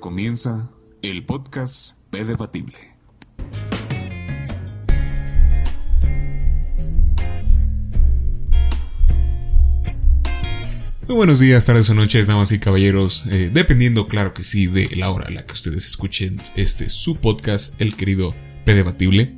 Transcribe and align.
comienza 0.00 0.70
el 1.02 1.24
podcast 1.24 1.92
P 2.08 2.24
Debatible. 2.24 2.78
Muy 11.06 11.16
buenos 11.16 11.40
días, 11.40 11.66
tardes 11.66 11.90
o 11.90 11.94
noches, 11.94 12.28
damas 12.28 12.50
y 12.52 12.58
caballeros, 12.58 13.24
eh, 13.30 13.50
dependiendo, 13.52 14.08
claro 14.08 14.32
que 14.32 14.42
sí, 14.42 14.66
de 14.66 14.88
la 14.96 15.10
hora 15.10 15.26
a 15.26 15.30
la 15.30 15.44
que 15.44 15.52
ustedes 15.52 15.86
escuchen 15.86 16.40
este 16.56 16.88
su 16.88 17.16
podcast, 17.16 17.78
el 17.80 17.94
querido 17.94 18.34
P 18.64 18.74
Debatible. 18.74 19.34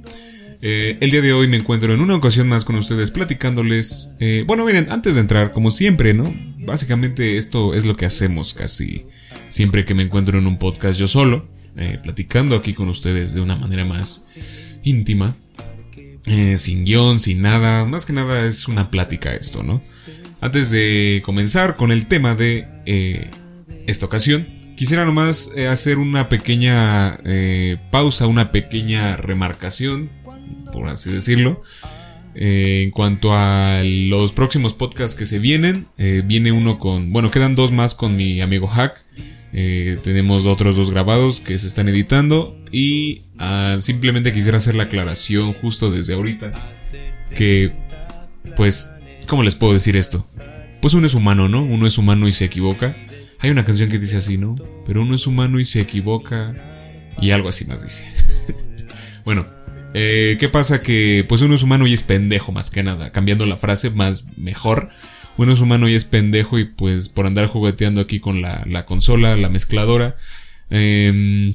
Eh, 0.60 0.98
el 1.00 1.10
día 1.10 1.22
de 1.22 1.32
hoy 1.32 1.48
me 1.48 1.56
encuentro 1.56 1.92
en 1.92 2.00
una 2.00 2.14
ocasión 2.14 2.46
más 2.46 2.64
con 2.64 2.76
ustedes 2.76 3.10
platicándoles. 3.10 4.14
eh, 4.20 4.44
bueno, 4.46 4.64
miren, 4.64 4.92
antes 4.92 5.16
de 5.16 5.22
entrar, 5.22 5.52
como 5.52 5.72
siempre, 5.72 6.14
¿no? 6.14 6.32
Básicamente 6.58 7.36
esto 7.36 7.74
es 7.74 7.84
lo 7.84 7.96
que 7.96 8.06
hacemos 8.06 8.54
casi 8.54 9.06
siempre 9.52 9.84
que 9.84 9.92
me 9.94 10.02
encuentro 10.02 10.38
en 10.38 10.46
un 10.46 10.58
podcast 10.58 10.98
yo 10.98 11.06
solo, 11.06 11.46
eh, 11.76 11.98
platicando 12.02 12.56
aquí 12.56 12.72
con 12.72 12.88
ustedes 12.88 13.34
de 13.34 13.42
una 13.42 13.54
manera 13.54 13.84
más 13.84 14.24
íntima, 14.82 15.36
eh, 16.26 16.56
sin 16.56 16.84
guion, 16.84 17.20
sin 17.20 17.42
nada. 17.42 17.84
Más 17.84 18.06
que 18.06 18.14
nada 18.14 18.46
es 18.46 18.66
una 18.66 18.90
plática 18.90 19.34
esto, 19.34 19.62
¿no? 19.62 19.82
Antes 20.40 20.70
de 20.70 21.22
comenzar 21.24 21.76
con 21.76 21.92
el 21.92 22.06
tema 22.06 22.34
de 22.34 22.66
eh, 22.86 23.30
esta 23.86 24.06
ocasión, 24.06 24.46
quisiera 24.74 25.04
nomás 25.04 25.52
hacer 25.70 25.98
una 25.98 26.30
pequeña 26.30 27.18
pausa, 27.90 28.26
una 28.26 28.52
pequeña 28.52 29.16
remarcación, 29.16 30.10
por 30.72 30.88
así 30.88 31.10
decirlo. 31.12 31.62
En 32.34 32.90
cuanto 32.90 33.34
a 33.34 33.82
los 33.84 34.32
próximos 34.32 34.72
podcasts 34.72 35.18
que 35.18 35.26
se 35.26 35.38
vienen, 35.38 35.86
viene 36.24 36.50
uno 36.52 36.78
con, 36.78 37.12
bueno, 37.12 37.30
quedan 37.30 37.54
dos 37.54 37.70
más 37.70 37.94
con 37.94 38.16
mi 38.16 38.40
amigo 38.40 38.66
Hack. 38.66 39.02
Eh, 39.52 39.98
tenemos 40.02 40.46
otros 40.46 40.76
dos 40.76 40.90
grabados 40.90 41.40
que 41.40 41.58
se 41.58 41.66
están 41.66 41.88
editando 41.88 42.58
y 42.70 43.22
ah, 43.38 43.76
simplemente 43.80 44.32
quisiera 44.32 44.58
hacer 44.58 44.74
la 44.74 44.84
aclaración 44.84 45.52
justo 45.52 45.90
desde 45.90 46.14
ahorita 46.14 46.52
que, 47.34 47.74
pues, 48.56 48.92
¿cómo 49.26 49.42
les 49.42 49.54
puedo 49.54 49.72
decir 49.72 49.96
esto? 49.96 50.24
Pues 50.80 50.94
uno 50.94 51.06
es 51.06 51.14
humano, 51.14 51.48
¿no? 51.48 51.62
Uno 51.62 51.86
es 51.86 51.98
humano 51.98 52.28
y 52.28 52.32
se 52.32 52.44
equivoca. 52.44 52.96
Hay 53.38 53.50
una 53.50 53.64
canción 53.64 53.90
que 53.90 53.98
dice 53.98 54.16
así, 54.16 54.38
¿no? 54.38 54.54
Pero 54.86 55.02
uno 55.02 55.14
es 55.14 55.26
humano 55.26 55.60
y 55.60 55.64
se 55.64 55.80
equivoca 55.80 56.54
y 57.20 57.30
algo 57.30 57.48
así 57.48 57.64
más 57.66 57.82
dice. 57.82 58.04
bueno, 59.24 59.46
eh, 59.94 60.36
¿qué 60.40 60.48
pasa? 60.48 60.82
Que 60.82 61.24
pues 61.28 61.42
uno 61.42 61.54
es 61.54 61.62
humano 61.62 61.86
y 61.86 61.92
es 61.92 62.02
pendejo 62.02 62.52
más 62.52 62.70
que 62.70 62.82
nada. 62.82 63.12
Cambiando 63.12 63.46
la 63.46 63.56
frase 63.56 63.90
más 63.90 64.24
mejor. 64.36 64.90
Uno 65.36 65.52
es 65.52 65.60
humano 65.60 65.88
y 65.88 65.94
es 65.94 66.04
pendejo 66.04 66.58
y 66.58 66.64
pues 66.64 67.08
por 67.08 67.26
andar 67.26 67.46
jugueteando 67.46 68.00
aquí 68.00 68.20
con 68.20 68.42
la, 68.42 68.64
la 68.66 68.86
consola, 68.86 69.36
la 69.36 69.48
mezcladora. 69.48 70.16
Eh, 70.70 71.54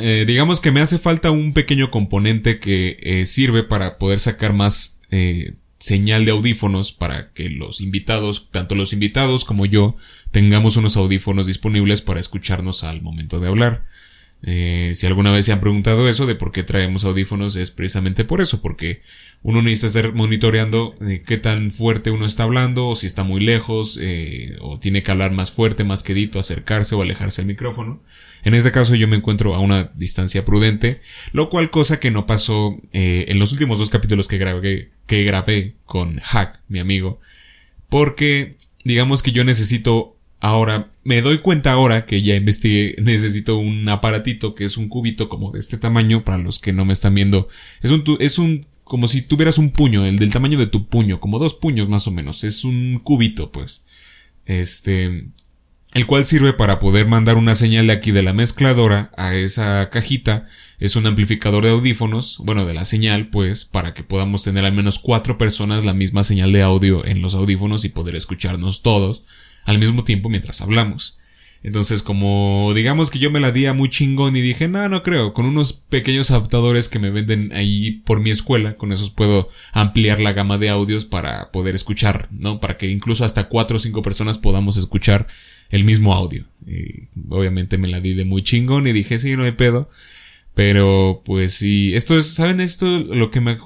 eh, 0.00 0.24
digamos 0.26 0.60
que 0.60 0.70
me 0.70 0.80
hace 0.80 0.98
falta 0.98 1.32
un 1.32 1.52
pequeño 1.52 1.90
componente 1.90 2.60
que 2.60 2.98
eh, 3.02 3.26
sirve 3.26 3.64
para 3.64 3.98
poder 3.98 4.20
sacar 4.20 4.52
más 4.52 5.00
eh, 5.10 5.54
señal 5.78 6.24
de 6.24 6.30
audífonos 6.30 6.92
para 6.92 7.32
que 7.32 7.48
los 7.48 7.80
invitados, 7.80 8.50
tanto 8.50 8.76
los 8.76 8.92
invitados 8.92 9.44
como 9.44 9.66
yo, 9.66 9.96
tengamos 10.30 10.76
unos 10.76 10.96
audífonos 10.96 11.46
disponibles 11.46 12.00
para 12.00 12.20
escucharnos 12.20 12.84
al 12.84 13.02
momento 13.02 13.40
de 13.40 13.48
hablar. 13.48 13.86
Eh, 14.42 14.92
si 14.94 15.06
alguna 15.06 15.32
vez 15.32 15.46
se 15.46 15.52
han 15.52 15.60
preguntado 15.60 16.08
eso 16.08 16.24
de 16.26 16.36
por 16.36 16.52
qué 16.52 16.62
traemos 16.62 17.04
audífonos 17.04 17.56
es 17.56 17.72
precisamente 17.72 18.24
por 18.24 18.40
eso, 18.40 18.62
porque 18.62 19.02
uno 19.42 19.62
necesita 19.62 19.98
estar 19.98 20.14
monitoreando 20.14 20.94
eh, 21.00 21.22
qué 21.26 21.38
tan 21.38 21.72
fuerte 21.72 22.10
uno 22.10 22.24
está 22.24 22.44
hablando, 22.44 22.88
o 22.88 22.94
si 22.94 23.06
está 23.06 23.24
muy 23.24 23.40
lejos, 23.40 23.98
eh, 24.00 24.56
o 24.60 24.78
tiene 24.78 25.02
que 25.02 25.10
hablar 25.10 25.32
más 25.32 25.50
fuerte, 25.50 25.82
más 25.82 26.02
quedito, 26.02 26.38
acercarse 26.38 26.94
o 26.94 27.02
alejarse 27.02 27.42
del 27.42 27.48
micrófono. 27.48 28.00
En 28.44 28.54
este 28.54 28.70
caso 28.70 28.94
yo 28.94 29.08
me 29.08 29.16
encuentro 29.16 29.54
a 29.54 29.60
una 29.60 29.90
distancia 29.94 30.44
prudente, 30.44 31.00
lo 31.32 31.50
cual 31.50 31.70
cosa 31.70 31.98
que 31.98 32.12
no 32.12 32.24
pasó 32.24 32.80
en 32.92 33.38
los 33.40 33.50
últimos 33.50 33.80
dos 33.80 33.90
capítulos 33.90 34.28
que 34.28 34.38
grabé, 34.38 34.90
que 35.06 35.24
grabé 35.24 35.74
con 35.84 36.20
Hack, 36.20 36.60
mi 36.68 36.78
amigo, 36.78 37.18
porque 37.88 38.56
digamos 38.84 39.24
que 39.24 39.32
yo 39.32 39.42
necesito 39.42 40.17
ahora, 40.40 40.90
me 41.04 41.20
doy 41.22 41.38
cuenta 41.38 41.72
ahora 41.72 42.06
que 42.06 42.22
ya 42.22 42.36
investigué, 42.36 42.96
necesito 43.00 43.58
un 43.58 43.88
aparatito 43.88 44.54
que 44.54 44.64
es 44.64 44.76
un 44.76 44.88
cubito 44.88 45.28
como 45.28 45.52
de 45.52 45.60
este 45.60 45.78
tamaño, 45.78 46.24
para 46.24 46.38
los 46.38 46.58
que 46.58 46.72
no 46.72 46.84
me 46.84 46.92
están 46.92 47.14
viendo, 47.14 47.48
es 47.82 47.90
un, 47.90 48.04
es 48.20 48.38
un, 48.38 48.66
como 48.84 49.08
si 49.08 49.22
tuvieras 49.22 49.58
un 49.58 49.70
puño, 49.70 50.04
el 50.04 50.18
del 50.18 50.32
tamaño 50.32 50.58
de 50.58 50.66
tu 50.66 50.86
puño, 50.86 51.20
como 51.20 51.38
dos 51.38 51.54
puños 51.54 51.88
más 51.88 52.06
o 52.06 52.10
menos, 52.10 52.44
es 52.44 52.64
un 52.64 53.00
cubito 53.02 53.50
pues, 53.50 53.84
este, 54.46 55.28
el 55.94 56.06
cual 56.06 56.26
sirve 56.26 56.52
para 56.52 56.78
poder 56.78 57.06
mandar 57.06 57.36
una 57.36 57.54
señal 57.54 57.86
de 57.86 57.94
aquí 57.94 58.10
de 58.10 58.22
la 58.22 58.32
mezcladora 58.32 59.10
a 59.16 59.34
esa 59.34 59.88
cajita. 59.90 60.46
Es 60.78 60.94
un 60.94 61.06
amplificador 61.06 61.64
de 61.64 61.70
audífonos, 61.70 62.40
bueno, 62.44 62.64
de 62.64 62.74
la 62.74 62.84
señal, 62.84 63.28
pues, 63.28 63.64
para 63.64 63.94
que 63.94 64.04
podamos 64.04 64.44
tener 64.44 64.64
al 64.64 64.72
menos 64.72 64.98
cuatro 64.98 65.38
personas 65.38 65.84
la 65.84 65.94
misma 65.94 66.22
señal 66.22 66.52
de 66.52 66.62
audio 66.62 67.04
en 67.04 67.20
los 67.20 67.34
audífonos 67.34 67.84
y 67.84 67.88
poder 67.88 68.14
escucharnos 68.14 68.82
todos 68.82 69.24
al 69.68 69.78
mismo 69.78 70.02
tiempo 70.02 70.30
mientras 70.30 70.62
hablamos. 70.62 71.18
Entonces, 71.62 72.02
como 72.02 72.72
digamos 72.74 73.10
que 73.10 73.18
yo 73.18 73.30
me 73.30 73.40
la 73.40 73.52
di 73.52 73.66
a 73.66 73.74
muy 73.74 73.90
chingón 73.90 74.34
y 74.34 74.40
dije, 74.40 74.66
no, 74.66 74.88
no 74.88 75.02
creo, 75.02 75.34
con 75.34 75.44
unos 75.44 75.74
pequeños 75.74 76.30
adaptadores 76.30 76.88
que 76.88 76.98
me 76.98 77.10
venden 77.10 77.52
ahí 77.52 78.00
por 78.06 78.20
mi 78.20 78.30
escuela, 78.30 78.76
con 78.76 78.92
esos 78.92 79.10
puedo 79.10 79.50
ampliar 79.72 80.20
la 80.20 80.32
gama 80.32 80.56
de 80.56 80.70
audios 80.70 81.04
para 81.04 81.50
poder 81.50 81.74
escuchar, 81.74 82.28
¿no? 82.30 82.60
Para 82.60 82.78
que 82.78 82.88
incluso 82.88 83.26
hasta 83.26 83.48
cuatro 83.48 83.76
o 83.76 83.80
cinco 83.80 84.00
personas 84.00 84.38
podamos 84.38 84.78
escuchar 84.78 85.26
el 85.68 85.84
mismo 85.84 86.14
audio. 86.14 86.46
Y 86.66 87.08
obviamente 87.28 87.76
me 87.76 87.88
la 87.88 88.00
di 88.00 88.14
de 88.14 88.24
muy 88.24 88.42
chingón 88.42 88.86
y 88.86 88.92
dije, 88.92 89.18
sí, 89.18 89.36
no 89.36 89.44
hay 89.44 89.52
pedo. 89.52 89.90
Pero, 90.54 91.22
pues 91.26 91.52
sí, 91.52 91.94
esto 91.94 92.16
es, 92.16 92.32
¿saben 92.32 92.60
esto? 92.60 92.86
Lo 92.86 93.30
que 93.30 93.40
me, 93.40 93.58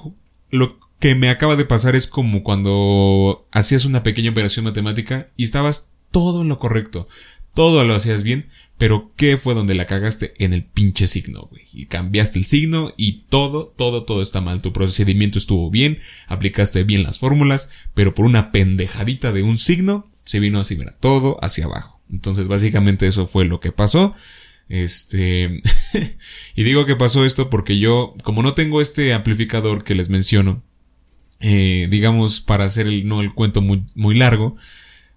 lo 0.49 0.79
que 0.99 1.15
me 1.15 1.29
acaba 1.29 1.55
de 1.55 1.65
pasar 1.65 1.95
es 1.95 2.07
como 2.07 2.43
cuando 2.43 3.47
hacías 3.51 3.85
una 3.85 4.03
pequeña 4.03 4.31
operación 4.31 4.65
matemática 4.65 5.29
y 5.37 5.43
estabas 5.43 5.92
todo 6.13 6.45
lo 6.45 6.59
correcto. 6.59 7.09
Todo 7.53 7.83
lo 7.83 7.93
hacías 7.93 8.23
bien, 8.23 8.47
pero 8.77 9.11
¿qué 9.15 9.37
fue 9.37 9.53
donde 9.53 9.75
la 9.75 9.85
cagaste? 9.85 10.33
En 10.37 10.53
el 10.53 10.63
pinche 10.63 11.07
signo, 11.07 11.47
güey. 11.51 11.63
Y 11.73 11.85
cambiaste 11.85 12.39
el 12.39 12.45
signo 12.45 12.93
y 12.97 13.23
todo, 13.29 13.73
todo, 13.75 14.03
todo 14.03 14.21
está 14.21 14.39
mal. 14.39 14.61
Tu 14.61 14.71
procedimiento 14.71 15.37
estuvo 15.37 15.69
bien, 15.69 15.99
aplicaste 16.27 16.83
bien 16.83 17.03
las 17.03 17.19
fórmulas, 17.19 17.71
pero 17.93 18.15
por 18.15 18.25
una 18.25 18.51
pendejadita 18.51 19.33
de 19.33 19.43
un 19.43 19.57
signo, 19.57 20.09
se 20.23 20.39
vino 20.39 20.59
así, 20.59 20.77
mira, 20.77 20.95
todo 20.99 21.37
hacia 21.43 21.65
abajo. 21.65 22.01
Entonces, 22.11 22.47
básicamente 22.47 23.07
eso 23.07 23.27
fue 23.27 23.45
lo 23.45 23.59
que 23.59 23.71
pasó. 23.71 24.15
Este, 24.69 25.61
y 26.55 26.63
digo 26.63 26.85
que 26.85 26.95
pasó 26.95 27.25
esto 27.25 27.49
porque 27.49 27.77
yo, 27.77 28.15
como 28.23 28.41
no 28.41 28.53
tengo 28.53 28.81
este 28.81 29.13
amplificador 29.13 29.83
que 29.83 29.95
les 29.95 30.09
menciono, 30.09 30.63
eh, 31.39 31.87
digamos, 31.91 32.39
para 32.39 32.65
hacer 32.65 32.87
el, 32.87 33.07
no 33.07 33.21
el 33.21 33.33
cuento 33.33 33.61
muy, 33.61 33.83
muy 33.95 34.15
largo, 34.15 34.55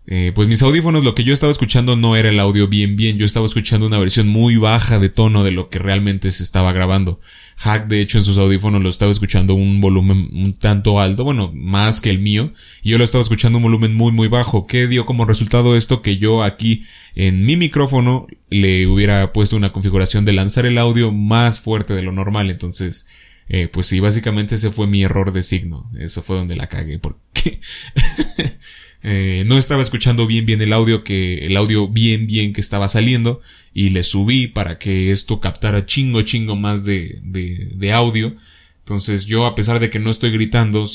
eh, 0.09 0.31
pues 0.35 0.47
mis 0.47 0.63
audífonos, 0.63 1.03
lo 1.03 1.17
que 1.17 1.25
yo 1.25 1.35
estaba 1.35 1.51
escuchando 1.51 1.97
no 1.97 2.15
era 2.15 2.29
el 2.29 2.39
audio 2.39 2.69
bien 2.69 2.95
bien, 2.95 3.19
yo 3.19 3.27
estaba 3.27 3.45
escuchando 3.45 3.87
una 3.87 3.99
versión 3.99 4.29
muy 4.29 4.57
baja 4.57 5.01
de 5.01 5.09
tono 5.09 5.43
de 5.43 5.51
lo 5.51 5.69
que 5.69 5.81
realmente 5.81 6.31
se 6.31 6.45
estaba 6.45 6.73
grabando. 6.73 7.21
Hack, 7.57 7.89
de 7.89 8.01
hecho, 8.01 8.19
en 8.19 8.25
sus 8.25 8.39
audífonos 8.39 8.83
lo 8.83 8.89
estaba 8.89 9.11
escuchando 9.11 9.55
un 9.55 9.81
volumen 9.81 10.29
un 10.33 10.53
tanto 10.53 11.01
alto, 11.01 11.25
bueno, 11.25 11.51
más 11.55 12.01
que 12.01 12.11
el 12.11 12.21
mío, 12.21 12.53
y 12.83 12.91
yo 12.91 12.99
lo 12.99 13.05
estaba 13.05 13.23
escuchando 13.23 13.59
un 13.59 13.65
volumen 13.65 13.95
muy 13.95 14.13
muy 14.13 14.29
bajo. 14.29 14.67
¿Qué 14.67 14.87
dio 14.87 15.07
como 15.07 15.25
resultado 15.25 15.77
esto? 15.77 16.03
Que 16.03 16.19
yo 16.19 16.45
aquí 16.45 16.85
en 17.17 17.45
mi 17.45 17.57
micrófono 17.57 18.29
le 18.49 18.87
hubiera 18.87 19.33
puesto 19.33 19.57
una 19.57 19.73
configuración 19.73 20.25
de 20.25 20.35
lanzar 20.35 20.67
el 20.67 20.79
audio 20.79 21.11
más 21.11 21.59
fuerte 21.59 21.95
de 21.95 22.03
lo 22.03 22.13
normal, 22.13 22.51
entonces, 22.51 23.09
eh, 23.49 23.69
pues 23.73 23.87
sí, 23.87 23.99
básicamente 23.99 24.55
ese 24.55 24.71
fue 24.71 24.87
mi 24.87 25.03
error 25.03 25.33
de 25.33 25.43
signo. 25.43 25.91
Eso 25.99 26.23
fue 26.23 26.37
donde 26.37 26.55
la 26.55 26.69
cagué, 26.69 26.99
porque 27.01 27.61
eh, 29.09 29.45
no 29.47 29.57
estaba 29.57 29.83
escuchando 29.83 30.27
bien 30.27 30.47
bien 30.47 30.61
el 30.61 30.73
audio 30.73 31.05
que, 31.05 31.47
el 31.47 31.57
audio 31.57 31.87
bien 31.87 32.27
bien 32.27 32.53
que 32.53 32.61
estaba 32.61 32.89
saliendo 32.89 33.41
y 33.73 33.91
le 33.91 34.03
subí 34.03 34.49
para 34.49 34.79
que 34.79 35.13
esto 35.13 35.39
captara 35.39 35.87
chingo 35.87 36.23
chingo 36.23 36.57
más 36.57 36.85
de, 36.85 37.21
de, 37.23 37.69
de 37.77 37.93
audio. 37.93 38.35
Entonces 38.81 39.27
yo 39.27 39.47
a 39.47 39.55
pesar 39.55 39.79
de 39.79 39.91
que 39.91 40.01
no 40.01 40.11
estoy 40.11 40.33
gritando, 40.33 40.87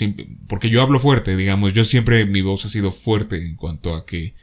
porque 0.50 0.69
yo 0.69 0.81
hablo 0.81 1.00
fuerte, 1.00 1.38
digamos, 1.38 1.71
yo 1.71 1.86
siempre 1.86 2.25
mi 2.25 2.41
voz 2.41 2.65
ha 2.65 2.69
sido 2.69 2.91
fuerte 2.91 3.38
en 3.45 3.56
cuanto 3.56 3.95
a 3.95 4.06
que 4.06 4.33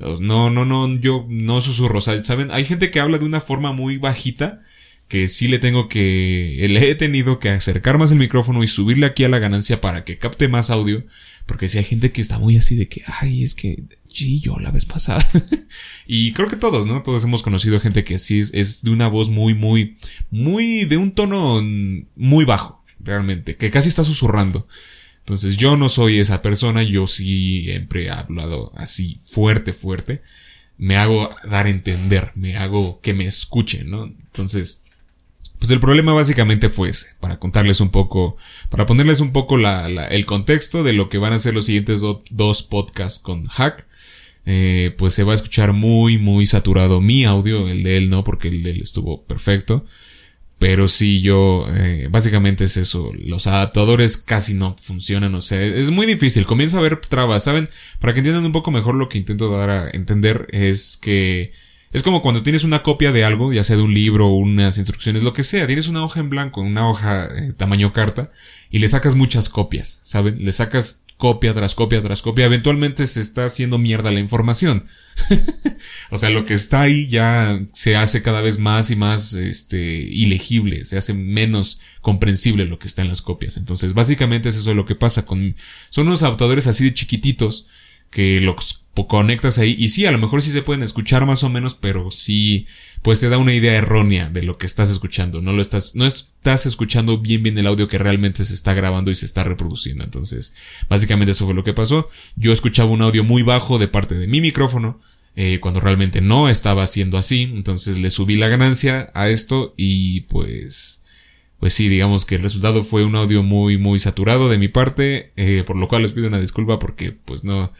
no, 0.00 0.50
no, 0.50 0.64
no, 0.64 0.98
yo 0.98 1.24
no 1.28 1.60
susurro, 1.60 2.00
¿saben? 2.00 2.50
Hay 2.50 2.64
gente 2.64 2.90
que 2.90 2.98
habla 2.98 3.18
de 3.18 3.24
una 3.24 3.40
forma 3.40 3.72
muy 3.72 3.98
bajita 3.98 4.62
que 5.06 5.28
sí 5.28 5.46
le 5.46 5.60
tengo 5.60 5.88
que, 5.88 6.66
le 6.68 6.90
he 6.90 6.94
tenido 6.96 7.38
que 7.38 7.50
acercar 7.50 7.98
más 7.98 8.10
el 8.10 8.18
micrófono 8.18 8.64
y 8.64 8.66
subirle 8.66 9.06
aquí 9.06 9.24
a 9.24 9.28
la 9.28 9.38
ganancia 9.38 9.80
para 9.80 10.04
que 10.04 10.18
capte 10.18 10.48
más 10.48 10.70
audio, 10.70 11.04
porque 11.46 11.68
si 11.68 11.78
hay 11.78 11.84
gente 11.84 12.12
que 12.12 12.20
está 12.20 12.38
muy 12.38 12.56
así 12.56 12.76
de 12.76 12.88
que, 12.88 13.02
ay, 13.06 13.42
es 13.42 13.54
que, 13.54 13.82
sí, 14.08 14.40
yo 14.40 14.58
la 14.58 14.70
vez 14.70 14.86
pasada. 14.86 15.26
y 16.06 16.32
creo 16.32 16.48
que 16.48 16.56
todos, 16.56 16.86
¿no? 16.86 17.02
Todos 17.02 17.24
hemos 17.24 17.42
conocido 17.42 17.80
gente 17.80 18.04
que 18.04 18.18
sí 18.18 18.40
es, 18.40 18.54
es 18.54 18.82
de 18.82 18.90
una 18.90 19.08
voz 19.08 19.28
muy, 19.28 19.54
muy, 19.54 19.96
muy, 20.30 20.84
de 20.84 20.96
un 20.96 21.12
tono 21.12 21.60
muy 22.16 22.44
bajo, 22.44 22.84
realmente, 23.00 23.56
que 23.56 23.70
casi 23.70 23.88
está 23.88 24.04
susurrando. 24.04 24.66
Entonces 25.20 25.56
yo 25.56 25.76
no 25.76 25.88
soy 25.88 26.18
esa 26.18 26.42
persona, 26.42 26.82
yo 26.82 27.06
sí 27.06 27.62
siempre 27.64 28.06
he 28.06 28.10
hablado 28.10 28.72
así 28.76 29.20
fuerte, 29.24 29.72
fuerte. 29.72 30.22
me 30.78 30.96
hago 30.96 31.34
dar 31.44 31.66
a 31.66 31.70
entender, 31.70 32.32
me 32.34 32.56
hago 32.56 33.00
que 33.00 33.14
me 33.14 33.24
escuchen, 33.24 33.90
¿no? 33.90 34.04
Entonces, 34.04 34.81
pues 35.62 35.70
el 35.70 35.78
problema 35.78 36.12
básicamente 36.12 36.70
fue 36.70 36.88
ese, 36.88 37.10
para 37.20 37.38
contarles 37.38 37.80
un 37.80 37.90
poco, 37.90 38.36
para 38.68 38.84
ponerles 38.84 39.20
un 39.20 39.32
poco 39.32 39.56
la, 39.56 39.86
el 40.08 40.26
contexto 40.26 40.82
de 40.82 40.92
lo 40.92 41.08
que 41.08 41.18
van 41.18 41.34
a 41.34 41.38
ser 41.38 41.54
los 41.54 41.66
siguientes 41.66 42.02
dos 42.30 42.64
podcasts 42.64 43.22
con 43.22 43.46
Hack. 43.46 43.86
Eh, 44.44 44.92
pues 44.98 45.14
se 45.14 45.22
va 45.22 45.30
a 45.30 45.34
escuchar 45.36 45.72
muy, 45.72 46.18
muy 46.18 46.46
saturado 46.46 47.00
mi 47.00 47.24
audio, 47.24 47.68
el 47.68 47.84
de 47.84 47.96
él 47.96 48.10
no, 48.10 48.24
porque 48.24 48.48
el 48.48 48.64
de 48.64 48.70
él 48.70 48.80
estuvo 48.82 49.22
perfecto. 49.22 49.86
Pero 50.58 50.88
sí, 50.88 51.20
yo, 51.22 51.64
eh, 51.72 52.08
básicamente 52.10 52.64
es 52.64 52.76
eso. 52.76 53.12
Los 53.14 53.46
adaptadores 53.46 54.16
casi 54.16 54.54
no 54.54 54.74
funcionan, 54.82 55.32
o 55.36 55.40
sea, 55.40 55.62
es 55.62 55.92
muy 55.92 56.06
difícil. 56.06 56.44
Comienza 56.44 56.78
a 56.78 56.80
haber 56.80 56.96
trabas, 56.96 57.44
¿saben? 57.44 57.68
Para 58.00 58.14
que 58.14 58.18
entiendan 58.18 58.44
un 58.44 58.52
poco 58.52 58.72
mejor 58.72 58.96
lo 58.96 59.08
que 59.08 59.18
intento 59.18 59.48
dar 59.48 59.70
a 59.70 59.90
entender 59.90 60.48
es 60.50 60.98
que 61.00 61.52
es 61.92 62.02
como 62.02 62.22
cuando 62.22 62.42
tienes 62.42 62.64
una 62.64 62.82
copia 62.82 63.12
de 63.12 63.24
algo, 63.24 63.52
ya 63.52 63.64
sea 63.64 63.76
de 63.76 63.82
un 63.82 63.92
libro, 63.92 64.28
unas 64.28 64.78
instrucciones, 64.78 65.22
lo 65.22 65.32
que 65.32 65.42
sea. 65.42 65.66
Tienes 65.66 65.88
una 65.88 66.04
hoja 66.04 66.20
en 66.20 66.30
blanco, 66.30 66.62
una 66.62 66.88
hoja 66.88 67.26
eh, 67.26 67.52
tamaño 67.56 67.92
carta, 67.92 68.30
y 68.70 68.78
le 68.78 68.88
sacas 68.88 69.14
muchas 69.14 69.48
copias, 69.48 70.00
¿saben? 70.02 70.42
Le 70.42 70.52
sacas 70.52 71.02
copia 71.22 71.54
tras 71.54 71.76
copia 71.76 72.02
tras 72.02 72.20
copia, 72.20 72.46
eventualmente 72.46 73.06
se 73.06 73.20
está 73.20 73.44
haciendo 73.44 73.78
mierda 73.78 74.10
la 74.10 74.18
información. 74.18 74.86
o 76.10 76.16
sea, 76.16 76.30
lo 76.30 76.44
que 76.44 76.54
está 76.54 76.80
ahí 76.80 77.06
ya 77.06 77.62
se 77.72 77.94
hace 77.94 78.22
cada 78.22 78.40
vez 78.40 78.58
más 78.58 78.90
y 78.90 78.96
más 78.96 79.34
este 79.34 79.78
ilegible, 79.78 80.84
se 80.84 80.98
hace 80.98 81.14
menos 81.14 81.80
comprensible 82.00 82.64
lo 82.64 82.80
que 82.80 82.88
está 82.88 83.02
en 83.02 83.08
las 83.08 83.22
copias. 83.22 83.56
Entonces, 83.56 83.94
básicamente 83.94 84.48
es 84.48 84.56
eso 84.56 84.74
lo 84.74 84.84
que 84.84 84.96
pasa 84.96 85.24
con 85.24 85.54
son 85.90 86.08
unos 86.08 86.24
adaptadores 86.24 86.66
así 86.66 86.82
de 86.82 86.94
chiquititos 86.94 87.68
que 88.10 88.40
los 88.40 88.81
conectas 88.94 89.58
ahí 89.58 89.74
y 89.78 89.88
sí, 89.88 90.06
a 90.06 90.12
lo 90.12 90.18
mejor 90.18 90.42
sí 90.42 90.50
se 90.50 90.62
pueden 90.62 90.82
escuchar 90.82 91.26
más 91.26 91.42
o 91.42 91.48
menos, 91.48 91.74
pero 91.74 92.10
sí 92.10 92.66
pues 93.02 93.20
te 93.20 93.28
da 93.28 93.38
una 93.38 93.54
idea 93.54 93.74
errónea 93.74 94.28
de 94.28 94.42
lo 94.42 94.58
que 94.58 94.66
estás 94.66 94.90
escuchando, 94.90 95.40
no 95.40 95.52
lo 95.52 95.62
estás 95.62 95.96
no 95.96 96.06
estás 96.06 96.66
escuchando 96.66 97.18
bien 97.18 97.42
bien 97.42 97.58
el 97.58 97.66
audio 97.66 97.88
que 97.88 97.98
realmente 97.98 98.44
se 98.44 98.54
está 98.54 98.74
grabando 98.74 99.10
y 99.10 99.14
se 99.14 99.26
está 99.26 99.44
reproduciendo. 99.44 100.04
Entonces, 100.04 100.54
básicamente 100.88 101.32
eso 101.32 101.46
fue 101.46 101.54
lo 101.54 101.64
que 101.64 101.72
pasó. 101.72 102.10
Yo 102.36 102.52
escuchaba 102.52 102.90
un 102.90 103.02
audio 103.02 103.24
muy 103.24 103.42
bajo 103.42 103.78
de 103.78 103.88
parte 103.88 104.14
de 104.14 104.26
mi 104.26 104.40
micrófono 104.40 105.00
eh, 105.34 105.60
cuando 105.60 105.80
realmente 105.80 106.20
no 106.20 106.50
estaba 106.50 106.82
haciendo 106.82 107.16
así, 107.16 107.42
entonces 107.54 107.98
le 107.98 108.10
subí 108.10 108.36
la 108.36 108.48
ganancia 108.48 109.10
a 109.14 109.30
esto 109.30 109.72
y 109.78 110.22
pues 110.22 111.02
pues 111.58 111.74
sí, 111.74 111.88
digamos 111.88 112.24
que 112.24 112.34
el 112.34 112.42
resultado 112.42 112.82
fue 112.82 113.04
un 113.04 113.14
audio 113.14 113.44
muy, 113.44 113.78
muy 113.78 114.00
saturado 114.00 114.48
de 114.48 114.58
mi 114.58 114.66
parte, 114.66 115.30
eh, 115.36 115.62
por 115.64 115.76
lo 115.76 115.86
cual 115.86 116.02
les 116.02 116.10
pido 116.10 116.26
una 116.26 116.40
disculpa 116.40 116.80
porque 116.80 117.12
pues 117.12 117.44
no, 117.44 117.72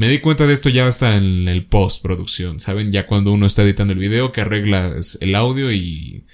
me 0.00 0.08
di 0.08 0.20
cuenta 0.20 0.46
de 0.46 0.54
esto 0.54 0.70
ya 0.70 0.88
hasta 0.88 1.14
en 1.16 1.46
el 1.46 1.66
postproducción, 1.66 2.58
¿saben? 2.58 2.90
Ya 2.90 3.06
cuando 3.06 3.32
uno 3.32 3.44
está 3.44 3.64
editando 3.64 3.92
el 3.92 3.98
video 3.98 4.32
que 4.32 4.40
arreglas 4.40 5.18
el 5.20 5.34
audio 5.34 5.70
y 5.72 6.24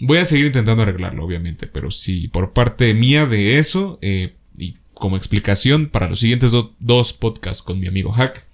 voy 0.00 0.16
a 0.16 0.24
seguir 0.24 0.46
intentando 0.46 0.82
arreglarlo, 0.82 1.22
obviamente, 1.22 1.66
pero 1.66 1.90
sí, 1.90 2.28
por 2.28 2.52
parte 2.52 2.94
mía 2.94 3.26
de 3.26 3.58
eso, 3.58 3.98
eh, 4.00 4.32
y 4.56 4.76
como 4.94 5.18
explicación 5.18 5.90
para 5.90 6.08
los 6.08 6.20
siguientes 6.20 6.52
dos 6.78 7.12
podcasts 7.12 7.62
con 7.62 7.78
mi 7.78 7.86
amigo 7.86 8.12
Hack, 8.12 8.46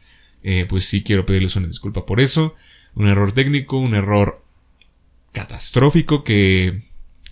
eh, 0.43 0.66
pues 0.69 0.87
sí 0.87 1.04
quiero 1.04 1.25
pedirles 1.25 1.54
una 1.54 1.69
disculpa 1.69 2.04
por 2.04 2.19
eso, 2.19 2.56
un 2.96 3.06
error 3.06 3.31
técnico, 3.31 3.78
un 3.78 3.94
error 3.94 4.43
catastrófico 5.31 6.25
que 6.25 6.82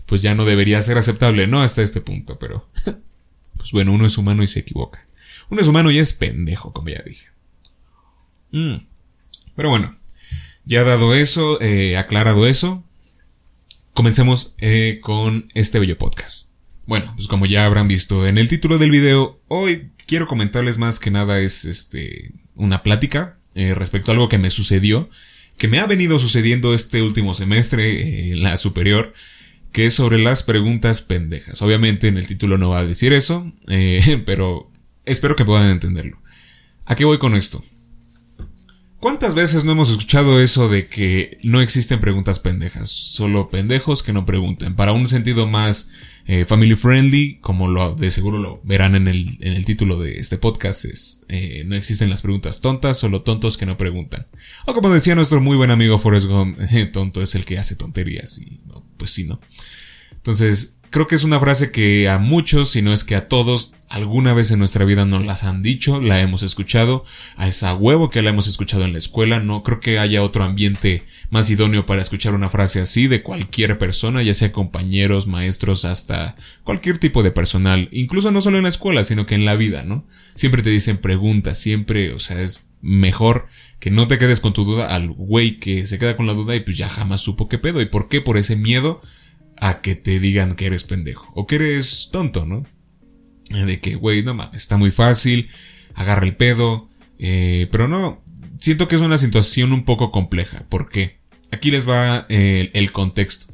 pues 0.06 0.22
ya 0.22 0.36
no 0.36 0.44
debería 0.44 0.80
ser 0.80 0.96
aceptable, 0.96 1.48
¿no? 1.48 1.60
Hasta 1.60 1.82
este 1.82 2.00
punto, 2.00 2.38
pero 2.38 2.68
pues 3.56 3.72
bueno, 3.72 3.90
uno 3.90 4.06
es 4.06 4.16
humano 4.16 4.44
y 4.44 4.46
se 4.46 4.60
equivoca. 4.60 5.05
Uno 5.50 5.60
es 5.60 5.68
humano 5.68 5.90
y 5.90 5.98
es 5.98 6.12
pendejo, 6.12 6.72
como 6.72 6.88
ya 6.88 7.02
dije. 7.04 7.28
Mm. 8.50 8.76
Pero 9.54 9.70
bueno, 9.70 9.96
ya 10.64 10.82
dado 10.82 11.14
eso, 11.14 11.60
eh, 11.60 11.96
aclarado 11.96 12.46
eso, 12.46 12.84
comencemos 13.94 14.54
eh, 14.58 14.98
con 15.00 15.50
este 15.54 15.78
bello 15.78 15.96
podcast. 15.96 16.50
Bueno, 16.86 17.12
pues 17.16 17.28
como 17.28 17.46
ya 17.46 17.66
habrán 17.66 17.88
visto 17.88 18.26
en 18.26 18.38
el 18.38 18.48
título 18.48 18.78
del 18.78 18.90
video, 18.90 19.40
hoy 19.48 19.90
quiero 20.06 20.26
comentarles 20.26 20.78
más 20.78 21.00
que 21.00 21.10
nada 21.10 21.40
es 21.40 21.64
este 21.64 22.32
una 22.54 22.82
plática 22.82 23.38
eh, 23.54 23.74
respecto 23.74 24.10
a 24.10 24.14
algo 24.14 24.28
que 24.28 24.38
me 24.38 24.50
sucedió, 24.50 25.08
que 25.58 25.68
me 25.68 25.78
ha 25.80 25.86
venido 25.86 26.18
sucediendo 26.18 26.74
este 26.74 27.02
último 27.02 27.34
semestre 27.34 28.32
en 28.32 28.42
la 28.42 28.56
superior, 28.56 29.14
que 29.72 29.86
es 29.86 29.94
sobre 29.94 30.18
las 30.18 30.42
preguntas 30.42 31.02
pendejas. 31.02 31.62
Obviamente 31.62 32.08
en 32.08 32.18
el 32.18 32.26
título 32.26 32.58
no 32.58 32.70
va 32.70 32.80
a 32.80 32.86
decir 32.86 33.12
eso, 33.12 33.52
pero 34.26 34.70
Espero 35.06 35.36
que 35.36 35.44
puedan 35.44 35.70
entenderlo. 35.70 36.18
¿A 36.84 36.94
qué 36.94 37.04
voy 37.04 37.18
con 37.18 37.34
esto? 37.34 37.64
¿Cuántas 38.98 39.34
veces 39.34 39.64
no 39.64 39.72
hemos 39.72 39.90
escuchado 39.90 40.40
eso 40.40 40.68
de 40.68 40.88
que 40.88 41.38
no 41.42 41.60
existen 41.60 42.00
preguntas 42.00 42.38
pendejas? 42.40 42.90
Solo 42.90 43.50
pendejos 43.50 44.02
que 44.02 44.12
no 44.12 44.26
pregunten. 44.26 44.74
Para 44.74 44.92
un 44.92 45.06
sentido 45.08 45.46
más 45.46 45.90
eh, 46.26 46.44
family 46.44 46.74
friendly, 46.74 47.38
como 47.40 47.68
lo 47.68 47.94
de 47.94 48.10
seguro 48.10 48.38
lo 48.38 48.60
verán 48.64 48.96
en 48.96 49.06
el, 49.06 49.38
en 49.40 49.52
el 49.52 49.64
título 49.64 50.00
de 50.00 50.18
este 50.18 50.38
podcast, 50.38 50.86
es 50.86 51.24
eh, 51.28 51.62
no 51.66 51.76
existen 51.76 52.10
las 52.10 52.22
preguntas 52.22 52.60
tontas, 52.60 52.98
solo 52.98 53.22
tontos 53.22 53.56
que 53.56 53.66
no 53.66 53.76
preguntan. 53.76 54.26
O 54.64 54.74
como 54.74 54.90
decía 54.90 55.14
nuestro 55.14 55.40
muy 55.40 55.56
buen 55.56 55.70
amigo 55.70 56.00
Forrest 56.00 56.26
Gump, 56.26 56.58
tonto 56.92 57.22
es 57.22 57.36
el 57.36 57.44
que 57.44 57.58
hace 57.58 57.76
tonterías 57.76 58.38
y 58.38 58.58
no, 58.66 58.84
pues 58.96 59.12
sí, 59.12 59.24
¿no? 59.24 59.40
Entonces, 60.14 60.75
creo 60.90 61.06
que 61.06 61.14
es 61.14 61.24
una 61.24 61.40
frase 61.40 61.70
que 61.70 62.08
a 62.08 62.18
muchos, 62.18 62.70
si 62.70 62.82
no 62.82 62.92
es 62.92 63.04
que 63.04 63.14
a 63.14 63.28
todos, 63.28 63.74
alguna 63.88 64.34
vez 64.34 64.50
en 64.50 64.58
nuestra 64.58 64.84
vida 64.84 65.04
nos 65.04 65.24
las 65.24 65.44
han 65.44 65.62
dicho, 65.62 66.00
la 66.00 66.20
hemos 66.20 66.42
escuchado, 66.42 67.04
a 67.36 67.48
esa 67.48 67.74
huevo 67.74 68.10
que 68.10 68.22
la 68.22 68.30
hemos 68.30 68.46
escuchado 68.46 68.84
en 68.84 68.92
la 68.92 68.98
escuela, 68.98 69.40
no 69.40 69.62
creo 69.62 69.80
que 69.80 69.98
haya 69.98 70.22
otro 70.22 70.44
ambiente 70.44 71.04
más 71.30 71.50
idóneo 71.50 71.86
para 71.86 72.02
escuchar 72.02 72.34
una 72.34 72.48
frase 72.48 72.80
así 72.80 73.06
de 73.08 73.22
cualquier 73.22 73.78
persona, 73.78 74.22
ya 74.22 74.34
sea 74.34 74.52
compañeros, 74.52 75.26
maestros, 75.26 75.84
hasta 75.84 76.36
cualquier 76.64 76.98
tipo 76.98 77.22
de 77.22 77.30
personal, 77.30 77.88
incluso 77.92 78.30
no 78.30 78.40
solo 78.40 78.56
en 78.56 78.64
la 78.64 78.68
escuela, 78.68 79.04
sino 79.04 79.26
que 79.26 79.34
en 79.34 79.44
la 79.44 79.56
vida, 79.56 79.82
¿no? 79.82 80.04
Siempre 80.34 80.62
te 80.62 80.70
dicen 80.70 80.98
preguntas, 80.98 81.58
siempre, 81.58 82.12
o 82.12 82.18
sea, 82.18 82.40
es 82.40 82.66
mejor 82.82 83.48
que 83.80 83.90
no 83.90 84.08
te 84.08 84.18
quedes 84.18 84.40
con 84.40 84.52
tu 84.52 84.64
duda 84.64 84.94
al 84.94 85.10
güey 85.10 85.58
que 85.58 85.86
se 85.86 85.98
queda 85.98 86.16
con 86.16 86.26
la 86.26 86.34
duda 86.34 86.54
y 86.54 86.60
pues 86.60 86.78
ya 86.78 86.88
jamás 86.88 87.20
supo 87.20 87.48
qué 87.48 87.58
pedo. 87.58 87.80
Y 87.80 87.86
por 87.86 88.08
qué 88.08 88.20
por 88.20 88.36
ese 88.36 88.56
miedo 88.56 89.02
a 89.58 89.80
que 89.80 89.94
te 89.94 90.20
digan 90.20 90.54
que 90.54 90.66
eres 90.66 90.84
pendejo 90.84 91.30
o 91.34 91.46
que 91.46 91.56
eres 91.56 92.10
tonto, 92.12 92.44
¿no? 92.46 92.64
de 93.50 93.78
que, 93.78 93.94
güey, 93.94 94.22
no 94.22 94.34
mames, 94.34 94.60
está 94.60 94.76
muy 94.76 94.90
fácil, 94.90 95.48
agarra 95.94 96.26
el 96.26 96.34
pedo, 96.34 96.88
eh, 97.18 97.68
pero 97.70 97.86
no, 97.88 98.22
siento 98.58 98.88
que 98.88 98.96
es 98.96 99.02
una 99.02 99.18
situación 99.18 99.72
un 99.72 99.84
poco 99.84 100.10
compleja. 100.10 100.64
¿Por 100.68 100.88
qué? 100.88 101.18
Aquí 101.52 101.70
les 101.70 101.88
va 101.88 102.26
el, 102.28 102.70
el 102.74 102.92
contexto. 102.92 103.52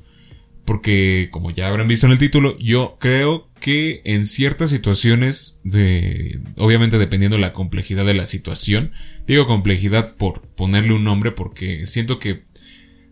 Porque, 0.64 1.28
como 1.32 1.50
ya 1.50 1.66
habrán 1.66 1.88
visto 1.88 2.06
en 2.06 2.12
el 2.12 2.20
título, 2.20 2.56
yo 2.58 2.96
creo 3.00 3.50
que 3.60 4.00
en 4.04 4.24
ciertas 4.24 4.70
situaciones 4.70 5.60
de, 5.64 6.40
obviamente 6.56 6.98
dependiendo 6.98 7.36
de 7.36 7.42
la 7.42 7.52
complejidad 7.52 8.06
de 8.06 8.14
la 8.14 8.26
situación, 8.26 8.92
digo 9.26 9.46
complejidad 9.46 10.14
por 10.14 10.42
ponerle 10.42 10.94
un 10.94 11.04
nombre 11.04 11.32
porque 11.32 11.86
siento 11.86 12.20
que 12.20 12.44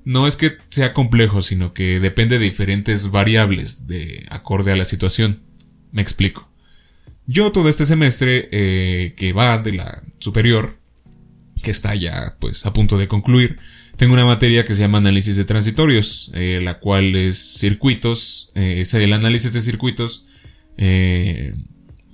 no 0.04 0.26
es 0.26 0.36
que 0.36 0.52
sea 0.68 0.92
complejo, 0.92 1.42
sino 1.42 1.72
que 1.72 2.00
depende 2.00 2.38
de 2.38 2.44
diferentes 2.44 3.10
variables 3.10 3.86
de 3.86 4.26
acorde 4.30 4.72
a 4.72 4.76
la 4.76 4.84
situación. 4.84 5.42
Me 5.92 6.02
explico. 6.02 6.48
Yo 7.26 7.52
todo 7.52 7.68
este 7.68 7.86
semestre 7.86 8.48
eh, 8.52 9.14
que 9.16 9.32
va 9.32 9.58
de 9.58 9.72
la 9.72 10.02
superior, 10.18 10.78
que 11.62 11.70
está 11.70 11.94
ya 11.94 12.36
pues 12.40 12.66
a 12.66 12.72
punto 12.72 12.98
de 12.98 13.08
concluir, 13.08 13.58
tengo 13.96 14.14
una 14.14 14.24
materia 14.24 14.64
que 14.64 14.74
se 14.74 14.80
llama 14.80 14.98
análisis 14.98 15.36
de 15.36 15.44
transitorios, 15.44 16.32
eh, 16.34 16.60
la 16.62 16.78
cual 16.78 17.14
es 17.14 17.58
circuitos, 17.58 18.50
eh, 18.54 18.76
es 18.80 18.94
el 18.94 19.12
análisis 19.12 19.52
de 19.52 19.62
circuitos, 19.62 20.26
eh, 20.78 21.52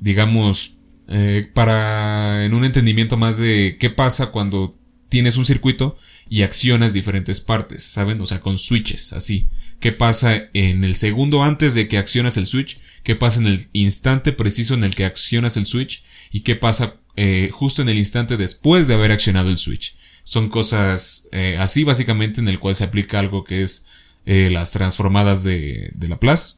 digamos, 0.01 0.79
eh, 1.09 1.49
para 1.55 2.45
en 2.45 2.55
un 2.55 2.65
entendimiento 2.65 3.17
más 3.17 3.39
de 3.39 3.77
qué 3.79 3.91
pasa 3.91 4.33
cuando 4.33 4.77
tienes 5.09 5.37
un 5.37 5.45
circuito 5.45 5.97
y 6.29 6.43
accionas 6.43 6.93
diferentes 6.93 7.41
partes, 7.41 7.85
¿saben? 7.85 8.21
O 8.21 8.27
sea, 8.27 8.41
con 8.41 8.59
switches, 8.59 9.13
así. 9.13 9.49
¿Qué 9.81 9.93
pasa 9.93 10.49
en 10.55 10.85
el 10.85 10.95
segundo 10.95 11.43
antes 11.43 11.75
de 11.75 11.87
que 11.87 11.99
accionas 11.99 12.37
el 12.37 12.47
switch? 12.47 12.79
qué 13.07 13.15
pasa 13.15 13.39
en 13.39 13.47
el 13.47 13.61
instante 13.73 14.33
preciso 14.33 14.75
en 14.75 14.83
el 14.83 14.97
que 14.97 15.05
accionas 15.05 15.57
el 15.57 15.65
switch 15.65 16.03
y 16.33 16.41
qué 16.41 16.57
pasa 16.57 16.97
eh, 17.15 17.51
justo 17.53 17.81
en 17.81 17.89
el 17.89 17.99
instante 17.99 18.37
después 18.37 18.89
de 18.89 18.95
haber 18.95 19.13
accionado 19.13 19.49
el 19.49 19.59
switch. 19.59 19.97
Son 20.25 20.49
cosas 20.49 21.29
eh, 21.31 21.57
así 21.61 21.85
básicamente 21.85 22.41
en 22.41 22.49
el 22.49 22.59
cual 22.59 22.75
se 22.75 22.83
aplica 22.83 23.21
algo 23.21 23.45
que 23.45 23.63
es 23.63 23.87
eh, 24.27 24.51
las 24.51 24.73
transformadas 24.73 25.45
de, 25.45 25.93
de 25.95 26.09
Laplace. 26.09 26.57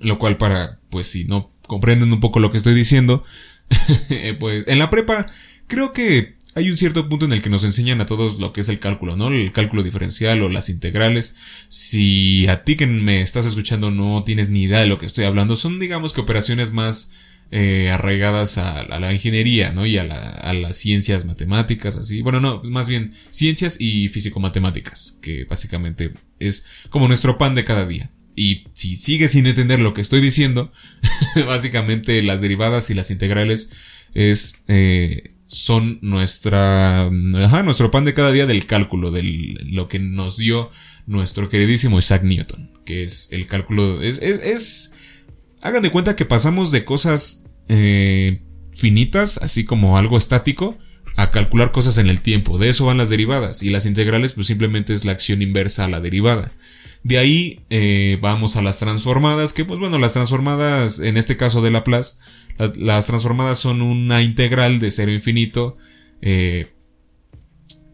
Lo 0.00 0.18
cual 0.18 0.36
para, 0.36 0.80
pues 0.90 1.06
si 1.06 1.24
no 1.24 1.50
comprenden 1.66 2.12
un 2.12 2.20
poco 2.20 2.40
lo 2.40 2.50
que 2.52 2.58
estoy 2.58 2.74
diciendo, 2.74 3.24
pues 4.38 4.68
en 4.68 4.78
la 4.78 4.90
prepa 4.90 5.24
creo 5.66 5.94
que 5.94 6.33
hay 6.54 6.70
un 6.70 6.76
cierto 6.76 7.08
punto 7.08 7.24
en 7.24 7.32
el 7.32 7.42
que 7.42 7.50
nos 7.50 7.64
enseñan 7.64 8.00
a 8.00 8.06
todos 8.06 8.38
lo 8.38 8.52
que 8.52 8.60
es 8.60 8.68
el 8.68 8.78
cálculo, 8.78 9.16
¿no? 9.16 9.28
El 9.28 9.52
cálculo 9.52 9.82
diferencial 9.82 10.42
o 10.42 10.48
las 10.48 10.68
integrales. 10.68 11.36
Si 11.68 12.46
a 12.46 12.62
ti 12.62 12.76
que 12.76 12.86
me 12.86 13.20
estás 13.20 13.46
escuchando 13.46 13.90
no 13.90 14.22
tienes 14.24 14.50
ni 14.50 14.62
idea 14.64 14.80
de 14.80 14.86
lo 14.86 14.98
que 14.98 15.06
estoy 15.06 15.24
hablando, 15.24 15.56
son 15.56 15.80
digamos 15.80 16.12
que 16.12 16.20
operaciones 16.20 16.72
más 16.72 17.12
eh, 17.50 17.90
arraigadas 17.90 18.58
a, 18.58 18.84
la 18.84 19.12
ingeniería, 19.12 19.72
¿no? 19.72 19.86
Y 19.86 19.98
a, 19.98 20.04
las 20.04 20.76
ciencias 20.76 21.24
matemáticas, 21.24 21.96
así. 21.96 22.22
Bueno, 22.22 22.40
no, 22.40 22.62
más 22.64 22.88
bien 22.88 23.14
ciencias 23.30 23.80
y 23.80 24.08
físico-matemáticas, 24.08 25.18
que 25.22 25.44
básicamente 25.44 26.12
es 26.38 26.66
como 26.88 27.08
nuestro 27.08 27.36
pan 27.38 27.54
de 27.54 27.64
cada 27.64 27.86
día. 27.86 28.10
Y 28.36 28.66
si 28.72 28.96
sigues 28.96 29.32
sin 29.32 29.46
entender 29.46 29.78
lo 29.78 29.94
que 29.94 30.00
estoy 30.00 30.20
diciendo, 30.20 30.72
básicamente 31.46 32.22
las 32.22 32.40
derivadas 32.40 32.90
y 32.90 32.94
las 32.94 33.10
integrales 33.10 33.72
es, 34.14 34.64
eh, 34.68 35.33
son 35.46 35.98
nuestra, 36.02 37.06
ajá, 37.06 37.62
nuestro 37.62 37.90
pan 37.90 38.04
de 38.04 38.14
cada 38.14 38.32
día 38.32 38.46
del 38.46 38.66
cálculo, 38.66 39.10
de 39.10 39.22
lo 39.64 39.88
que 39.88 39.98
nos 39.98 40.36
dio 40.36 40.70
nuestro 41.06 41.48
queridísimo 41.48 41.98
Isaac 41.98 42.22
Newton, 42.22 42.70
que 42.84 43.02
es 43.02 43.30
el 43.32 43.46
cálculo, 43.46 44.02
es, 44.02 44.20
es, 44.22 44.40
es 44.40 44.94
hagan 45.60 45.82
de 45.82 45.90
cuenta 45.90 46.14
que 46.14 46.24
pasamos 46.24 46.70
de 46.70 46.84
cosas 46.84 47.46
eh, 47.68 48.42
finitas, 48.76 49.38
así 49.38 49.64
como 49.64 49.96
algo 49.98 50.18
estático, 50.18 50.78
a 51.16 51.30
calcular 51.30 51.72
cosas 51.72 51.98
en 51.98 52.10
el 52.10 52.20
tiempo. 52.20 52.58
De 52.58 52.68
eso 52.68 52.86
van 52.86 52.98
las 52.98 53.08
derivadas. 53.08 53.62
Y 53.62 53.70
las 53.70 53.86
integrales, 53.86 54.32
pues 54.32 54.46
simplemente 54.46 54.92
es 54.92 55.04
la 55.04 55.12
acción 55.12 55.42
inversa 55.42 55.84
a 55.84 55.88
la 55.88 56.00
derivada. 56.00 56.52
De 57.02 57.18
ahí 57.18 57.60
eh, 57.70 58.18
vamos 58.20 58.56
a 58.56 58.62
las 58.62 58.78
transformadas, 58.78 59.52
que 59.52 59.64
pues 59.64 59.78
bueno, 59.78 59.98
las 59.98 60.12
transformadas, 60.12 61.00
en 61.00 61.16
este 61.16 61.36
caso 61.36 61.62
de 61.62 61.70
Laplace, 61.70 62.16
las 62.58 63.06
transformadas 63.06 63.58
son 63.58 63.82
una 63.82 64.22
integral 64.22 64.78
de 64.78 64.90
cero 64.90 65.12
infinito, 65.12 65.76
eh, 66.22 66.72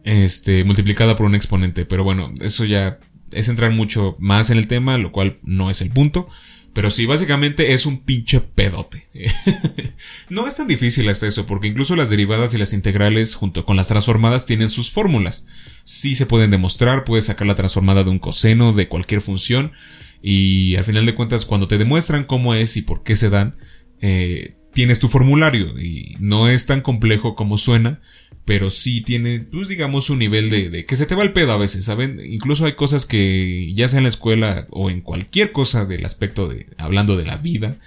este, 0.03 0.63
multiplicada 0.63 1.15
por 1.15 1.25
un 1.25 1.35
exponente. 1.35 1.85
Pero 1.85 2.03
bueno, 2.03 2.31
eso 2.41 2.65
ya 2.65 2.99
es 3.31 3.49
entrar 3.49 3.71
mucho 3.71 4.15
más 4.19 4.49
en 4.49 4.57
el 4.57 4.67
tema, 4.67 4.97
lo 4.97 5.11
cual 5.11 5.39
no 5.43 5.69
es 5.69 5.81
el 5.81 5.91
punto. 5.91 6.27
Pero 6.73 6.89
sí, 6.89 7.05
básicamente 7.05 7.73
es 7.73 7.85
un 7.85 8.01
pinche 8.01 8.39
pedote. 8.39 9.07
no 10.29 10.47
es 10.47 10.55
tan 10.55 10.67
difícil 10.67 11.09
hasta 11.09 11.27
eso, 11.27 11.45
porque 11.45 11.67
incluso 11.67 11.97
las 11.97 12.09
derivadas 12.09 12.53
y 12.53 12.57
las 12.57 12.71
integrales, 12.71 13.35
junto 13.35 13.65
con 13.65 13.75
las 13.75 13.89
transformadas, 13.89 14.45
tienen 14.45 14.69
sus 14.69 14.89
fórmulas. 14.89 15.47
Sí 15.83 16.15
se 16.15 16.25
pueden 16.25 16.49
demostrar, 16.49 17.03
puedes 17.03 17.25
sacar 17.25 17.45
la 17.45 17.55
transformada 17.55 18.05
de 18.05 18.09
un 18.09 18.19
coseno, 18.19 18.71
de 18.71 18.87
cualquier 18.87 19.21
función, 19.21 19.73
y 20.21 20.75
al 20.77 20.85
final 20.85 21.05
de 21.05 21.15
cuentas, 21.15 21.45
cuando 21.45 21.67
te 21.67 21.77
demuestran 21.77 22.23
cómo 22.23 22.53
es 22.53 22.77
y 22.77 22.83
por 22.83 23.03
qué 23.03 23.17
se 23.17 23.29
dan, 23.29 23.57
eh, 24.01 24.55
tienes 24.73 24.99
tu 24.99 25.07
formulario, 25.07 25.79
y 25.79 26.15
no 26.19 26.47
es 26.47 26.65
tan 26.65 26.81
complejo 26.81 27.35
como 27.35 27.57
suena, 27.57 28.01
pero 28.45 28.69
sí 28.69 29.01
tiene, 29.01 29.41
pues 29.51 29.67
digamos, 29.67 30.09
un 30.09 30.19
nivel 30.19 30.49
de, 30.49 30.69
de, 30.69 30.85
que 30.85 30.95
se 30.95 31.05
te 31.05 31.15
va 31.15 31.23
el 31.23 31.33
pedo 31.33 31.51
a 31.51 31.57
veces, 31.57 31.85
¿saben? 31.85 32.19
Incluso 32.25 32.65
hay 32.65 32.73
cosas 32.73 33.05
que, 33.05 33.71
ya 33.75 33.87
sea 33.87 33.99
en 33.99 34.03
la 34.03 34.09
escuela 34.09 34.67
o 34.71 34.89
en 34.89 35.01
cualquier 35.01 35.51
cosa 35.51 35.85
del 35.85 36.05
aspecto 36.05 36.47
de, 36.47 36.65
hablando 36.77 37.17
de 37.17 37.25
la 37.25 37.37
vida, 37.37 37.77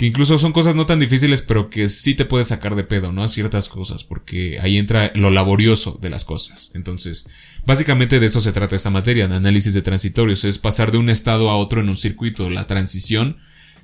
que 0.00 0.06
incluso 0.06 0.38
son 0.38 0.54
cosas 0.54 0.76
no 0.76 0.86
tan 0.86 0.98
difíciles, 0.98 1.42
pero 1.42 1.68
que 1.68 1.86
sí 1.86 2.14
te 2.14 2.24
puedes 2.24 2.48
sacar 2.48 2.74
de 2.74 2.84
pedo, 2.84 3.12
¿no? 3.12 3.22
A 3.22 3.28
ciertas 3.28 3.68
cosas, 3.68 4.02
porque 4.02 4.58
ahí 4.58 4.78
entra 4.78 5.12
lo 5.14 5.28
laborioso 5.28 5.98
de 6.00 6.08
las 6.08 6.24
cosas. 6.24 6.70
Entonces, 6.72 7.28
básicamente 7.66 8.18
de 8.18 8.24
eso 8.24 8.40
se 8.40 8.52
trata 8.52 8.76
esta 8.76 8.88
materia, 8.88 9.28
de 9.28 9.36
análisis 9.36 9.74
de 9.74 9.82
transitorios, 9.82 10.44
es 10.44 10.56
pasar 10.56 10.90
de 10.90 10.96
un 10.96 11.10
estado 11.10 11.50
a 11.50 11.58
otro 11.58 11.82
en 11.82 11.90
un 11.90 11.98
circuito, 11.98 12.48
la 12.48 12.64
transición, 12.64 13.36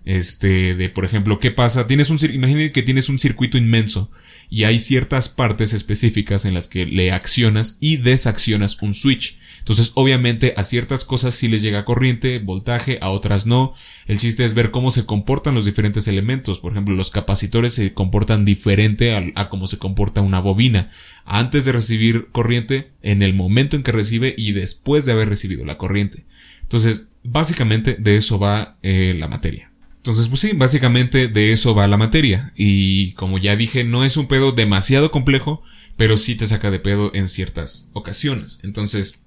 este, 0.06 0.74
de, 0.74 0.88
por 0.88 1.04
ejemplo, 1.04 1.38
¿qué 1.38 1.50
pasa? 1.50 1.86
Tienes 1.86 2.08
un, 2.08 2.18
imagínate 2.32 2.72
que 2.72 2.82
tienes 2.82 3.10
un 3.10 3.18
circuito 3.18 3.58
inmenso, 3.58 4.10
y 4.48 4.64
hay 4.64 4.78
ciertas 4.78 5.28
partes 5.28 5.72
específicas 5.72 6.44
en 6.44 6.54
las 6.54 6.68
que 6.68 6.86
le 6.86 7.12
accionas 7.12 7.78
y 7.80 7.96
desaccionas 7.98 8.80
un 8.80 8.94
switch. 8.94 9.38
Entonces, 9.58 9.90
obviamente, 9.96 10.54
a 10.56 10.62
ciertas 10.62 11.04
cosas 11.04 11.34
sí 11.34 11.48
les 11.48 11.60
llega 11.60 11.84
corriente, 11.84 12.38
voltaje, 12.38 12.98
a 13.00 13.10
otras 13.10 13.46
no. 13.46 13.74
El 14.06 14.20
chiste 14.20 14.44
es 14.44 14.54
ver 14.54 14.70
cómo 14.70 14.92
se 14.92 15.06
comportan 15.06 15.56
los 15.56 15.64
diferentes 15.64 16.06
elementos. 16.06 16.60
Por 16.60 16.70
ejemplo, 16.70 16.94
los 16.94 17.10
capacitores 17.10 17.74
se 17.74 17.92
comportan 17.92 18.44
diferente 18.44 19.32
a, 19.34 19.48
cómo 19.48 19.66
se 19.66 19.78
comporta 19.78 20.20
una 20.20 20.38
bobina. 20.38 20.88
Antes 21.24 21.64
de 21.64 21.72
recibir 21.72 22.28
corriente, 22.30 22.92
en 23.02 23.22
el 23.22 23.34
momento 23.34 23.74
en 23.74 23.82
que 23.82 23.90
recibe 23.90 24.36
y 24.38 24.52
después 24.52 25.04
de 25.04 25.12
haber 25.12 25.28
recibido 25.28 25.64
la 25.64 25.78
corriente. 25.78 26.26
Entonces, 26.62 27.14
básicamente 27.24 27.96
de 27.98 28.16
eso 28.16 28.38
va 28.38 28.76
eh, 28.82 29.16
la 29.18 29.26
materia. 29.26 29.72
Entonces, 30.06 30.28
pues 30.28 30.40
sí, 30.40 30.52
básicamente 30.54 31.26
de 31.26 31.50
eso 31.50 31.74
va 31.74 31.88
la 31.88 31.96
materia. 31.96 32.52
Y 32.54 33.10
como 33.14 33.38
ya 33.38 33.56
dije, 33.56 33.82
no 33.82 34.04
es 34.04 34.16
un 34.16 34.28
pedo 34.28 34.52
demasiado 34.52 35.10
complejo, 35.10 35.64
pero 35.96 36.16
sí 36.16 36.36
te 36.36 36.46
saca 36.46 36.70
de 36.70 36.78
pedo 36.78 37.10
en 37.12 37.26
ciertas 37.26 37.90
ocasiones. 37.92 38.60
Entonces, 38.62 39.24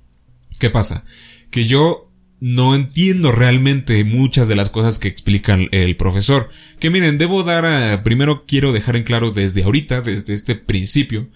¿qué 0.57 0.69
pasa? 0.69 1.03
Que 1.51 1.65
yo 1.65 2.09
no 2.39 2.75
entiendo 2.75 3.33
realmente 3.33 4.05
muchas 4.05 4.47
de 4.47 4.55
las 4.55 4.69
cosas 4.69 4.99
que 4.99 5.09
explica 5.09 5.59
el 5.71 5.97
profesor. 5.97 6.49
Que 6.79 6.89
miren, 6.89 7.17
debo 7.17 7.43
dar 7.43 7.65
a, 7.65 8.01
primero 8.03 8.45
quiero 8.45 8.71
dejar 8.71 8.95
en 8.95 9.03
claro 9.03 9.31
desde 9.31 9.63
ahorita, 9.63 9.99
desde 9.99 10.33
este 10.33 10.55
principio, 10.55 11.27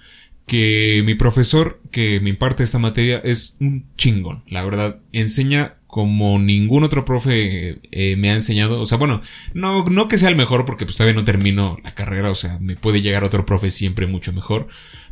que 0.47 1.03
mi 1.05 1.15
profesor 1.15 1.81
que 1.91 2.21
me 2.21 2.29
imparte 2.29 2.63
esta 2.63 2.79
materia 2.79 3.19
es 3.25 3.57
un 3.59 3.89
chingón. 3.97 4.45
La 4.47 4.63
verdad, 4.63 5.01
enseña 5.11 5.75
como 5.93 6.39
ningún 6.39 6.83
otro 6.83 7.05
profe 7.05 7.77
eh, 7.91 8.15
me 8.15 8.31
ha 8.31 8.33
enseñado. 8.33 8.79
O 8.79 8.85
sea, 8.87 8.97
bueno, 8.97 9.21
no, 9.53 9.85
no 9.85 10.07
que 10.07 10.17
sea 10.17 10.29
el 10.29 10.35
mejor 10.35 10.65
porque 10.65 10.85
pues 10.85 10.97
todavía 10.97 11.13
no 11.13 11.23
termino 11.23 11.77
la 11.83 11.93
carrera, 11.93 12.31
o 12.31 12.35
sea, 12.35 12.57
me 12.59 12.75
puede 12.75 13.03
llegar 13.03 13.23
otro 13.23 13.45
profe 13.45 13.69
siempre 13.69 14.07
mucho 14.07 14.33
mejor. 14.33 14.67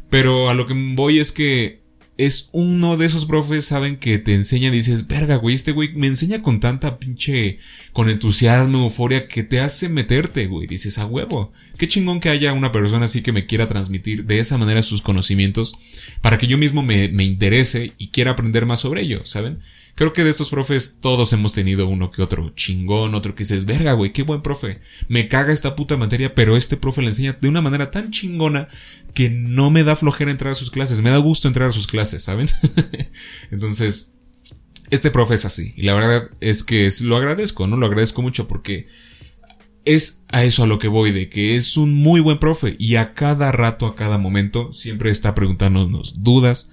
Pero 0.09 0.49
a 0.49 0.55
lo 0.55 0.65
que 0.65 0.73
voy 0.95 1.19
es 1.19 1.31
que 1.31 1.81
es 2.17 2.49
uno 2.51 2.97
de 2.97 3.05
esos 3.05 3.25
profes, 3.25 3.65
saben, 3.65 3.97
que 3.97 4.17
te 4.17 4.33
enseña 4.33 4.71
dices, 4.71 5.07
verga, 5.07 5.35
güey, 5.35 5.53
este 5.53 5.71
güey 5.71 5.93
me 5.93 6.07
enseña 6.07 6.41
con 6.41 6.59
tanta 6.59 6.97
pinche, 6.97 7.59
con 7.93 8.09
entusiasmo, 8.09 8.85
euforia, 8.85 9.27
que 9.27 9.43
te 9.43 9.59
hace 9.59 9.87
meterte, 9.87 10.47
güey. 10.47 10.65
Dices, 10.65 10.97
a 10.97 11.05
huevo. 11.05 11.53
Qué 11.77 11.87
chingón 11.87 12.21
que 12.21 12.29
haya 12.29 12.53
una 12.53 12.71
persona 12.71 13.05
así 13.05 13.21
que 13.21 13.31
me 13.31 13.45
quiera 13.45 13.67
transmitir 13.67 14.25
de 14.25 14.39
esa 14.39 14.57
manera 14.57 14.81
sus 14.81 15.03
conocimientos 15.03 15.75
para 16.21 16.39
que 16.39 16.47
yo 16.47 16.57
mismo 16.57 16.81
me, 16.81 17.09
me 17.09 17.23
interese 17.23 17.93
y 17.99 18.07
quiera 18.07 18.31
aprender 18.31 18.65
más 18.65 18.79
sobre 18.79 19.03
ello, 19.03 19.21
¿saben? 19.25 19.59
Creo 20.01 20.13
que 20.13 20.23
de 20.23 20.31
estos 20.31 20.49
profes 20.49 20.97
todos 20.99 21.31
hemos 21.31 21.53
tenido 21.53 21.85
uno 21.85 22.09
que 22.09 22.23
otro 22.23 22.49
chingón, 22.55 23.13
otro 23.13 23.35
que 23.35 23.43
dices, 23.43 23.65
verga, 23.65 23.93
güey, 23.93 24.11
qué 24.11 24.23
buen 24.23 24.41
profe. 24.41 24.79
Me 25.07 25.27
caga 25.27 25.53
esta 25.53 25.75
puta 25.75 25.95
materia, 25.95 26.33
pero 26.33 26.57
este 26.57 26.75
profe 26.75 27.03
le 27.03 27.09
enseña 27.09 27.37
de 27.39 27.47
una 27.47 27.61
manera 27.61 27.91
tan 27.91 28.09
chingona 28.09 28.67
que 29.13 29.29
no 29.29 29.69
me 29.69 29.83
da 29.83 29.95
flojera 29.95 30.31
entrar 30.31 30.53
a 30.53 30.55
sus 30.55 30.71
clases, 30.71 31.03
me 31.03 31.11
da 31.11 31.17
gusto 31.19 31.47
entrar 31.47 31.69
a 31.69 31.71
sus 31.71 31.85
clases, 31.85 32.23
¿saben? 32.23 32.47
Entonces, 33.51 34.15
este 34.89 35.11
profe 35.11 35.35
es 35.35 35.45
así. 35.45 35.75
Y 35.77 35.83
la 35.83 35.93
verdad 35.93 36.31
es 36.39 36.63
que 36.63 36.89
lo 37.01 37.15
agradezco, 37.15 37.67
¿no? 37.67 37.77
Lo 37.77 37.85
agradezco 37.85 38.23
mucho 38.23 38.47
porque 38.47 38.87
es 39.85 40.25
a 40.29 40.43
eso 40.43 40.63
a 40.63 40.67
lo 40.67 40.79
que 40.79 40.87
voy, 40.87 41.11
de 41.11 41.29
que 41.29 41.55
es 41.55 41.77
un 41.77 41.93
muy 41.93 42.21
buen 42.21 42.39
profe 42.39 42.75
y 42.79 42.95
a 42.95 43.13
cada 43.13 43.51
rato, 43.51 43.85
a 43.85 43.95
cada 43.95 44.17
momento, 44.17 44.73
siempre 44.73 45.11
está 45.11 45.35
preguntándonos 45.35 46.23
dudas, 46.23 46.70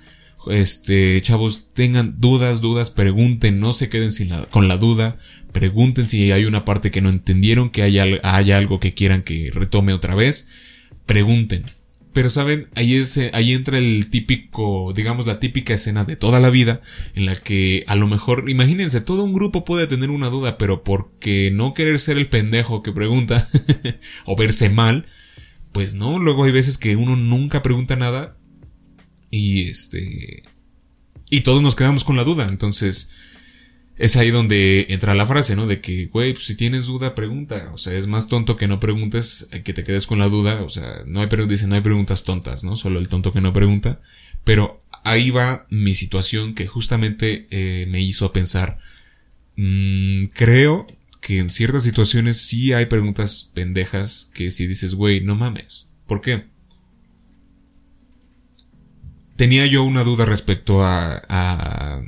este, 0.50 1.20
chavos, 1.22 1.68
tengan 1.72 2.20
dudas, 2.20 2.60
dudas, 2.60 2.90
pregunten, 2.90 3.60
no 3.60 3.72
se 3.72 3.88
queden 3.88 4.12
sin 4.12 4.30
con 4.50 4.68
la 4.68 4.76
duda, 4.76 5.16
pregunten 5.52 6.08
si 6.08 6.32
hay 6.32 6.44
una 6.44 6.64
parte 6.64 6.90
que 6.90 7.00
no 7.00 7.10
entendieron, 7.10 7.70
que 7.70 7.82
haya, 7.82 8.04
algo 8.56 8.80
que 8.80 8.94
quieran 8.94 9.22
que 9.22 9.50
retome 9.52 9.92
otra 9.92 10.14
vez, 10.14 10.48
pregunten. 11.06 11.64
Pero 12.12 12.30
saben, 12.30 12.68
ahí 12.74 12.94
es, 12.94 13.20
ahí 13.32 13.52
entra 13.52 13.78
el 13.78 14.08
típico, 14.10 14.92
digamos 14.94 15.26
la 15.26 15.38
típica 15.38 15.74
escena 15.74 16.04
de 16.04 16.16
toda 16.16 16.40
la 16.40 16.50
vida, 16.50 16.80
en 17.14 17.26
la 17.26 17.36
que 17.36 17.84
a 17.86 17.94
lo 17.94 18.06
mejor, 18.06 18.48
imagínense, 18.48 19.00
todo 19.00 19.24
un 19.24 19.34
grupo 19.34 19.64
puede 19.64 19.86
tener 19.86 20.10
una 20.10 20.28
duda, 20.28 20.56
pero 20.58 20.82
porque 20.82 21.50
no 21.52 21.74
querer 21.74 22.00
ser 22.00 22.16
el 22.16 22.26
pendejo 22.26 22.82
que 22.82 22.92
pregunta, 22.92 23.48
o 24.24 24.36
verse 24.36 24.70
mal, 24.70 25.06
pues 25.72 25.94
no, 25.94 26.18
luego 26.18 26.44
hay 26.44 26.52
veces 26.52 26.78
que 26.78 26.96
uno 26.96 27.14
nunca 27.14 27.62
pregunta 27.62 27.94
nada 27.94 28.38
y 29.30 29.68
este. 29.68 30.42
Y 31.30 31.40
todos 31.42 31.62
nos 31.62 31.75
quedamos 31.75 32.04
con 32.04 32.16
la 32.16 32.25
duda. 32.25 32.47
Entonces. 32.49 33.12
Es 33.97 34.16
ahí 34.16 34.30
donde 34.30 34.87
entra 34.90 35.16
la 35.16 35.26
frase, 35.26 35.56
¿no? 35.56 35.66
De 35.66 35.80
que, 35.80 36.06
güey, 36.06 36.32
pues 36.32 36.44
si 36.44 36.56
tienes 36.56 36.87
duda, 36.87 37.16
pregunta. 37.16 37.73
O 37.75 37.78
sea, 37.78 37.94
es 37.94 38.06
más 38.06 38.28
tonto 38.28 38.56
que 38.56 38.68
no 38.68 38.78
preguntes, 38.78 39.49
que 39.64 39.73
te 39.73 39.82
quedes 39.82 40.06
con 40.06 40.20
la 40.20 40.28
duda. 40.28 40.62
O 40.62 40.68
sea, 40.68 41.02
no 41.04 41.20
hay, 41.20 41.28
no 41.66 41.75
hay 41.75 41.80
preguntas 41.80 42.23
tontas, 42.23 42.62
¿no? 42.62 42.76
Solo 42.76 43.00
el 43.00 43.08
tonto 43.08 43.32
que 43.32 43.40
no 43.40 43.52
pregunta. 43.52 44.00
Pero 44.44 44.85
ahí 45.02 45.30
va 45.30 45.66
mi 45.68 45.94
situación 45.94 46.54
que 46.54 46.66
justamente 46.66 47.49
eh, 47.50 47.87
me 47.88 48.00
hizo 48.00 48.32
pensar. 48.32 48.78
Mmm, 49.56 50.26
creo 50.32 50.87
que 51.20 51.38
en 51.38 51.50
ciertas 51.50 51.82
situaciones 51.82 52.38
sí 52.38 52.73
hay 52.73 52.87
preguntas 52.87 53.50
pendejas 53.52 54.30
que 54.32 54.50
si 54.50 54.66
dices, 54.66 54.94
güey, 54.94 55.20
no 55.23 55.35
mames. 55.35 55.90
¿Por 56.06 56.20
qué? 56.20 56.47
Tenía 59.38 59.66
yo 59.66 59.85
una 59.85 60.02
duda 60.02 60.26
respecto 60.26 60.80
a, 60.83 62.02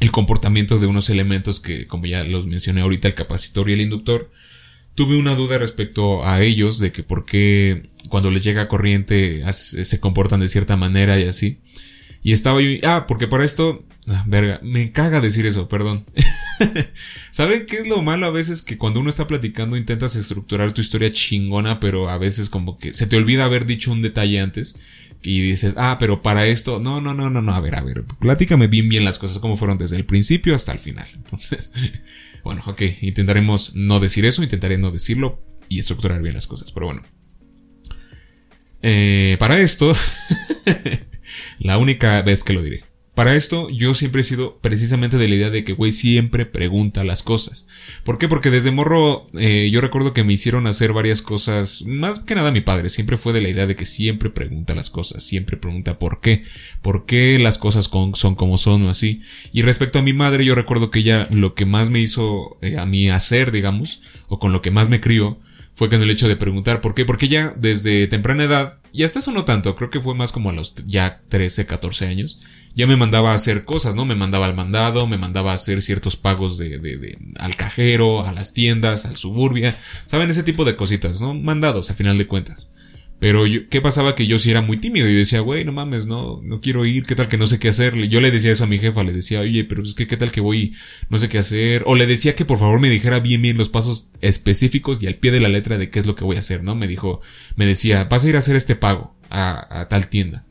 el 0.00 0.10
comportamiento 0.10 0.78
de 0.78 0.86
unos 0.86 1.10
elementos 1.10 1.60
que, 1.60 1.86
como 1.86 2.06
ya 2.06 2.24
los 2.24 2.46
mencioné 2.46 2.80
ahorita, 2.80 3.06
el 3.06 3.14
capacitor 3.14 3.68
y 3.68 3.74
el 3.74 3.82
inductor. 3.82 4.32
Tuve 4.94 5.16
una 5.16 5.34
duda 5.36 5.58
respecto 5.58 6.26
a 6.26 6.42
ellos, 6.42 6.78
de 6.78 6.90
que 6.90 7.02
por 7.02 7.24
qué 7.24 7.90
cuando 8.08 8.30
les 8.30 8.42
llega 8.42 8.66
corriente 8.66 9.44
se 9.52 10.00
comportan 10.00 10.40
de 10.40 10.48
cierta 10.48 10.76
manera 10.76 11.20
y 11.20 11.24
así. 11.24 11.60
Y 12.22 12.32
estaba 12.32 12.62
yo, 12.62 12.70
ah, 12.84 13.04
porque 13.06 13.28
para 13.28 13.44
esto, 13.44 13.84
ah, 14.08 14.24
verga, 14.26 14.58
me 14.62 14.90
caga 14.90 15.20
decir 15.20 15.46
eso, 15.46 15.68
perdón. 15.68 16.06
¿Saben 17.30 17.66
qué 17.66 17.76
es 17.78 17.86
lo 17.86 18.02
malo 18.02 18.26
a 18.26 18.30
veces? 18.30 18.62
Que 18.62 18.78
cuando 18.78 19.00
uno 19.00 19.10
está 19.10 19.26
platicando 19.26 19.76
intentas 19.76 20.16
estructurar 20.16 20.72
tu 20.72 20.80
historia 20.80 21.12
chingona, 21.12 21.80
pero 21.80 22.08
a 22.08 22.18
veces 22.18 22.48
como 22.48 22.78
que 22.78 22.94
se 22.94 23.06
te 23.06 23.16
olvida 23.16 23.44
haber 23.44 23.66
dicho 23.66 23.92
un 23.92 24.02
detalle 24.02 24.40
antes 24.40 24.80
y 25.22 25.40
dices, 25.40 25.74
ah, 25.76 25.96
pero 25.98 26.22
para 26.22 26.46
esto, 26.46 26.78
no, 26.78 27.00
no, 27.00 27.14
no, 27.14 27.28
no, 27.28 27.42
no, 27.42 27.54
a 27.54 27.60
ver, 27.60 27.74
a 27.74 27.82
ver, 27.82 28.04
platícame 28.20 28.68
bien, 28.68 28.88
bien 28.88 29.04
las 29.04 29.18
cosas 29.18 29.38
como 29.38 29.56
fueron 29.56 29.78
desde 29.78 29.96
el 29.96 30.04
principio 30.04 30.54
hasta 30.54 30.72
el 30.72 30.78
final. 30.78 31.08
Entonces, 31.14 31.72
bueno, 32.44 32.62
ok, 32.66 32.82
intentaremos 33.00 33.74
no 33.74 33.98
decir 34.00 34.24
eso, 34.24 34.42
intentaré 34.42 34.78
no 34.78 34.90
decirlo 34.90 35.42
y 35.68 35.78
estructurar 35.78 36.22
bien 36.22 36.34
las 36.34 36.46
cosas, 36.46 36.72
pero 36.72 36.86
bueno. 36.86 37.02
Eh, 38.80 39.36
para 39.40 39.58
esto, 39.58 39.92
la 41.58 41.78
única 41.78 42.22
vez 42.22 42.44
que 42.44 42.52
lo 42.52 42.62
diré. 42.62 42.84
Para 43.18 43.34
esto 43.34 43.68
yo 43.70 43.96
siempre 43.96 44.20
he 44.20 44.24
sido 44.24 44.58
precisamente 44.58 45.18
de 45.18 45.26
la 45.26 45.34
idea 45.34 45.50
de 45.50 45.64
que 45.64 45.72
güey 45.72 45.90
siempre 45.90 46.46
pregunta 46.46 47.02
las 47.02 47.24
cosas. 47.24 47.66
¿Por 48.04 48.16
qué? 48.16 48.28
Porque 48.28 48.48
desde 48.48 48.70
morro 48.70 49.26
eh, 49.36 49.70
yo 49.72 49.80
recuerdo 49.80 50.14
que 50.14 50.22
me 50.22 50.34
hicieron 50.34 50.68
hacer 50.68 50.92
varias 50.92 51.20
cosas, 51.20 51.82
más 51.84 52.20
que 52.20 52.36
nada 52.36 52.52
mi 52.52 52.60
padre, 52.60 52.90
siempre 52.90 53.16
fue 53.16 53.32
de 53.32 53.40
la 53.40 53.48
idea 53.48 53.66
de 53.66 53.74
que 53.74 53.86
siempre 53.86 54.30
pregunta 54.30 54.72
las 54.76 54.88
cosas, 54.88 55.24
siempre 55.24 55.56
pregunta 55.56 55.98
por 55.98 56.20
qué, 56.20 56.44
por 56.80 57.06
qué 57.06 57.40
las 57.40 57.58
cosas 57.58 57.90
son 58.14 58.36
como 58.36 58.56
son 58.56 58.84
o 58.84 58.88
así. 58.88 59.20
Y 59.52 59.62
respecto 59.62 59.98
a 59.98 60.02
mi 60.02 60.12
madre 60.12 60.44
yo 60.44 60.54
recuerdo 60.54 60.92
que 60.92 61.00
ella 61.00 61.24
lo 61.32 61.56
que 61.56 61.66
más 61.66 61.90
me 61.90 61.98
hizo 61.98 62.56
eh, 62.62 62.78
a 62.78 62.86
mí 62.86 63.10
hacer, 63.10 63.50
digamos, 63.50 64.00
o 64.28 64.38
con 64.38 64.52
lo 64.52 64.62
que 64.62 64.70
más 64.70 64.90
me 64.90 65.00
crió, 65.00 65.40
fue 65.78 65.88
con 65.88 66.02
el 66.02 66.10
hecho 66.10 66.26
de 66.26 66.34
preguntar 66.34 66.80
por 66.80 66.92
qué, 66.92 67.04
porque 67.04 67.26
ella 67.26 67.54
desde 67.56 68.08
temprana 68.08 68.42
edad, 68.42 68.80
y 68.92 69.04
hasta 69.04 69.20
eso 69.20 69.30
no 69.30 69.44
tanto, 69.44 69.76
creo 69.76 69.90
que 69.90 70.00
fue 70.00 70.16
más 70.16 70.32
como 70.32 70.50
a 70.50 70.52
los 70.52 70.74
ya 70.88 71.20
13, 71.28 71.66
14 71.66 72.08
años, 72.08 72.40
ya 72.74 72.88
me 72.88 72.96
mandaba 72.96 73.30
a 73.30 73.34
hacer 73.34 73.64
cosas, 73.64 73.94
¿no? 73.94 74.04
Me 74.04 74.16
mandaba 74.16 74.46
al 74.46 74.56
mandado, 74.56 75.06
me 75.06 75.18
mandaba 75.18 75.52
a 75.52 75.54
hacer 75.54 75.80
ciertos 75.80 76.16
pagos 76.16 76.58
de, 76.58 76.80
de, 76.80 76.98
de, 76.98 77.18
al 77.36 77.54
cajero, 77.54 78.26
a 78.26 78.32
las 78.32 78.54
tiendas, 78.54 79.06
al 79.06 79.14
suburbia, 79.14 79.72
¿saben? 80.06 80.28
Ese 80.30 80.42
tipo 80.42 80.64
de 80.64 80.74
cositas, 80.74 81.20
¿no? 81.20 81.32
Mandados, 81.32 81.92
a 81.92 81.94
final 81.94 82.18
de 82.18 82.26
cuentas. 82.26 82.66
Pero 83.20 83.46
yo, 83.46 83.68
¿qué 83.68 83.80
pasaba? 83.80 84.14
Que 84.14 84.26
yo 84.26 84.38
sí 84.38 84.50
era 84.50 84.62
muy 84.62 84.76
tímido. 84.76 85.08
Yo 85.08 85.16
decía, 85.18 85.40
güey, 85.40 85.64
no 85.64 85.72
mames, 85.72 86.06
no, 86.06 86.40
no 86.42 86.60
quiero 86.60 86.86
ir, 86.86 87.04
¿qué 87.04 87.16
tal 87.16 87.28
que 87.28 87.36
no 87.38 87.46
sé 87.46 87.58
qué 87.58 87.68
hacer? 87.68 87.96
Yo 88.08 88.20
le 88.20 88.30
decía 88.30 88.52
eso 88.52 88.64
a 88.64 88.68
mi 88.68 88.78
jefa, 88.78 89.02
le 89.02 89.12
decía, 89.12 89.40
oye, 89.40 89.64
pero 89.64 89.82
es 89.82 89.94
que 89.94 90.06
qué 90.06 90.16
tal 90.16 90.30
que 90.30 90.40
voy, 90.40 90.74
no 91.10 91.18
sé 91.18 91.28
qué 91.28 91.38
hacer. 91.38 91.82
O 91.86 91.96
le 91.96 92.06
decía 92.06 92.36
que 92.36 92.44
por 92.44 92.58
favor 92.58 92.80
me 92.80 92.90
dijera 92.90 93.18
bien, 93.18 93.42
bien 93.42 93.58
los 93.58 93.70
pasos 93.70 94.10
específicos 94.20 95.02
y 95.02 95.08
al 95.08 95.16
pie 95.16 95.32
de 95.32 95.40
la 95.40 95.48
letra 95.48 95.78
de 95.78 95.90
qué 95.90 95.98
es 95.98 96.06
lo 96.06 96.14
que 96.14 96.24
voy 96.24 96.36
a 96.36 96.40
hacer, 96.40 96.62
¿no? 96.62 96.74
Me 96.76 96.86
dijo, 96.86 97.20
me 97.56 97.66
decía, 97.66 98.04
vas 98.04 98.24
a 98.24 98.28
ir 98.28 98.36
a 98.36 98.40
hacer 98.40 98.54
este 98.54 98.76
pago 98.76 99.16
a, 99.30 99.80
a 99.80 99.88
tal 99.88 100.08
tienda. 100.08 100.44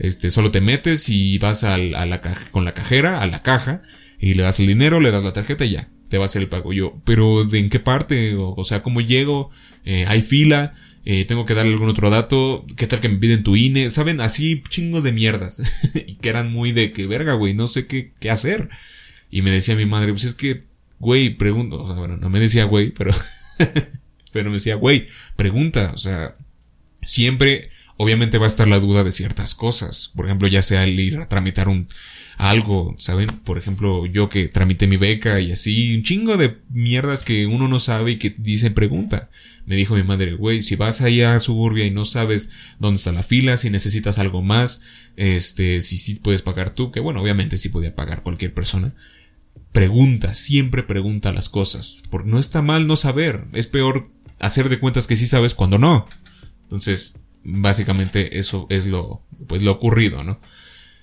Este, 0.00 0.30
solo 0.30 0.50
te 0.50 0.62
metes 0.62 1.10
y 1.10 1.36
vas 1.38 1.62
a 1.62 1.76
la 1.76 2.20
caja, 2.22 2.42
con 2.50 2.64
la 2.64 2.72
cajera 2.72 3.20
a 3.20 3.26
la 3.26 3.42
caja 3.42 3.82
y 4.18 4.32
le 4.32 4.42
das 4.42 4.58
el 4.58 4.66
dinero, 4.66 4.98
le 4.98 5.10
das 5.10 5.22
la 5.22 5.34
tarjeta 5.34 5.66
y 5.66 5.72
ya, 5.72 5.88
te 6.08 6.16
va 6.16 6.24
a 6.24 6.26
hacer 6.26 6.40
el 6.40 6.48
pago. 6.48 6.72
Yo, 6.72 6.98
pero 7.04 7.44
¿de 7.44 7.58
en 7.58 7.68
qué 7.68 7.80
parte? 7.80 8.34
O, 8.34 8.64
sea, 8.64 8.82
¿cómo 8.82 9.02
llego? 9.02 9.50
Eh, 9.84 10.06
¿Hay 10.08 10.22
fila? 10.22 10.74
Eh, 11.04 11.24
tengo 11.24 11.46
que 11.46 11.54
darle 11.54 11.72
algún 11.72 11.88
otro 11.88 12.10
dato, 12.10 12.66
qué 12.76 12.86
tal 12.86 13.00
que 13.00 13.08
me 13.08 13.16
piden 13.16 13.42
tu 13.42 13.56
INE, 13.56 13.88
saben, 13.88 14.20
así 14.20 14.62
chingos 14.68 15.02
de 15.02 15.12
mierdas, 15.12 15.62
y 15.94 16.16
que 16.16 16.28
eran 16.28 16.52
muy 16.52 16.72
de 16.72 16.92
que 16.92 17.06
verga, 17.06 17.34
güey, 17.34 17.54
no 17.54 17.68
sé 17.68 17.86
qué, 17.86 18.12
qué 18.20 18.30
hacer. 18.30 18.68
Y 19.30 19.42
me 19.42 19.50
decía 19.50 19.76
mi 19.76 19.86
madre, 19.86 20.12
pues 20.12 20.24
es 20.24 20.34
que, 20.34 20.64
güey, 20.98 21.30
pregunto, 21.30 21.82
o 21.82 21.86
sea, 21.86 21.96
bueno, 21.96 22.16
no 22.16 22.28
me 22.28 22.40
decía 22.40 22.64
güey, 22.64 22.90
pero, 22.90 23.12
pero 24.32 24.50
me 24.50 24.54
decía, 24.56 24.74
güey, 24.74 25.06
pregunta, 25.36 25.92
o 25.94 25.98
sea, 25.98 26.36
siempre, 27.02 27.70
obviamente 27.96 28.38
va 28.38 28.44
a 28.44 28.48
estar 28.48 28.68
la 28.68 28.80
duda 28.80 29.04
de 29.04 29.12
ciertas 29.12 29.54
cosas. 29.54 30.12
Por 30.14 30.26
ejemplo, 30.26 30.48
ya 30.48 30.62
sea 30.62 30.84
el 30.84 30.98
ir 30.98 31.16
a 31.18 31.28
tramitar 31.28 31.68
un 31.68 31.88
algo, 32.38 32.94
¿saben? 32.98 33.28
Por 33.44 33.58
ejemplo, 33.58 34.06
yo 34.06 34.28
que 34.28 34.48
tramité 34.48 34.86
mi 34.86 34.96
beca 34.96 35.40
y 35.40 35.52
así, 35.52 35.94
un 35.96 36.02
chingo 36.02 36.36
de 36.36 36.56
mierdas 36.70 37.22
que 37.22 37.46
uno 37.46 37.68
no 37.68 37.80
sabe 37.80 38.12
y 38.12 38.18
que 38.18 38.34
dicen 38.36 38.74
pregunta. 38.74 39.28
Me 39.70 39.76
dijo 39.76 39.94
mi 39.94 40.02
madre, 40.02 40.34
güey, 40.34 40.62
si 40.62 40.74
vas 40.74 41.00
ahí 41.00 41.22
a 41.22 41.38
Suburbia 41.38 41.86
y 41.86 41.92
no 41.92 42.04
sabes 42.04 42.50
dónde 42.80 42.96
está 42.96 43.12
la 43.12 43.22
fila, 43.22 43.56
si 43.56 43.70
necesitas 43.70 44.18
algo 44.18 44.42
más, 44.42 44.82
este, 45.14 45.80
si 45.80 45.96
sí 45.96 46.16
puedes 46.16 46.42
pagar 46.42 46.70
tú, 46.70 46.90
que 46.90 46.98
bueno, 46.98 47.22
obviamente 47.22 47.56
sí 47.56 47.68
podía 47.68 47.94
pagar 47.94 48.24
cualquier 48.24 48.52
persona. 48.52 48.96
Pregunta, 49.70 50.34
siempre 50.34 50.82
pregunta 50.82 51.32
las 51.32 51.48
cosas, 51.48 52.02
porque 52.10 52.28
no 52.28 52.40
está 52.40 52.62
mal 52.62 52.88
no 52.88 52.96
saber, 52.96 53.44
es 53.52 53.68
peor 53.68 54.10
hacer 54.40 54.70
de 54.70 54.80
cuentas 54.80 55.06
que 55.06 55.14
sí 55.14 55.28
sabes 55.28 55.54
cuando 55.54 55.78
no. 55.78 56.08
Entonces, 56.64 57.20
básicamente 57.44 58.40
eso 58.40 58.66
es 58.70 58.86
lo, 58.86 59.22
pues 59.46 59.62
lo 59.62 59.70
ocurrido, 59.70 60.24
¿no? 60.24 60.40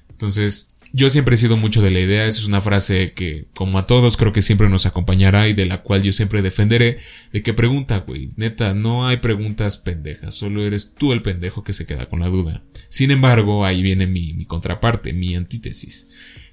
Entonces, 0.10 0.76
yo 0.94 1.10
siempre 1.10 1.36
he 1.36 1.38
sido 1.38 1.58
mucho 1.58 1.82
de 1.82 1.92
la 1.92 2.00
idea, 2.00 2.26
esa 2.26 2.40
es 2.40 2.48
una 2.48 2.62
frase 2.62 3.12
que, 3.14 3.46
como 3.54 3.78
a 3.78 3.88
todos, 3.88 4.18
creo 4.18 4.34
que 4.34 4.42
siempre 4.42 4.70
nos 4.70 4.86
acompañará 4.86 5.48
y 5.48 5.54
de 5.54 5.66
la 5.66 5.82
cual 5.82 6.04
yo 6.04 6.12
siempre 6.14 6.42
defenderé, 6.42 7.00
de 7.32 7.44
que 7.44 7.54
pregunta, 7.54 8.00
güey, 8.00 8.30
neta, 8.38 8.74
no 8.74 9.08
hay 9.08 9.18
preguntas 9.18 9.78
pendejas, 9.78 10.36
solo 10.36 10.66
eres 10.66 10.94
tú 10.98 11.14
el 11.14 11.22
pendejo 11.22 11.64
que 11.64 11.74
se 11.74 11.86
queda 11.86 12.08
con 12.08 12.20
la 12.20 12.28
duda. 12.28 12.64
Sin 12.90 13.12
embargo, 13.12 13.66
ahí 13.66 13.82
viene 13.82 14.08
mi, 14.08 14.34
mi 14.34 14.46
contraparte, 14.46 15.14
mi 15.14 15.36
antítesis, 15.36 16.10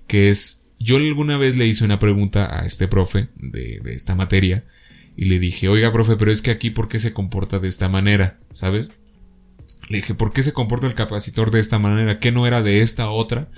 que 0.07 0.29
es, 0.29 0.67
yo 0.79 0.97
alguna 0.97 1.39
vez 1.39 1.57
le 1.57 1.67
hice 1.67 1.85
una 1.85 2.01
pregunta 2.01 2.61
a 2.61 2.67
este 2.67 2.89
profe 2.89 3.29
de, 3.37 3.81
de 3.83 3.95
esta 3.95 4.15
materia, 4.15 4.65
y 5.17 5.27
le 5.27 5.39
dije, 5.39 5.69
oiga, 5.69 5.93
profe, 5.93 6.17
pero 6.17 6.33
es 6.33 6.43
que 6.43 6.51
aquí, 6.51 6.71
¿por 6.71 6.89
qué 6.89 6.99
se 6.99 7.13
comporta 7.13 7.61
de 7.61 7.69
esta 7.69 7.89
manera? 7.89 8.39
¿Sabes? 8.51 8.91
Le 9.89 9.99
dije, 9.99 10.15
¿por 10.15 10.33
qué 10.33 10.43
se 10.43 10.53
comporta 10.53 10.87
el 10.87 10.95
capacitor 10.95 11.51
de 11.51 11.61
esta 11.61 11.79
manera? 11.79 12.19
¿Qué 12.19 12.33
no 12.33 12.47
era 12.47 12.63
de 12.63 12.81
esta 12.81 13.09
otra? 13.11 13.49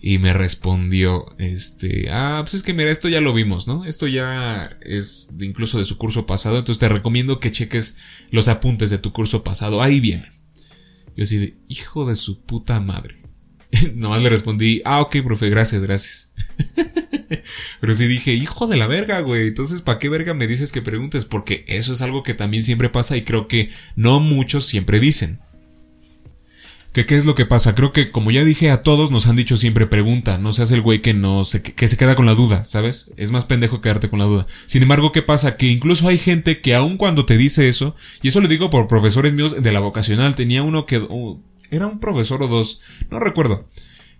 Y 0.00 0.18
me 0.18 0.32
respondió, 0.32 1.34
este, 1.38 2.08
ah, 2.10 2.38
pues 2.42 2.54
es 2.54 2.62
que 2.62 2.72
mira, 2.72 2.90
esto 2.90 3.08
ya 3.08 3.20
lo 3.20 3.34
vimos, 3.34 3.66
¿no? 3.66 3.84
Esto 3.84 4.06
ya 4.06 4.78
es 4.82 5.34
incluso 5.40 5.78
de 5.78 5.86
su 5.86 5.98
curso 5.98 6.24
pasado, 6.24 6.58
entonces 6.58 6.78
te 6.78 6.88
recomiendo 6.88 7.40
que 7.40 7.50
cheques 7.50 7.96
los 8.30 8.46
apuntes 8.46 8.90
de 8.90 8.98
tu 8.98 9.12
curso 9.12 9.42
pasado, 9.42 9.82
ahí 9.82 9.98
vienen. 9.98 10.30
Yo 11.16 11.24
así 11.24 11.38
de, 11.38 11.56
hijo 11.66 12.08
de 12.08 12.14
su 12.14 12.42
puta 12.42 12.78
madre. 12.78 13.16
Nomás 13.96 14.22
le 14.22 14.28
respondí, 14.28 14.82
ah, 14.84 15.02
ok, 15.02 15.16
profe, 15.24 15.50
gracias, 15.50 15.82
gracias. 15.82 16.32
Pero 17.80 17.94
sí 17.94 18.06
dije, 18.06 18.34
hijo 18.34 18.68
de 18.68 18.76
la 18.76 18.86
verga, 18.86 19.20
güey. 19.20 19.48
Entonces, 19.48 19.82
¿para 19.82 19.98
qué 19.98 20.08
verga 20.08 20.32
me 20.32 20.46
dices 20.46 20.70
que 20.70 20.80
preguntes? 20.80 21.24
Porque 21.24 21.64
eso 21.66 21.92
es 21.92 22.02
algo 22.02 22.22
que 22.22 22.34
también 22.34 22.62
siempre 22.62 22.88
pasa 22.88 23.16
y 23.16 23.22
creo 23.22 23.48
que 23.48 23.68
no 23.96 24.20
muchos 24.20 24.64
siempre 24.64 25.00
dicen 25.00 25.40
que 26.92 27.06
qué 27.06 27.16
es 27.16 27.26
lo 27.26 27.34
que 27.34 27.46
pasa. 27.46 27.74
Creo 27.74 27.92
que, 27.92 28.10
como 28.10 28.30
ya 28.30 28.44
dije, 28.44 28.70
a 28.70 28.82
todos 28.82 29.10
nos 29.10 29.26
han 29.26 29.36
dicho 29.36 29.56
siempre 29.56 29.86
pregunta, 29.86 30.38
no 30.38 30.52
seas 30.52 30.70
el 30.70 30.80
güey 30.80 31.00
que 31.00 31.14
no 31.14 31.44
se, 31.44 31.62
que 31.62 31.88
se 31.88 31.96
queda 31.96 32.14
con 32.14 32.26
la 32.26 32.34
duda, 32.34 32.64
¿sabes? 32.64 33.12
Es 33.16 33.30
más 33.30 33.44
pendejo 33.44 33.80
quedarte 33.80 34.08
con 34.08 34.18
la 34.18 34.24
duda. 34.24 34.46
Sin 34.66 34.82
embargo, 34.82 35.12
¿qué 35.12 35.22
pasa? 35.22 35.56
Que 35.56 35.66
incluso 35.66 36.08
hay 36.08 36.18
gente 36.18 36.60
que 36.60 36.74
aun 36.74 36.96
cuando 36.96 37.26
te 37.26 37.36
dice 37.36 37.68
eso, 37.68 37.94
y 38.22 38.28
eso 38.28 38.40
lo 38.40 38.48
digo 38.48 38.70
por 38.70 38.88
profesores 38.88 39.32
míos 39.32 39.62
de 39.62 39.72
la 39.72 39.80
vocacional, 39.80 40.34
tenía 40.34 40.62
uno 40.62 40.86
que, 40.86 41.06
era 41.70 41.86
un 41.86 42.00
profesor 42.00 42.42
o 42.42 42.48
dos, 42.48 42.80
no 43.10 43.20
recuerdo, 43.20 43.68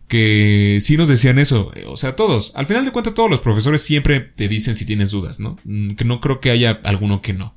que 0.06 0.78
sí 0.80 0.96
nos 0.96 1.08
decían 1.08 1.38
eso, 1.38 1.72
o 1.86 1.96
sea, 1.96 2.16
todos, 2.16 2.52
al 2.56 2.66
final 2.66 2.84
de 2.84 2.90
cuentas 2.90 3.14
todos 3.14 3.30
los 3.30 3.40
profesores 3.40 3.82
siempre 3.82 4.20
te 4.20 4.48
dicen 4.48 4.76
si 4.76 4.86
tienes 4.86 5.10
dudas, 5.10 5.40
¿no? 5.40 5.58
Mm, 5.64 5.94
que 5.94 6.04
no 6.04 6.20
creo 6.20 6.40
que 6.40 6.50
haya 6.50 6.80
alguno 6.84 7.20
que 7.20 7.32
no. 7.32 7.54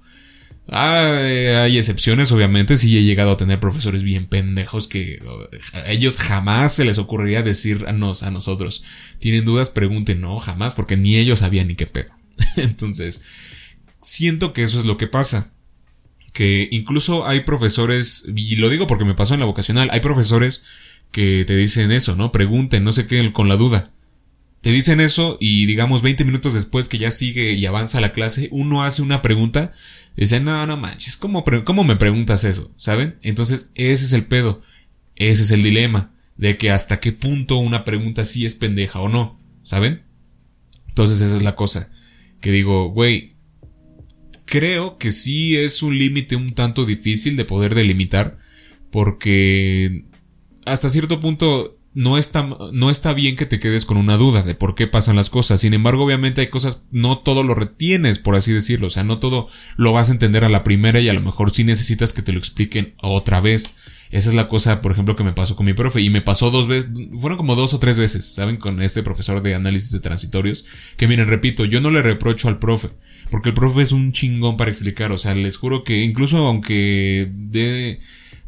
Ah, 0.67 1.17
hay 1.63 1.77
excepciones, 1.77 2.31
obviamente. 2.31 2.77
Sí 2.77 2.97
he 2.97 3.03
llegado 3.03 3.31
a 3.31 3.37
tener 3.37 3.59
profesores 3.59 4.03
bien 4.03 4.27
pendejos 4.27 4.87
que 4.87 5.21
a 5.73 5.91
ellos 5.91 6.19
jamás 6.19 6.73
se 6.73 6.85
les 6.85 6.97
ocurriría 6.97 7.43
decirnos 7.43 8.23
a 8.23 8.31
nosotros. 8.31 8.83
Tienen 9.19 9.45
dudas, 9.45 9.69
pregunten, 9.69 10.21
no, 10.21 10.39
jamás, 10.39 10.73
porque 10.73 10.97
ni 10.97 11.15
ellos 11.15 11.39
sabían 11.39 11.67
ni 11.67 11.75
qué 11.75 11.87
pedo. 11.87 12.11
Entonces, 12.55 13.25
siento 13.99 14.53
que 14.53 14.63
eso 14.63 14.79
es 14.79 14.85
lo 14.85 14.97
que 14.97 15.07
pasa. 15.07 15.51
Que 16.33 16.69
incluso 16.71 17.27
hay 17.27 17.41
profesores, 17.41 18.25
y 18.33 18.55
lo 18.55 18.69
digo 18.69 18.87
porque 18.87 19.03
me 19.03 19.15
pasó 19.15 19.33
en 19.33 19.41
la 19.41 19.45
vocacional, 19.45 19.89
hay 19.91 19.99
profesores 19.99 20.63
que 21.11 21.43
te 21.45 21.57
dicen 21.57 21.91
eso, 21.91 22.15
¿no? 22.15 22.31
Pregunten, 22.31 22.85
no 22.85 22.93
sé 22.93 23.05
qué, 23.07 23.33
con 23.33 23.49
la 23.49 23.57
duda. 23.57 23.91
Te 24.61 24.71
dicen 24.71 25.01
eso 25.01 25.37
y 25.41 25.65
digamos 25.65 26.03
20 26.03 26.23
minutos 26.23 26.53
después 26.53 26.87
que 26.87 26.99
ya 26.99 27.11
sigue 27.11 27.53
y 27.53 27.65
avanza 27.65 27.99
la 27.99 28.11
clase, 28.13 28.47
uno 28.51 28.83
hace 28.83 29.01
una 29.01 29.21
pregunta 29.21 29.73
Dice, 30.15 30.39
no, 30.39 30.65
no 30.67 30.77
manches, 30.77 31.15
¿cómo, 31.17 31.43
¿cómo 31.63 31.83
me 31.83 31.95
preguntas 31.95 32.43
eso? 32.43 32.71
¿Saben? 32.75 33.17
Entonces, 33.21 33.71
ese 33.75 34.05
es 34.05 34.13
el 34.13 34.25
pedo. 34.25 34.61
Ese 35.15 35.43
es 35.43 35.51
el 35.51 35.63
dilema. 35.63 36.11
De 36.37 36.57
que 36.57 36.71
hasta 36.71 36.99
qué 36.99 37.11
punto 37.11 37.57
una 37.57 37.85
pregunta 37.85 38.25
sí 38.25 38.45
es 38.45 38.55
pendeja 38.55 38.99
o 38.99 39.09
no. 39.09 39.39
¿Saben? 39.63 40.03
Entonces, 40.87 41.21
esa 41.21 41.37
es 41.37 41.43
la 41.43 41.55
cosa. 41.55 41.91
Que 42.41 42.51
digo, 42.51 42.89
güey, 42.89 43.35
creo 44.45 44.97
que 44.97 45.11
sí 45.11 45.57
es 45.57 45.81
un 45.81 45.97
límite 45.97 46.35
un 46.35 46.53
tanto 46.53 46.85
difícil 46.85 47.35
de 47.35 47.45
poder 47.45 47.75
delimitar. 47.75 48.37
Porque 48.91 50.05
hasta 50.65 50.89
cierto 50.89 51.19
punto 51.19 51.80
no 51.93 52.17
está, 52.17 52.47
no 52.71 52.89
está 52.89 53.13
bien 53.13 53.35
que 53.35 53.45
te 53.45 53.59
quedes 53.59 53.85
con 53.85 53.97
una 53.97 54.15
duda 54.15 54.43
de 54.43 54.55
por 54.55 54.75
qué 54.75 54.87
pasan 54.87 55.17
las 55.17 55.29
cosas. 55.29 55.59
Sin 55.59 55.73
embargo, 55.73 56.05
obviamente 56.05 56.41
hay 56.41 56.47
cosas, 56.47 56.87
no 56.91 57.19
todo 57.19 57.43
lo 57.43 57.53
retienes, 57.53 58.19
por 58.19 58.35
así 58.35 58.53
decirlo. 58.53 58.87
O 58.87 58.89
sea, 58.89 59.03
no 59.03 59.19
todo 59.19 59.47
lo 59.75 59.91
vas 59.91 60.09
a 60.09 60.13
entender 60.13 60.45
a 60.45 60.49
la 60.49 60.63
primera 60.63 60.99
y 60.99 61.09
a 61.09 61.13
lo 61.13 61.21
mejor 61.21 61.51
sí 61.51 61.63
necesitas 61.63 62.13
que 62.13 62.21
te 62.21 62.31
lo 62.31 62.39
expliquen 62.39 62.93
otra 63.01 63.41
vez. 63.41 63.77
Esa 64.09 64.29
es 64.29 64.35
la 64.35 64.49
cosa, 64.49 64.81
por 64.81 64.91
ejemplo, 64.91 65.15
que 65.15 65.23
me 65.23 65.33
pasó 65.33 65.55
con 65.55 65.65
mi 65.65 65.73
profe. 65.73 66.01
Y 66.01 66.09
me 66.09 66.21
pasó 66.21 66.51
dos 66.51 66.67
veces, 66.67 66.91
fueron 67.19 67.37
como 67.37 67.55
dos 67.55 67.73
o 67.73 67.79
tres 67.79 67.97
veces, 67.97 68.25
¿saben? 68.25 68.57
Con 68.57 68.81
este 68.81 69.03
profesor 69.03 69.41
de 69.41 69.55
análisis 69.55 69.91
de 69.91 69.99
transitorios. 69.99 70.65
Que 70.97 71.07
miren, 71.07 71.27
repito, 71.27 71.65
yo 71.65 71.81
no 71.81 71.91
le 71.91 72.01
reprocho 72.01 72.47
al 72.47 72.59
profe. 72.59 72.89
Porque 73.29 73.49
el 73.49 73.55
profe 73.55 73.81
es 73.81 73.93
un 73.93 74.11
chingón 74.11 74.57
para 74.57 74.69
explicar. 74.71 75.11
O 75.11 75.17
sea, 75.17 75.33
les 75.35 75.57
juro 75.57 75.83
que 75.83 76.03
incluso 76.03 76.37
aunque 76.37 77.29
de... 77.33 77.99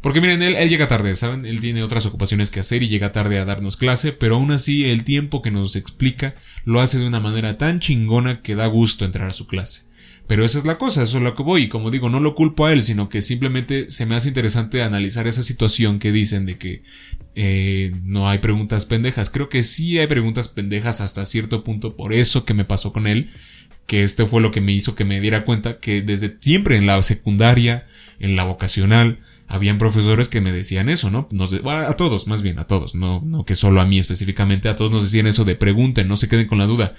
Porque 0.04 0.20
miren, 0.20 0.42
él, 0.42 0.54
él 0.56 0.68
llega 0.68 0.86
tarde, 0.86 1.16
¿saben? 1.16 1.46
Él 1.46 1.62
tiene 1.62 1.82
otras 1.82 2.04
ocupaciones 2.04 2.50
que 2.50 2.60
hacer 2.60 2.82
y 2.82 2.88
llega 2.88 3.10
tarde 3.10 3.38
a 3.38 3.46
darnos 3.46 3.78
clase, 3.78 4.12
pero 4.12 4.36
aún 4.36 4.50
así 4.50 4.84
el 4.84 5.02
tiempo 5.02 5.40
que 5.40 5.50
nos 5.50 5.76
explica 5.76 6.34
lo 6.66 6.82
hace 6.82 6.98
de 6.98 7.06
una 7.06 7.20
manera 7.20 7.56
tan 7.56 7.80
chingona 7.80 8.42
que 8.42 8.54
da 8.54 8.66
gusto 8.66 9.06
entrar 9.06 9.28
a 9.28 9.32
su 9.32 9.46
clase. 9.46 9.86
Pero 10.26 10.44
esa 10.44 10.58
es 10.58 10.66
la 10.66 10.76
cosa, 10.76 11.02
eso 11.02 11.16
es 11.16 11.22
lo 11.22 11.34
que 11.34 11.42
voy. 11.42 11.62
Y 11.62 11.68
como 11.68 11.90
digo, 11.90 12.10
no 12.10 12.20
lo 12.20 12.34
culpo 12.34 12.66
a 12.66 12.74
él, 12.74 12.82
sino 12.82 13.08
que 13.08 13.22
simplemente 13.22 13.88
se 13.88 14.04
me 14.04 14.14
hace 14.14 14.28
interesante 14.28 14.82
analizar 14.82 15.26
esa 15.26 15.42
situación 15.42 15.98
que 15.98 16.12
dicen 16.12 16.44
de 16.44 16.58
que 16.58 16.82
eh, 17.34 17.94
no 18.02 18.28
hay 18.28 18.40
preguntas 18.40 18.84
pendejas. 18.84 19.30
Creo 19.30 19.48
que 19.48 19.62
sí 19.62 19.98
hay 19.98 20.06
preguntas 20.06 20.48
pendejas 20.48 21.00
hasta 21.00 21.24
cierto 21.24 21.64
punto 21.64 21.96
por 21.96 22.12
eso 22.12 22.44
que 22.44 22.52
me 22.52 22.66
pasó 22.66 22.92
con 22.92 23.06
él. 23.06 23.30
Que 23.86 24.02
este 24.02 24.26
fue 24.26 24.42
lo 24.42 24.50
que 24.50 24.60
me 24.60 24.72
hizo 24.72 24.94
que 24.94 25.06
me 25.06 25.22
diera 25.22 25.46
cuenta 25.46 25.78
que 25.78 26.02
desde 26.02 26.36
siempre 26.38 26.76
en 26.76 26.84
la 26.84 27.02
secundaria, 27.02 27.86
en 28.18 28.36
la 28.36 28.44
vocacional, 28.44 29.20
habían 29.46 29.78
profesores 29.78 30.28
que 30.28 30.40
me 30.40 30.52
decían 30.52 30.88
eso, 30.88 31.10
¿no? 31.10 31.28
Nos 31.30 31.52
a 31.52 31.96
todos, 31.96 32.26
más 32.26 32.42
bien, 32.42 32.58
a 32.58 32.64
todos, 32.64 32.94
no, 32.94 33.20
no 33.24 33.44
que 33.44 33.54
solo 33.54 33.80
a 33.80 33.84
mí 33.84 33.98
específicamente, 33.98 34.68
a 34.68 34.76
todos 34.76 34.90
nos 34.90 35.04
decían 35.04 35.26
eso 35.26 35.44
de 35.44 35.54
pregunten, 35.54 36.08
no 36.08 36.16
se 36.16 36.28
queden 36.28 36.46
con 36.46 36.58
la 36.58 36.66
duda 36.66 36.94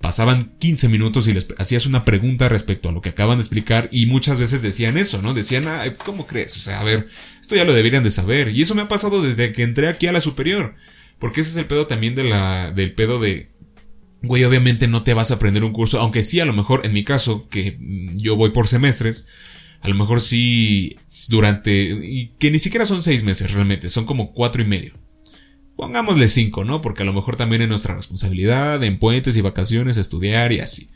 pasaban 0.00 0.52
15 0.58 0.88
minutos 0.88 1.28
y 1.28 1.34
les 1.34 1.48
hacías 1.58 1.84
una 1.86 2.04
pregunta 2.04 2.48
respecto 2.48 2.88
a 2.88 2.92
lo 2.92 3.02
que 3.02 3.10
acaban 3.10 3.36
de 3.36 3.42
explicar 3.42 3.88
y 3.92 4.06
muchas 4.06 4.38
veces 4.38 4.62
decían 4.62 4.96
eso, 4.96 5.20
¿no? 5.20 5.34
Decían, 5.34 5.64
ah, 5.68 5.84
¿cómo 6.04 6.26
crees? 6.26 6.56
O 6.56 6.60
sea, 6.60 6.80
a 6.80 6.84
ver, 6.84 7.08
esto 7.40 7.54
ya 7.54 7.64
lo 7.64 7.74
deberían 7.74 8.02
de 8.02 8.10
saber. 8.10 8.48
Y 8.48 8.62
eso 8.62 8.74
me 8.74 8.82
ha 8.82 8.88
pasado 8.88 9.22
desde 9.22 9.52
que 9.52 9.62
entré 9.62 9.88
aquí 9.88 10.06
a 10.06 10.12
la 10.12 10.22
superior. 10.22 10.74
Porque 11.18 11.42
ese 11.42 11.50
es 11.50 11.56
el 11.58 11.66
pedo 11.66 11.86
también 11.86 12.14
del 12.14 12.94
pedo 12.94 13.20
de, 13.20 13.50
güey, 14.22 14.42
obviamente 14.44 14.88
no 14.88 15.02
te 15.02 15.12
vas 15.12 15.30
a 15.30 15.34
aprender 15.34 15.64
un 15.64 15.72
curso, 15.72 16.00
aunque 16.00 16.22
sí, 16.22 16.40
a 16.40 16.46
lo 16.46 16.54
mejor, 16.54 16.86
en 16.86 16.94
mi 16.94 17.04
caso, 17.04 17.46
que 17.48 17.76
yo 18.16 18.36
voy 18.36 18.50
por 18.50 18.68
semestres, 18.68 19.28
a 19.80 19.88
lo 19.88 19.94
mejor 19.94 20.20
sí, 20.20 20.96
durante, 21.28 21.72
y 21.72 22.32
que 22.38 22.50
ni 22.50 22.58
siquiera 22.58 22.86
son 22.86 23.02
seis 23.02 23.24
meses 23.24 23.52
realmente, 23.52 23.88
son 23.88 24.06
como 24.06 24.32
cuatro 24.32 24.62
y 24.62 24.66
medio 24.66 25.00
pongámosle 25.80 26.28
cinco, 26.28 26.62
¿no? 26.62 26.82
Porque 26.82 27.04
a 27.04 27.06
lo 27.06 27.14
mejor 27.14 27.36
también 27.36 27.62
es 27.62 27.68
nuestra 27.70 27.94
responsabilidad 27.94 28.84
en 28.84 28.98
puentes 28.98 29.34
y 29.38 29.40
vacaciones 29.40 29.96
estudiar 29.96 30.52
y 30.52 30.60
así. 30.60 30.90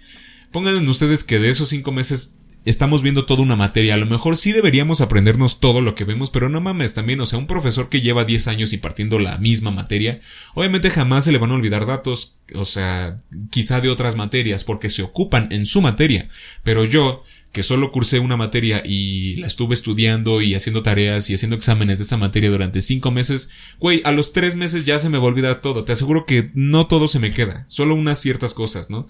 Pongan 0.53 0.87
ustedes 0.87 1.25
que 1.25 1.39
de 1.39 1.49
esos 1.49 1.71
cinco 1.71 1.91
meses 1.91 2.37
estamos 2.67 3.01
viendo 3.01 3.25
toda 3.25 3.43
una 3.43 3.57
materia. 3.57 3.95
A 3.95 3.97
lo 3.97 4.05
mejor 4.05 4.37
sí 4.37 4.53
deberíamos 4.53 5.01
aprendernos 5.01 5.59
todo 5.59 5.81
lo 5.81 5.95
que 5.95 6.05
vemos, 6.05 6.29
pero 6.29 6.51
no 6.51 6.61
mames 6.61 6.93
también. 6.93 7.19
O 7.23 7.27
sea, 7.27 7.39
un 7.39 7.47
profesor 7.47 7.89
que 7.89 8.03
lleva 8.03 8.27
10 8.27 8.47
años 8.49 8.75
impartiendo 8.75 9.19
la 9.19 9.39
misma 9.39 9.71
materia, 9.71 10.21
obviamente 10.53 10.91
jamás 10.91 11.25
se 11.25 11.33
le 11.33 11.39
van 11.39 11.51
a 11.51 11.55
olvidar 11.55 11.87
datos, 11.87 12.41
o 12.55 12.67
sea, 12.67 13.17
quizá 13.51 13.81
de 13.81 13.89
otras 13.89 14.17
materias, 14.17 14.65
porque 14.65 14.91
se 14.91 15.03
ocupan 15.03 15.49
en 15.51 15.65
su 15.65 15.81
materia. 15.81 16.29
Pero 16.63 16.85
yo, 16.85 17.25
que 17.55 17.63
solo 17.63 17.93
cursé 17.93 18.19
una 18.19 18.37
materia 18.37 18.83
y 18.85 19.37
la 19.37 19.47
estuve 19.47 19.75
estudiando 19.75 20.43
y 20.43 20.57
haciendo 20.57 20.83
tareas 20.83 21.31
y 21.31 21.35
haciendo 21.35 21.55
exámenes 21.55 21.99
de 21.99 22.05
esa 22.05 22.17
materia 22.17 22.51
durante 22.51 22.83
cinco 22.83 23.13
meses, 23.13 23.51
güey, 23.79 24.03
a 24.05 24.11
los 24.11 24.33
tres 24.33 24.57
meses 24.57 24.85
ya 24.85 24.99
se 24.99 25.09
me 25.09 25.19
va 25.19 25.25
a 25.25 25.29
olvidar 25.29 25.61
todo. 25.61 25.85
Te 25.85 25.93
aseguro 25.93 26.27
que 26.27 26.51
no 26.55 26.89
todo 26.89 27.07
se 27.07 27.21
me 27.21 27.31
queda, 27.31 27.65
solo 27.69 27.95
unas 27.95 28.19
ciertas 28.19 28.55
cosas, 28.55 28.91
¿no? 28.91 29.07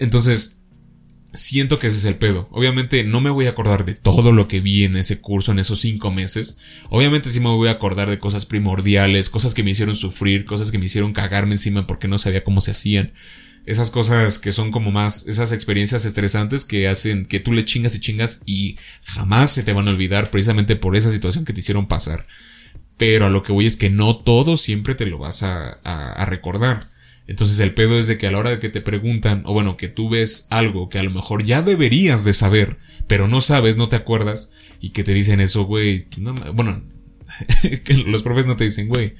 Entonces, 0.00 0.60
siento 1.32 1.78
que 1.78 1.86
ese 1.86 1.96
es 1.96 2.04
el 2.04 2.16
pedo. 2.16 2.46
Obviamente 2.50 3.04
no 3.04 3.22
me 3.22 3.30
voy 3.30 3.46
a 3.46 3.50
acordar 3.50 3.86
de 3.86 3.94
todo 3.94 4.30
lo 4.30 4.46
que 4.46 4.60
vi 4.60 4.84
en 4.84 4.96
ese 4.96 5.22
curso 5.22 5.50
en 5.50 5.60
esos 5.60 5.80
cinco 5.80 6.10
meses. 6.10 6.58
Obviamente 6.90 7.30
sí 7.30 7.40
me 7.40 7.48
voy 7.48 7.68
a 7.68 7.72
acordar 7.72 8.10
de 8.10 8.18
cosas 8.18 8.44
primordiales, 8.44 9.30
cosas 9.30 9.54
que 9.54 9.62
me 9.62 9.70
hicieron 9.70 9.96
sufrir, 9.96 10.44
cosas 10.44 10.70
que 10.70 10.76
me 10.76 10.84
hicieron 10.84 11.14
cagarme 11.14 11.52
encima 11.52 11.86
porque 11.86 12.06
no 12.06 12.18
sabía 12.18 12.44
cómo 12.44 12.60
se 12.60 12.72
hacían 12.72 13.14
esas 13.64 13.90
cosas 13.90 14.38
que 14.38 14.52
son 14.52 14.72
como 14.72 14.90
más, 14.90 15.28
esas 15.28 15.52
experiencias 15.52 16.04
estresantes 16.04 16.64
que 16.64 16.88
hacen 16.88 17.26
que 17.26 17.40
tú 17.40 17.52
le 17.52 17.64
chingas 17.64 17.94
y 17.94 18.00
chingas 18.00 18.42
y 18.44 18.76
jamás 19.04 19.52
se 19.52 19.62
te 19.62 19.72
van 19.72 19.86
a 19.86 19.92
olvidar 19.92 20.30
precisamente 20.30 20.76
por 20.76 20.96
esa 20.96 21.10
situación 21.10 21.44
que 21.44 21.52
te 21.52 21.60
hicieron 21.60 21.86
pasar. 21.86 22.26
Pero 22.96 23.26
a 23.26 23.30
lo 23.30 23.42
que 23.42 23.52
voy 23.52 23.66
es 23.66 23.76
que 23.76 23.90
no 23.90 24.16
todo 24.16 24.56
siempre 24.56 24.94
te 24.94 25.06
lo 25.06 25.18
vas 25.18 25.42
a, 25.42 25.78
a, 25.84 26.24
recordar. 26.26 26.90
Entonces 27.26 27.58
el 27.60 27.72
pedo 27.72 27.98
es 27.98 28.06
de 28.06 28.18
que 28.18 28.26
a 28.26 28.32
la 28.32 28.38
hora 28.38 28.50
de 28.50 28.58
que 28.58 28.68
te 28.68 28.80
preguntan, 28.80 29.42
o 29.46 29.52
bueno, 29.52 29.76
que 29.76 29.88
tú 29.88 30.10
ves 30.10 30.46
algo 30.50 30.88
que 30.88 30.98
a 30.98 31.02
lo 31.02 31.10
mejor 31.10 31.44
ya 31.44 31.62
deberías 31.62 32.24
de 32.24 32.34
saber, 32.34 32.78
pero 33.06 33.28
no 33.28 33.40
sabes, 33.40 33.76
no 33.76 33.88
te 33.88 33.96
acuerdas, 33.96 34.52
y 34.80 34.90
que 34.90 35.04
te 35.04 35.14
dicen 35.14 35.40
eso, 35.40 35.64
güey, 35.64 36.06
no, 36.18 36.34
bueno, 36.52 36.82
que 37.84 37.94
los 38.06 38.22
profes 38.22 38.46
no 38.46 38.56
te 38.56 38.64
dicen, 38.64 38.88
güey, 38.88 39.14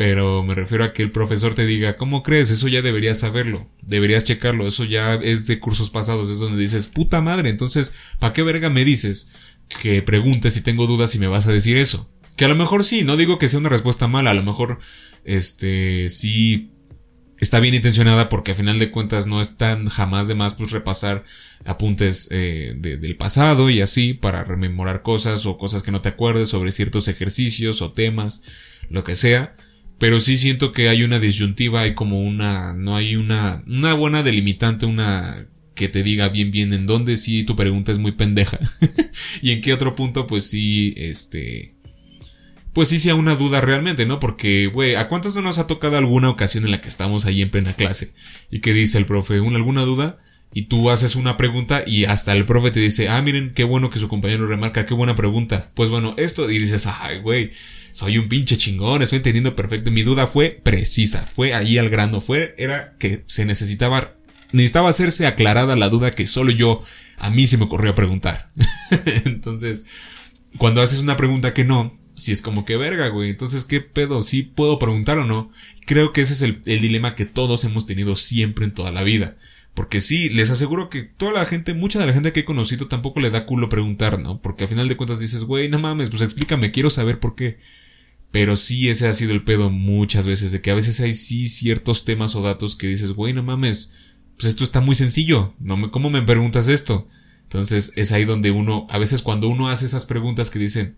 pero 0.00 0.42
me 0.42 0.54
refiero 0.54 0.82
a 0.82 0.94
que 0.94 1.02
el 1.02 1.10
profesor 1.10 1.54
te 1.54 1.66
diga, 1.66 1.98
¿cómo 1.98 2.22
crees? 2.22 2.50
Eso 2.50 2.68
ya 2.68 2.80
deberías 2.80 3.18
saberlo, 3.18 3.68
deberías 3.82 4.24
checarlo, 4.24 4.66
eso 4.66 4.84
ya 4.84 5.16
es 5.16 5.46
de 5.46 5.60
cursos 5.60 5.90
pasados, 5.90 6.30
es 6.30 6.38
donde 6.38 6.62
dices, 6.62 6.86
puta 6.86 7.20
madre, 7.20 7.50
entonces, 7.50 7.94
¿para 8.18 8.32
qué 8.32 8.42
verga 8.42 8.70
me 8.70 8.86
dices? 8.86 9.32
Que 9.82 10.00
preguntes 10.00 10.54
si 10.54 10.62
tengo 10.62 10.86
dudas 10.86 11.14
y 11.14 11.18
me 11.18 11.26
vas 11.26 11.46
a 11.46 11.52
decir 11.52 11.76
eso. 11.76 12.10
Que 12.34 12.46
a 12.46 12.48
lo 12.48 12.54
mejor 12.56 12.82
sí, 12.82 13.04
no 13.04 13.18
digo 13.18 13.36
que 13.36 13.46
sea 13.46 13.58
una 13.58 13.68
respuesta 13.68 14.08
mala, 14.08 14.30
a 14.30 14.34
lo 14.34 14.42
mejor, 14.42 14.78
este, 15.26 16.08
sí 16.08 16.70
está 17.38 17.60
bien 17.60 17.74
intencionada 17.74 18.30
porque 18.30 18.52
a 18.52 18.54
final 18.54 18.78
de 18.78 18.90
cuentas 18.90 19.26
no 19.26 19.42
es 19.42 19.58
tan 19.58 19.90
jamás 19.90 20.28
de 20.28 20.34
más 20.34 20.54
pues 20.54 20.70
repasar 20.70 21.26
apuntes 21.66 22.28
eh, 22.30 22.72
del 22.74 23.16
pasado 23.18 23.68
y 23.68 23.82
así 23.82 24.14
para 24.14 24.44
rememorar 24.44 25.02
cosas 25.02 25.44
o 25.44 25.58
cosas 25.58 25.82
que 25.82 25.90
no 25.90 26.00
te 26.00 26.08
acuerdes 26.08 26.48
sobre 26.48 26.72
ciertos 26.72 27.06
ejercicios 27.06 27.82
o 27.82 27.92
temas, 27.92 28.44
lo 28.88 29.04
que 29.04 29.14
sea 29.14 29.56
pero 30.00 30.18
sí 30.18 30.38
siento 30.38 30.72
que 30.72 30.88
hay 30.88 31.02
una 31.02 31.20
disyuntiva, 31.20 31.82
hay 31.82 31.94
como 31.94 32.22
una, 32.22 32.72
no 32.72 32.96
hay 32.96 33.16
una, 33.16 33.62
una 33.66 33.92
buena 33.92 34.22
delimitante, 34.22 34.86
una 34.86 35.46
que 35.74 35.88
te 35.88 36.02
diga 36.02 36.30
bien 36.30 36.50
bien 36.50 36.72
en 36.72 36.86
dónde 36.86 37.16
sí 37.18 37.44
tu 37.44 37.54
pregunta 37.54 37.92
es 37.92 37.98
muy 37.98 38.12
pendeja 38.12 38.58
y 39.42 39.52
en 39.52 39.60
qué 39.60 39.72
otro 39.72 39.94
punto 39.94 40.26
pues 40.26 40.48
sí, 40.48 40.94
este, 40.96 41.74
pues 42.72 42.88
sí 42.88 42.98
sea 42.98 43.14
una 43.14 43.36
duda 43.36 43.60
realmente, 43.60 44.06
¿no? 44.06 44.18
Porque, 44.18 44.68
güey, 44.68 44.94
¿a 44.94 45.08
cuántos 45.08 45.36
nos 45.36 45.58
ha 45.58 45.66
tocado 45.66 45.98
alguna 45.98 46.30
ocasión 46.30 46.64
en 46.64 46.70
la 46.70 46.80
que 46.80 46.88
estamos 46.88 47.26
ahí 47.26 47.42
en 47.42 47.50
plena 47.50 47.74
clase 47.74 48.14
y 48.50 48.60
que 48.60 48.72
dice 48.72 48.96
el 48.96 49.04
profe, 49.04 49.34
¿alguna 49.34 49.82
duda? 49.82 50.18
Y 50.54 50.62
tú 50.62 50.90
haces 50.90 51.14
una 51.14 51.36
pregunta 51.36 51.82
y 51.86 52.06
hasta 52.06 52.32
el 52.32 52.46
profe 52.46 52.70
te 52.70 52.80
dice, 52.80 53.10
ah, 53.10 53.20
miren, 53.20 53.52
qué 53.54 53.64
bueno 53.64 53.90
que 53.90 53.98
su 53.98 54.08
compañero 54.08 54.46
remarca, 54.46 54.86
qué 54.86 54.94
buena 54.94 55.14
pregunta. 55.14 55.70
Pues 55.74 55.90
bueno, 55.90 56.14
esto, 56.16 56.50
y 56.50 56.58
dices, 56.58 56.86
ay, 56.86 57.18
güey, 57.18 57.50
soy 57.92 58.18
un 58.18 58.28
pinche 58.28 58.56
chingón, 58.56 59.02
estoy 59.02 59.18
entendiendo 59.18 59.56
perfecto. 59.56 59.90
Mi 59.90 60.02
duda 60.02 60.26
fue 60.26 60.60
precisa, 60.62 61.26
fue 61.26 61.54
ahí 61.54 61.78
al 61.78 61.88
grano, 61.88 62.20
fue, 62.20 62.54
era 62.58 62.94
que 62.98 63.22
se 63.26 63.44
necesitaba, 63.44 64.14
necesitaba 64.52 64.90
hacerse 64.90 65.26
aclarada 65.26 65.76
la 65.76 65.88
duda 65.88 66.14
que 66.14 66.26
solo 66.26 66.50
yo, 66.50 66.82
a 67.18 67.30
mí 67.30 67.46
se 67.46 67.58
me 67.58 67.64
ocurrió 67.64 67.94
preguntar. 67.94 68.50
Entonces, 69.24 69.86
cuando 70.58 70.82
haces 70.82 71.00
una 71.00 71.16
pregunta 71.16 71.54
que 71.54 71.64
no, 71.64 71.98
si 72.14 72.32
es 72.32 72.42
como 72.42 72.64
que 72.64 72.76
verga, 72.76 73.08
güey. 73.08 73.30
Entonces, 73.30 73.64
¿qué 73.64 73.80
pedo? 73.80 74.22
¿Sí 74.22 74.42
puedo 74.42 74.78
preguntar 74.78 75.18
o 75.18 75.24
no? 75.24 75.50
Creo 75.86 76.12
que 76.12 76.20
ese 76.20 76.34
es 76.34 76.42
el, 76.42 76.60
el 76.66 76.80
dilema 76.80 77.14
que 77.14 77.24
todos 77.24 77.64
hemos 77.64 77.86
tenido 77.86 78.16
siempre 78.16 78.64
en 78.64 78.74
toda 78.74 78.90
la 78.90 79.02
vida. 79.02 79.36
Porque 79.74 80.00
sí, 80.00 80.28
les 80.28 80.50
aseguro 80.50 80.90
que 80.90 81.02
toda 81.02 81.32
la 81.32 81.46
gente, 81.46 81.74
mucha 81.74 82.00
de 82.00 82.06
la 82.06 82.12
gente 82.12 82.32
que 82.32 82.40
he 82.40 82.44
conocido 82.44 82.88
tampoco 82.88 83.20
le 83.20 83.30
da 83.30 83.46
culo 83.46 83.68
preguntar, 83.68 84.18
¿no? 84.18 84.40
Porque 84.40 84.64
al 84.64 84.68
final 84.68 84.88
de 84.88 84.96
cuentas 84.96 85.20
dices, 85.20 85.44
güey, 85.44 85.68
no 85.68 85.78
mames, 85.78 86.10
pues 86.10 86.22
explícame, 86.22 86.72
quiero 86.72 86.90
saber 86.90 87.18
por 87.20 87.34
qué. 87.34 87.58
Pero 88.32 88.56
sí, 88.56 88.88
ese 88.88 89.08
ha 89.08 89.12
sido 89.12 89.32
el 89.32 89.44
pedo 89.44 89.70
muchas 89.70 90.26
veces, 90.26 90.52
de 90.52 90.60
que 90.60 90.70
a 90.70 90.74
veces 90.74 91.00
hay 91.00 91.14
sí 91.14 91.48
ciertos 91.48 92.04
temas 92.04 92.34
o 92.34 92.42
datos 92.42 92.76
que 92.76 92.86
dices, 92.86 93.12
güey, 93.12 93.32
no 93.32 93.42
mames, 93.42 93.94
pues 94.36 94.46
esto 94.46 94.64
está 94.64 94.80
muy 94.80 94.94
sencillo, 94.94 95.54
no 95.58 95.76
me, 95.76 95.90
¿cómo 95.90 96.10
me 96.10 96.22
preguntas 96.22 96.68
esto? 96.68 97.08
Entonces 97.44 97.92
es 97.96 98.12
ahí 98.12 98.24
donde 98.24 98.52
uno, 98.52 98.86
a 98.90 98.98
veces 98.98 99.22
cuando 99.22 99.48
uno 99.48 99.68
hace 99.68 99.86
esas 99.86 100.06
preguntas 100.06 100.50
que 100.50 100.60
dicen, 100.60 100.96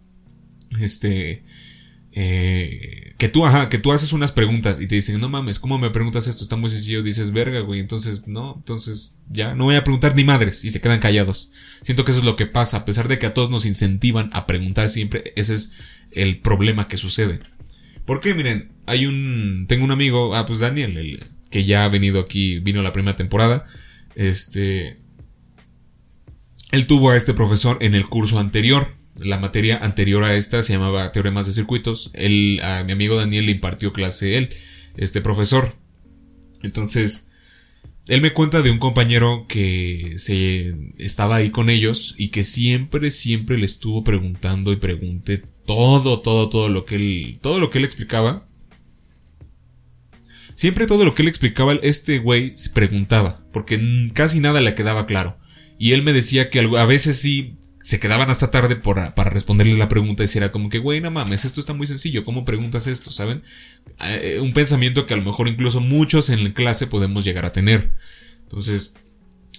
este, 0.81 1.43
eh, 2.15 3.15
que 3.17 3.29
tú, 3.29 3.47
ajá, 3.47 3.69
que 3.69 3.79
tú 3.79 3.93
haces 3.93 4.13
unas 4.13 4.33
preguntas 4.33 4.81
y 4.81 4.87
te 4.87 4.97
dicen, 4.97 5.21
no 5.21 5.29
mames, 5.29 5.59
¿cómo 5.59 5.79
me 5.79 5.91
preguntas 5.91 6.27
esto? 6.27 6.43
Está 6.43 6.57
muy 6.57 6.71
sencillo, 6.71 7.03
dices, 7.03 7.33
verga, 7.33 7.61
güey, 7.61 7.81
entonces, 7.81 8.27
no, 8.27 8.55
entonces, 8.57 9.19
ya, 9.31 9.55
no 9.55 9.65
voy 9.65 9.77
a 9.77 9.85
preguntar 9.85 10.15
ni 10.15 10.25
madres 10.25 10.65
y 10.65 10.71
se 10.71 10.81
quedan 10.81 11.01
callados. 11.01 11.53
Siento 11.83 12.05
que 12.05 12.11
eso 12.11 12.21
es 12.21 12.27
lo 12.27 12.37
que 12.37 12.47
pasa, 12.47 12.79
a 12.79 12.85
pesar 12.85 13.09
de 13.09 13.19
que 13.19 13.27
a 13.27 13.35
todos 13.35 13.51
nos 13.51 13.65
incentivan 13.65 14.29
a 14.33 14.47
preguntar 14.47 14.89
siempre, 14.89 15.33
ese 15.37 15.55
es 15.55 15.75
el 16.11 16.41
problema 16.41 16.89
que 16.89 16.99
sucede. 16.99 17.41
Porque, 18.05 18.35
miren, 18.35 18.73
hay 18.87 19.07
un, 19.07 19.67
tengo 19.69 19.85
un 19.85 19.91
amigo, 19.93 20.35
ah, 20.35 20.45
pues 20.45 20.59
Daniel, 20.59 20.97
el, 20.99 21.25
que 21.51 21.65
ya 21.65 21.85
ha 21.85 21.89
venido 21.89 22.21
aquí, 22.21 22.59
vino 22.59 22.83
la 22.83 22.93
primera 22.93 23.17
temporada, 23.17 23.67
este, 24.17 24.99
él 26.73 26.87
tuvo 26.87 27.11
a 27.11 27.17
este 27.17 27.35
profesor 27.35 27.79
en 27.81 27.95
el 27.95 28.09
curso 28.09 28.39
anterior, 28.39 28.95
la 29.25 29.39
materia 29.39 29.79
anterior 29.79 30.25
a 30.25 30.37
esta 30.37 30.63
se 30.63 30.73
llamaba 30.73 31.13
teoremas 31.13 31.47
de 31.47 31.53
circuitos. 31.53 32.11
Él, 32.15 32.61
a 32.63 32.85
mi 32.85 32.93
amigo 32.93 33.17
Daniel 33.17 33.47
le 33.47 33.53
impartió 33.53 33.93
clase 33.93 34.37
él, 34.37 34.51
este 34.97 35.21
profesor. 35.21 35.77
Entonces, 36.63 37.31
él 38.09 38.21
me 38.21 38.33
cuenta 38.33 38.63
de 38.63 38.71
un 38.71 38.79
compañero 38.79 39.47
que 39.49 40.15
se 40.17 40.75
estaba 40.99 41.37
ahí 41.37 41.51
con 41.51 41.71
ellos 41.71 42.15
y 42.19 42.29
que 42.29 42.45
siempre, 42.45 43.11
siempre 43.11 43.59
le 43.59 43.67
estuvo 43.67 44.03
preguntando 44.03 44.73
y 44.73 44.77
pregunte 44.77 45.43
todo, 45.67 46.21
todo, 46.21 46.49
todo 46.49 46.69
lo 46.69 46.85
que 46.85 46.97
él, 46.97 47.39
todo 47.41 47.59
lo 47.59 47.71
que 47.71 47.79
él 47.79 47.85
explicaba, 47.85 48.49
siempre 50.55 50.87
todo 50.87 51.05
lo 51.05 51.15
que 51.15 51.23
él 51.23 51.29
explicaba, 51.29 51.75
este 51.83 52.19
güey 52.19 52.53
se 52.57 52.71
preguntaba, 52.71 53.45
porque 53.53 54.11
casi 54.15 54.41
nada 54.41 54.61
le 54.61 54.75
quedaba 54.75 55.07
claro. 55.07 55.39
Y 55.79 55.93
él 55.93 56.03
me 56.03 56.13
decía 56.13 56.51
que 56.51 56.61
a 56.61 56.87
veces 56.87 57.19
sí 57.19 57.57
se 57.83 57.99
quedaban 57.99 58.31
hasta 58.31 58.51
tarde 58.51 58.77
para 58.77 59.31
responderle 59.31 59.77
la 59.77 59.89
pregunta 59.89 60.23
y 60.23 60.29
si 60.29 60.39
era 60.39 60.53
como 60.53 60.69
que, 60.69 60.79
güey, 60.79 61.01
no 61.01 61.11
mames, 61.11 61.45
esto 61.45 61.61
está 61.61 61.75
muy 61.75 61.87
sencillo, 61.87 62.25
¿cómo 62.25 62.45
preguntas 62.45 62.87
esto? 62.87 63.11
¿Saben? 63.11 63.43
Eh, 64.01 64.39
un 64.41 64.53
pensamiento 64.53 65.05
que 65.05 65.15
a 65.15 65.17
lo 65.17 65.25
mejor 65.25 65.49
incluso 65.49 65.81
muchos 65.81 66.31
en 66.31 66.45
la 66.45 66.53
clase 66.53 66.87
podemos 66.87 67.25
llegar 67.25 67.45
a 67.45 67.53
tener. 67.53 67.91
Entonces, 68.43 68.95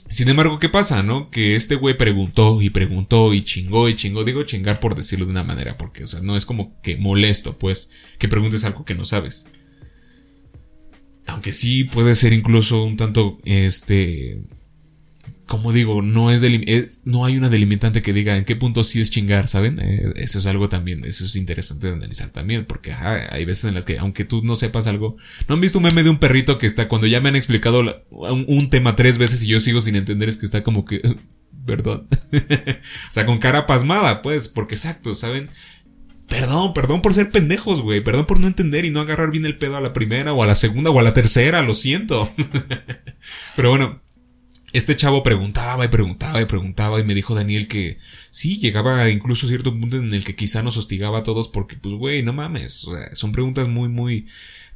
sin 0.10 0.30
embargo, 0.30 0.60
¿qué 0.60 0.70
pasa, 0.70 1.04
no? 1.04 1.30
Que 1.32 1.56
este 1.56 1.76
güey 1.76 1.98
preguntó 1.98 2.62
y 2.62 2.70
preguntó 2.70 3.34
y 3.34 3.44
chingó 3.44 3.90
y 3.90 3.96
chingó. 3.96 4.24
Digo 4.24 4.44
chingar 4.44 4.80
por 4.80 4.96
decirlo 4.96 5.26
de 5.26 5.32
una 5.32 5.44
manera, 5.44 5.76
porque, 5.78 6.04
o 6.04 6.08
sea, 6.08 6.22
no 6.22 6.36
es 6.36 6.46
como 6.46 6.80
que 6.82 6.98
molesto, 6.98 7.58
pues, 7.58 7.92
que 8.20 8.28
preguntes 8.28 8.64
algo 8.64 8.86
que 8.86 8.96
no 8.96 9.06
sabes. 9.06 9.50
Aunque 11.26 11.52
sí 11.52 11.86
puede 11.86 12.16
ser 12.16 12.32
incluso 12.32 12.84
un 12.84 12.96
tanto, 12.96 13.40
este, 13.44 14.44
como 15.48 15.74
digo, 15.74 16.02
no 16.02 16.32
es, 16.32 17.02
no 17.06 17.26
hay 17.26 17.38
una 17.38 17.50
delimitante 17.50 18.02
que 18.02 18.14
diga 18.14 18.38
en 18.38 18.46
qué 18.46 18.56
punto 18.56 18.84
sí 18.84 19.02
es 19.02 19.12
chingar, 19.12 19.48
¿saben? 19.48 19.80
Eh, 19.80 20.14
eso 20.16 20.40
es 20.40 20.46
algo 20.46 20.70
también, 20.70 21.04
eso 21.06 21.26
es 21.26 21.36
interesante 21.36 21.88
de 21.88 21.94
analizar 21.94 22.30
también, 22.30 22.66
porque 22.66 22.94
hay 22.94 23.44
veces 23.46 23.66
en 23.66 23.76
las 23.76 23.86
que, 23.86 24.00
aunque 24.00 24.26
tú 24.26 24.42
no 24.44 24.56
sepas 24.56 24.88
algo, 24.88 25.18
¿no 25.48 25.56
han 25.56 25.62
visto 25.62 25.80
un 25.80 25.84
meme 25.84 26.04
de 26.04 26.10
un 26.10 26.20
perrito 26.20 26.58
que 26.58 26.68
está, 26.68 26.88
cuando 26.88 27.08
ya 27.08 27.20
me 27.20 27.30
han 27.30 27.36
explicado 27.36 27.84
un, 28.10 28.70
tema 28.70 28.96
tres 28.96 29.18
veces 29.18 29.44
y 29.44 29.48
yo 29.48 29.60
sigo 29.60 29.82
sin 29.82 29.96
entender, 29.96 30.30
es 30.30 30.38
que 30.38 30.46
está 30.46 30.64
como 30.64 30.86
que, 30.86 31.02
perdón, 31.66 32.08
o 32.32 33.12
sea, 33.12 33.26
con 33.26 33.40
cara 33.40 33.66
pasmada, 33.66 34.22
pues, 34.22 34.48
porque 34.48 34.76
exacto, 34.76 35.14
¿saben? 35.14 35.50
Perdón, 36.30 36.74
perdón 36.74 37.02
por 37.02 37.14
ser 37.14 37.30
pendejos, 37.30 37.82
güey. 37.82 38.02
Perdón 38.02 38.26
por 38.26 38.40
no 38.40 38.48
entender 38.48 38.86
y 38.86 38.90
no 38.90 39.02
agarrar 39.02 39.30
bien 39.30 39.46
el 39.46 39.58
pedo 39.58 39.76
a 39.76 39.82
la 39.82 39.94
primera 39.94 40.34
o 40.34 40.42
a 40.42 40.48
la 40.48 40.56
segunda 40.56 40.90
o 40.90 41.00
a 41.00 41.04
la 41.04 41.14
tercera, 41.14 41.62
lo 41.62 41.74
siento. 41.74 42.28
Pero 43.56 43.70
bueno, 43.70 44.02
este 44.74 44.96
chavo 44.96 45.24
preguntaba 45.24 45.86
y 45.86 45.88
preguntaba 45.88 46.42
y 46.42 46.46
preguntaba 46.46 47.00
y 47.00 47.04
me 47.04 47.14
dijo 47.14 47.36
Daniel 47.36 47.68
que 47.68 48.00
sí, 48.32 48.58
llegaba 48.58 49.10
incluso 49.10 49.46
a 49.46 49.50
cierto 49.50 49.72
punto 49.72 49.98
en 49.98 50.14
el 50.14 50.24
que 50.24 50.36
quizá 50.36 50.64
nos 50.64 50.78
hostigaba 50.78 51.20
a 51.20 51.24
todos 51.24 51.48
porque 51.48 51.76
pues 51.76 51.96
güey, 51.96 52.24
no 52.24 52.34
mames, 52.34 52.88
son 53.14 53.32
preguntas 53.32 53.68
muy 53.68 53.88
muy 53.88 54.28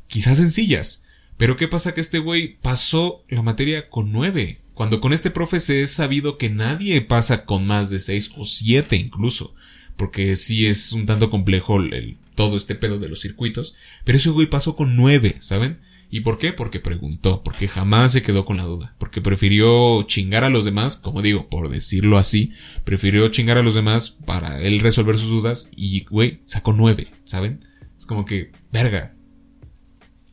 quizás 0.07 0.37
sencillas. 0.37 1.03
Pero 1.37 1.55
qué 1.55 1.67
pasa 1.67 1.93
que 1.93 2.01
este 2.01 2.19
güey 2.19 2.57
pasó 2.61 3.23
la 3.29 3.43
materia 3.43 3.89
con 3.89 4.11
nueve, 4.11 4.59
cuando 4.73 4.99
con 4.99 5.13
este 5.13 5.29
profe 5.29 5.59
se 5.59 5.81
es 5.81 5.91
sabido 5.91 6.37
que 6.37 6.49
nadie 6.49 7.01
pasa 7.01 7.45
con 7.45 7.67
más 7.67 7.89
de 7.89 7.99
seis 7.99 8.31
o 8.37 8.45
siete 8.45 8.95
incluso, 8.95 9.53
porque 9.97 10.35
sí 10.35 10.65
es 10.65 10.93
un 10.93 11.05
tanto 11.05 11.29
complejo 11.29 11.77
el, 11.77 12.17
todo 12.35 12.57
este 12.57 12.75
pedo 12.75 12.99
de 12.99 13.09
los 13.09 13.21
circuitos, 13.21 13.75
pero 14.03 14.17
ese 14.17 14.29
güey 14.29 14.47
pasó 14.47 14.75
con 14.75 14.95
nueve, 14.95 15.35
¿saben? 15.39 15.79
¿Y 16.09 16.21
por 16.21 16.37
qué? 16.37 16.53
Porque 16.53 16.79
preguntó, 16.79 17.43
porque 17.43 17.67
jamás 17.67 18.13
se 18.13 18.21
quedó 18.21 18.45
con 18.45 18.57
la 18.57 18.63
duda, 18.63 18.95
porque 18.97 19.21
prefirió 19.21 20.03
chingar 20.03 20.45
a 20.45 20.49
los 20.49 20.63
demás, 20.63 20.95
como 20.95 21.21
digo, 21.21 21.49
por 21.49 21.69
decirlo 21.69 22.17
así, 22.17 22.53
prefirió 22.85 23.27
chingar 23.27 23.57
a 23.57 23.63
los 23.63 23.75
demás 23.75 24.17
para 24.25 24.61
él 24.61 24.79
resolver 24.79 25.17
sus 25.17 25.29
dudas 25.29 25.69
y, 25.75 26.05
güey, 26.05 26.39
sacó 26.45 26.71
nueve, 26.71 27.07
¿saben? 27.25 27.59
Es 27.97 28.05
como 28.05 28.23
que, 28.23 28.51
verga, 28.71 29.15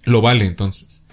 lo 0.05 0.21
vale 0.21 0.45
entonces. 0.45 1.09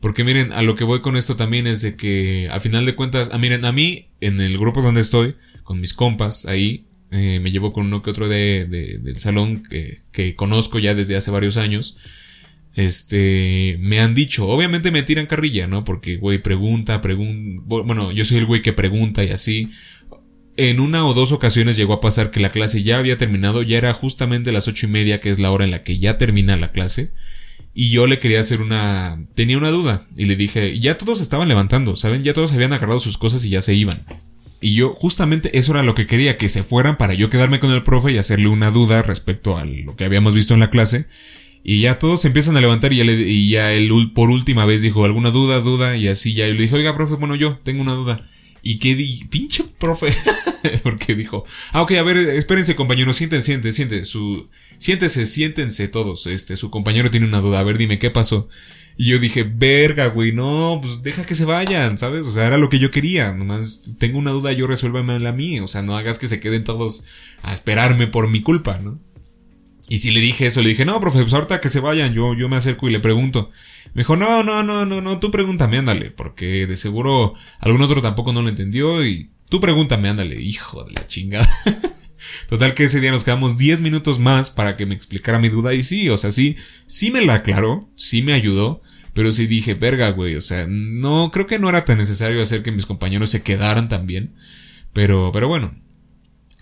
Porque 0.00 0.22
miren, 0.22 0.52
a 0.52 0.60
lo 0.60 0.76
que 0.76 0.84
voy 0.84 1.00
con 1.00 1.16
esto 1.16 1.34
también 1.34 1.66
es 1.66 1.80
de 1.80 1.96
que, 1.96 2.50
a 2.52 2.60
final 2.60 2.84
de 2.84 2.94
cuentas, 2.94 3.30
ah, 3.32 3.38
miren, 3.38 3.64
a 3.64 3.72
mí, 3.72 4.08
en 4.20 4.38
el 4.38 4.58
grupo 4.58 4.82
donde 4.82 5.00
estoy, 5.00 5.36
con 5.62 5.80
mis 5.80 5.94
compas, 5.94 6.44
ahí, 6.44 6.84
eh, 7.10 7.40
me 7.40 7.50
llevo 7.50 7.72
con 7.72 7.86
uno 7.86 8.02
que 8.02 8.10
otro 8.10 8.28
de, 8.28 8.66
del 8.66 9.16
salón 9.16 9.62
que, 9.62 10.02
que 10.12 10.34
conozco 10.34 10.78
ya 10.78 10.94
desde 10.94 11.16
hace 11.16 11.30
varios 11.30 11.56
años, 11.56 11.96
este, 12.74 13.76
me 13.80 14.00
han 14.00 14.14
dicho, 14.14 14.48
obviamente 14.48 14.90
me 14.90 15.04
tiran 15.04 15.26
carrilla, 15.26 15.66
¿no? 15.66 15.84
Porque, 15.84 16.16
güey, 16.16 16.38
pregunta, 16.38 17.00
pregunta, 17.00 17.62
bueno, 17.66 18.10
yo 18.10 18.24
soy 18.24 18.38
el 18.38 18.46
güey 18.46 18.62
que 18.62 18.72
pregunta 18.72 19.22
y 19.22 19.30
así. 19.30 19.70
En 20.56 20.80
una 20.80 21.06
o 21.06 21.14
dos 21.14 21.32
ocasiones 21.32 21.76
llegó 21.76 21.94
a 21.94 22.00
pasar 22.00 22.30
que 22.30 22.40
la 22.40 22.50
clase 22.50 22.82
ya 22.82 22.98
había 22.98 23.16
terminado, 23.16 23.62
ya 23.62 23.78
era 23.78 23.92
justamente 23.92 24.52
las 24.52 24.68
ocho 24.68 24.86
y 24.86 24.90
media, 24.90 25.20
que 25.20 25.30
es 25.30 25.38
la 25.38 25.50
hora 25.50 25.64
en 25.64 25.70
la 25.70 25.82
que 25.82 25.98
ya 25.98 26.16
termina 26.16 26.56
la 26.56 26.72
clase. 26.72 27.12
Y 27.74 27.90
yo 27.90 28.06
le 28.06 28.20
quería 28.20 28.40
hacer 28.40 28.60
una, 28.60 29.24
tenía 29.34 29.58
una 29.58 29.70
duda, 29.70 30.02
y 30.16 30.26
le 30.26 30.36
dije, 30.36 30.78
ya 30.78 30.96
todos 30.96 31.20
estaban 31.20 31.48
levantando, 31.48 31.96
¿saben? 31.96 32.22
Ya 32.22 32.34
todos 32.34 32.52
habían 32.52 32.72
agarrado 32.72 33.00
sus 33.00 33.18
cosas 33.18 33.44
y 33.44 33.50
ya 33.50 33.60
se 33.60 33.74
iban. 33.74 34.02
Y 34.60 34.74
yo 34.74 34.94
justamente 34.94 35.58
eso 35.58 35.72
era 35.72 35.82
lo 35.82 35.94
que 35.94 36.06
quería, 36.06 36.38
que 36.38 36.48
se 36.48 36.62
fueran 36.62 36.96
para 36.96 37.14
yo 37.14 37.30
quedarme 37.30 37.60
con 37.60 37.72
el 37.72 37.82
profe 37.82 38.12
y 38.12 38.18
hacerle 38.18 38.48
una 38.48 38.70
duda 38.70 39.02
respecto 39.02 39.58
a 39.58 39.64
lo 39.64 39.96
que 39.96 40.04
habíamos 40.04 40.34
visto 40.34 40.54
en 40.54 40.60
la 40.60 40.70
clase 40.70 41.06
y 41.66 41.80
ya 41.80 41.98
todos 41.98 42.20
se 42.20 42.28
empiezan 42.28 42.58
a 42.58 42.60
levantar 42.60 42.92
y 42.92 42.98
ya, 42.98 43.04
le, 43.04 43.14
y 43.14 43.48
ya 43.48 43.72
él 43.72 43.90
por 44.14 44.28
última 44.28 44.66
vez 44.66 44.82
dijo, 44.82 45.06
¿alguna 45.06 45.30
duda, 45.30 45.60
duda? 45.60 45.96
Y 45.96 46.08
así 46.08 46.34
ya. 46.34 46.46
Y 46.46 46.52
le 46.52 46.64
dije, 46.64 46.74
oiga, 46.74 46.94
profe, 46.94 47.14
bueno, 47.14 47.34
yo 47.36 47.58
tengo 47.62 47.80
una 47.80 47.94
duda. 47.94 48.28
Y 48.62 48.78
que 48.78 48.94
di, 48.94 49.24
pinche 49.30 49.64
profe. 49.78 50.08
Porque 50.82 51.14
dijo, 51.14 51.44
ah, 51.72 51.80
ok, 51.80 51.92
a 51.92 52.02
ver, 52.02 52.18
espérense, 52.18 52.76
compañero, 52.76 53.14
siéntense, 53.14 53.46
siéntense, 53.46 53.76
siéntense, 53.76 54.04
su, 54.04 54.48
siéntense, 54.76 55.24
siéntense 55.24 55.88
todos. 55.88 56.26
Este, 56.26 56.58
su 56.58 56.70
compañero 56.70 57.10
tiene 57.10 57.26
una 57.26 57.40
duda. 57.40 57.60
A 57.60 57.64
ver, 57.64 57.78
dime, 57.78 57.98
¿qué 57.98 58.10
pasó? 58.10 58.50
Y 58.98 59.06
yo 59.06 59.18
dije, 59.18 59.42
verga, 59.42 60.08
güey, 60.08 60.32
no, 60.32 60.80
pues 60.82 61.02
deja 61.02 61.24
que 61.24 61.34
se 61.34 61.46
vayan, 61.46 61.96
¿sabes? 61.96 62.26
O 62.26 62.30
sea, 62.30 62.46
era 62.46 62.58
lo 62.58 62.68
que 62.68 62.78
yo 62.78 62.90
quería. 62.90 63.32
Nomás 63.32 63.88
tengo 63.98 64.18
una 64.18 64.32
duda, 64.32 64.52
yo 64.52 64.66
resuélveme 64.66 65.18
la 65.18 65.32
mía. 65.32 65.64
O 65.64 65.68
sea, 65.68 65.80
no 65.80 65.96
hagas 65.96 66.18
que 66.18 66.28
se 66.28 66.40
queden 66.40 66.64
todos 66.64 67.06
a 67.42 67.54
esperarme 67.54 68.06
por 68.06 68.28
mi 68.28 68.42
culpa, 68.42 68.78
¿no? 68.78 68.98
Y 69.88 69.98
si 69.98 70.10
le 70.10 70.20
dije 70.20 70.46
eso, 70.46 70.62
le 70.62 70.70
dije, 70.70 70.84
no, 70.84 70.98
profe, 71.00 71.20
pues 71.20 71.34
ahorita 71.34 71.60
que 71.60 71.68
se 71.68 71.80
vayan, 71.80 72.14
yo, 72.14 72.34
yo 72.34 72.48
me 72.48 72.56
acerco 72.56 72.88
y 72.88 72.92
le 72.92 73.00
pregunto. 73.00 73.50
Me 73.92 74.00
dijo, 74.00 74.16
no, 74.16 74.42
no, 74.42 74.62
no, 74.62 74.86
no, 74.86 75.00
no, 75.00 75.20
tú 75.20 75.30
pregúntame, 75.30 75.78
ándale, 75.78 76.10
porque 76.10 76.66
de 76.66 76.76
seguro 76.76 77.34
algún 77.60 77.82
otro 77.82 78.00
tampoco 78.00 78.32
no 78.32 78.42
lo 78.42 78.48
entendió 78.48 79.04
y 79.04 79.30
tú 79.50 79.60
pregúntame, 79.60 80.08
ándale, 80.08 80.40
hijo 80.40 80.84
de 80.84 80.92
la 80.92 81.06
chingada. 81.06 81.48
Total 82.48 82.74
que 82.74 82.84
ese 82.84 83.00
día 83.00 83.10
nos 83.10 83.24
quedamos 83.24 83.58
10 83.58 83.82
minutos 83.82 84.18
más 84.18 84.50
para 84.50 84.76
que 84.76 84.86
me 84.86 84.94
explicara 84.94 85.38
mi 85.38 85.50
duda 85.50 85.74
y 85.74 85.82
sí, 85.82 86.08
o 86.08 86.16
sea, 86.16 86.32
sí, 86.32 86.56
sí 86.86 87.10
me 87.10 87.22
la 87.22 87.34
aclaró, 87.34 87.88
sí 87.94 88.22
me 88.22 88.32
ayudó, 88.32 88.82
pero 89.12 89.32
sí 89.32 89.46
dije, 89.46 89.74
verga, 89.74 90.10
güey, 90.10 90.34
o 90.34 90.40
sea, 90.40 90.66
no, 90.68 91.30
creo 91.30 91.46
que 91.46 91.58
no 91.58 91.68
era 91.68 91.84
tan 91.84 91.98
necesario 91.98 92.42
hacer 92.42 92.62
que 92.62 92.72
mis 92.72 92.86
compañeros 92.86 93.30
se 93.30 93.42
quedaran 93.42 93.88
también, 93.88 94.34
pero, 94.92 95.30
pero 95.32 95.46
bueno, 95.46 95.74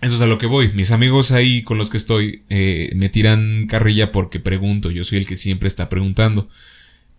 eso 0.03 0.15
es 0.15 0.21
a 0.21 0.27
lo 0.27 0.37
que 0.37 0.45
voy. 0.45 0.69
Mis 0.73 0.91
amigos 0.91 1.31
ahí 1.31 1.63
con 1.63 1.77
los 1.77 1.89
que 1.89 1.97
estoy 1.97 2.43
eh, 2.49 2.91
me 2.95 3.09
tiran 3.09 3.67
carrilla 3.67 4.11
porque 4.11 4.39
pregunto. 4.39 4.91
Yo 4.91 5.03
soy 5.03 5.19
el 5.19 5.25
que 5.25 5.37
siempre 5.37 5.67
está 5.67 5.87
preguntando. 5.89 6.49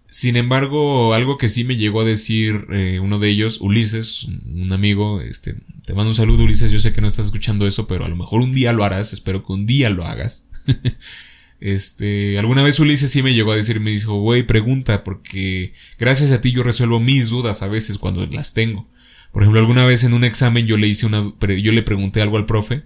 Sin 0.07 0.37
embargo, 0.37 1.15
algo 1.15 1.39
que 1.39 1.49
sí 1.49 1.65
me 1.65 1.77
llegó 1.77 2.03
a 2.03 2.05
decir 2.05 2.67
eh, 2.71 3.01
uno 3.03 3.19
de 3.19 3.31
ellos, 3.31 3.61
Ulises, 3.61 4.29
un 4.45 4.73
amigo, 4.73 5.21
este, 5.21 5.57
te 5.87 5.95
mando 5.95 6.11
un 6.11 6.15
saludo 6.15 6.45
Ulises, 6.45 6.71
yo 6.71 6.79
sé 6.79 6.93
que 6.93 7.01
no 7.01 7.09
estás 7.09 7.27
escuchando 7.27 7.67
eso, 7.67 7.89
pero 7.89 8.05
a 8.05 8.09
lo 8.09 8.15
mejor 8.15 8.41
un 8.41 8.53
día 8.53 8.73
lo 8.73 8.85
harás, 8.85 9.13
espero 9.13 9.45
que 9.45 9.53
un 9.53 9.67
día 9.67 9.91
lo 9.91 10.05
hagas. 10.05 10.47
este, 11.61 12.39
alguna 12.39 12.63
vez 12.63 12.79
Ulises 12.79 13.11
sí 13.11 13.25
me 13.25 13.35
llegó 13.35 13.51
a 13.51 13.57
decir, 13.57 13.81
me 13.81 13.91
dijo, 13.91 14.15
güey, 14.21 14.45
pregunta, 14.45 15.03
porque 15.03 15.73
gracias 15.99 16.31
a 16.31 16.41
ti 16.41 16.53
yo 16.53 16.63
resuelvo 16.63 17.01
mis 17.01 17.31
dudas 17.31 17.65
a 17.65 17.69
veces 17.69 17.99
cuando 17.99 18.25
las 18.27 18.55
tengo. 18.55 18.87
Por 19.35 19.43
ejemplo, 19.43 19.61
alguna 19.61 19.85
vez 19.85 20.05
en 20.05 20.15
un 20.15 20.23
examen 20.23 20.65
yo 20.65 20.77
le 20.77 20.87
hice 20.87 21.07
una, 21.07 21.25
yo 21.41 21.73
le 21.73 21.83
pregunté 21.83 22.23
algo 22.23 22.37
al 22.37 22.47
profe, 22.47 22.85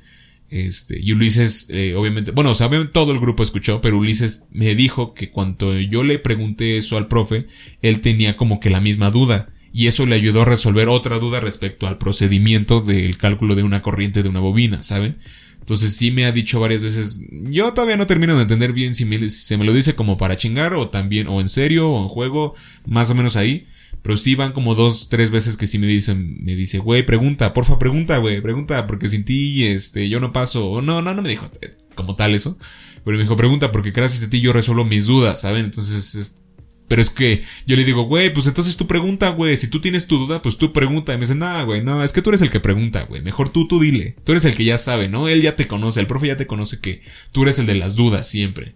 este, 0.48 0.98
y 0.98 1.12
Ulises, 1.12 1.68
eh, 1.68 1.94
obviamente, 1.94 2.30
bueno, 2.30 2.52
o 2.52 2.54
sea, 2.54 2.70
todo 2.90 3.12
el 3.12 3.20
grupo 3.20 3.42
escuchó, 3.42 3.82
pero 3.82 3.98
Ulises 3.98 4.46
me 4.50 4.74
dijo 4.74 5.12
que 5.12 5.28
cuando 5.28 5.78
yo 5.78 6.02
le 6.02 6.18
pregunté 6.18 6.78
eso 6.78 6.96
al 6.96 7.06
profe, 7.06 7.48
él 7.82 8.00
tenía 8.00 8.38
como 8.38 8.61
que 8.61 8.70
la 8.70 8.80
misma 8.80 9.11
duda, 9.11 9.50
y 9.74 9.88
eso 9.88 10.06
le 10.06 10.14
ayudó 10.14 10.40
a 10.40 10.46
resolver 10.46 10.88
otra 10.88 11.18
duda 11.18 11.40
respecto 11.40 11.87
al 11.87 11.98
procedimiento 11.98 12.80
del 12.80 13.18
cálculo 13.18 13.54
de 13.54 13.62
una 13.62 13.82
corriente 13.82 14.22
de 14.22 14.30
una 14.30 14.40
bobina, 14.40 14.82
¿saben? 14.82 15.18
Entonces 15.61 15.94
sí 15.96 16.12
me 16.12 16.24
ha 16.24 16.32
dicho 16.32 16.61
varias 16.61 16.80
veces, 16.80 17.26
yo 17.30 17.74
todavía 17.74 17.98
no 17.98 18.06
termino 18.06 18.34
de 18.37 18.42
entender 18.42 18.72
bien 18.72 18.94
si, 18.94 19.04
me, 19.04 19.18
si 19.28 19.28
se 19.28 19.58
me 19.58 19.66
lo 19.66 19.74
dice 19.74 19.94
como 19.94 20.16
para 20.16 20.38
chingar 20.38 20.72
o 20.72 20.88
también, 20.88 21.28
o 21.28 21.42
en 21.42 21.48
serio, 21.50 21.90
o 21.90 22.02
en 22.02 22.08
juego, 22.08 22.54
más 22.87 23.11
o 23.11 23.14
menos 23.14 23.37
ahí. 23.37 23.66
Pero 24.08 24.16
sí 24.16 24.36
van 24.36 24.52
como 24.52 24.74
dos, 24.74 25.10
tres 25.10 25.30
veces 25.30 25.58
que 25.58 25.66
sí 25.66 25.78
me 25.78 25.86
dicen, 25.86 26.38
me 26.42 26.56
dice, 26.56 26.78
güey, 26.78 27.04
pregunta, 27.04 27.52
porfa, 27.52 27.78
pregunta, 27.78 28.16
güey, 28.16 28.40
pregunta, 28.40 28.86
porque 28.86 29.06
sin 29.06 29.22
ti, 29.22 29.66
este, 29.66 30.08
yo 30.08 30.18
no 30.18 30.32
paso. 30.32 30.80
No, 30.80 31.02
no, 31.02 31.12
no 31.12 31.20
me 31.20 31.28
dijo 31.28 31.44
eh, 31.60 31.76
como 31.94 32.16
tal 32.16 32.34
eso. 32.34 32.56
Pero 33.04 33.18
me 33.18 33.24
dijo, 33.24 33.36
pregunta, 33.36 33.70
porque 33.70 33.90
gracias 33.90 34.24
a 34.24 34.30
ti 34.30 34.40
yo 34.40 34.54
resuelvo 34.54 34.86
mis 34.86 35.04
dudas, 35.04 35.42
¿saben? 35.42 35.66
Entonces, 35.66 36.14
es, 36.14 36.40
pero 36.88 37.02
es 37.02 37.10
que 37.10 37.42
yo 37.66 37.76
le 37.76 37.84
digo, 37.84 38.04
güey, 38.04 38.32
pues 38.32 38.46
entonces 38.46 38.78
tú 38.78 38.86
pregunta, 38.86 39.28
güey. 39.28 39.58
Si 39.58 39.68
tú 39.68 39.78
tienes 39.78 40.06
tu 40.06 40.16
duda, 40.16 40.40
pues 40.40 40.56
tú 40.56 40.72
pregunta. 40.72 41.12
Y 41.12 41.16
me 41.16 41.24
dice, 41.24 41.34
nada, 41.34 41.64
güey, 41.64 41.84
no, 41.84 42.02
es 42.02 42.12
que 42.12 42.22
tú 42.22 42.30
eres 42.30 42.40
el 42.40 42.48
que 42.48 42.60
pregunta, 42.60 43.02
güey. 43.02 43.20
Mejor 43.20 43.50
tú, 43.50 43.68
tú 43.68 43.78
dile. 43.78 44.16
Tú 44.24 44.32
eres 44.32 44.46
el 44.46 44.54
que 44.54 44.64
ya 44.64 44.78
sabe, 44.78 45.10
¿no? 45.10 45.28
Él 45.28 45.42
ya 45.42 45.54
te 45.54 45.66
conoce, 45.66 46.00
el 46.00 46.06
profe 46.06 46.28
ya 46.28 46.38
te 46.38 46.46
conoce 46.46 46.80
que 46.80 47.02
tú 47.30 47.42
eres 47.42 47.58
el 47.58 47.66
de 47.66 47.74
las 47.74 47.94
dudas 47.94 48.26
siempre. 48.26 48.74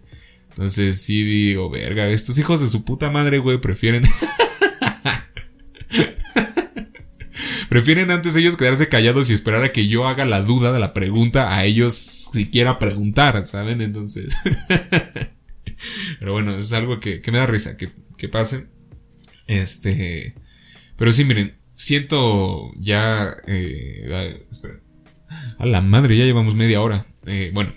Entonces 0.51 1.01
sí 1.01 1.23
digo, 1.23 1.71
verga, 1.71 2.07
estos 2.07 2.37
hijos 2.37 2.61
de 2.61 2.67
su 2.67 2.85
puta 2.85 3.09
madre, 3.09 3.39
güey, 3.39 3.59
prefieren 3.59 4.03
prefieren 7.73 8.11
antes 8.11 8.35
ellos 8.35 8.55
quedarse 8.55 8.87
callados 8.87 9.31
y 9.31 9.33
esperar 9.33 9.63
a 9.63 9.71
que 9.71 9.87
yo 9.87 10.07
haga 10.07 10.25
la 10.25 10.43
duda 10.43 10.71
de 10.71 10.79
la 10.79 10.93
pregunta 10.93 11.57
a 11.57 11.65
ellos 11.65 11.95
siquiera 12.31 12.77
preguntar, 12.77 13.47
¿saben? 13.47 13.81
Entonces. 13.81 14.37
pero 16.19 16.33
bueno, 16.33 16.55
es 16.55 16.71
algo 16.71 16.99
que, 16.99 17.19
que 17.19 17.31
me 17.31 17.39
da 17.39 17.47
risa 17.47 17.75
que, 17.75 17.89
que 18.15 18.29
pase. 18.29 18.67
Este. 19.47 20.35
Pero 20.97 21.13
sí, 21.13 21.25
miren, 21.25 21.55
siento 21.73 22.69
ya... 22.77 23.37
Eh, 23.47 24.37
a 25.57 25.65
la 25.65 25.81
madre, 25.81 26.15
ya 26.15 26.25
llevamos 26.25 26.53
media 26.53 26.79
hora. 26.79 27.07
Eh, 27.25 27.49
bueno, 27.55 27.71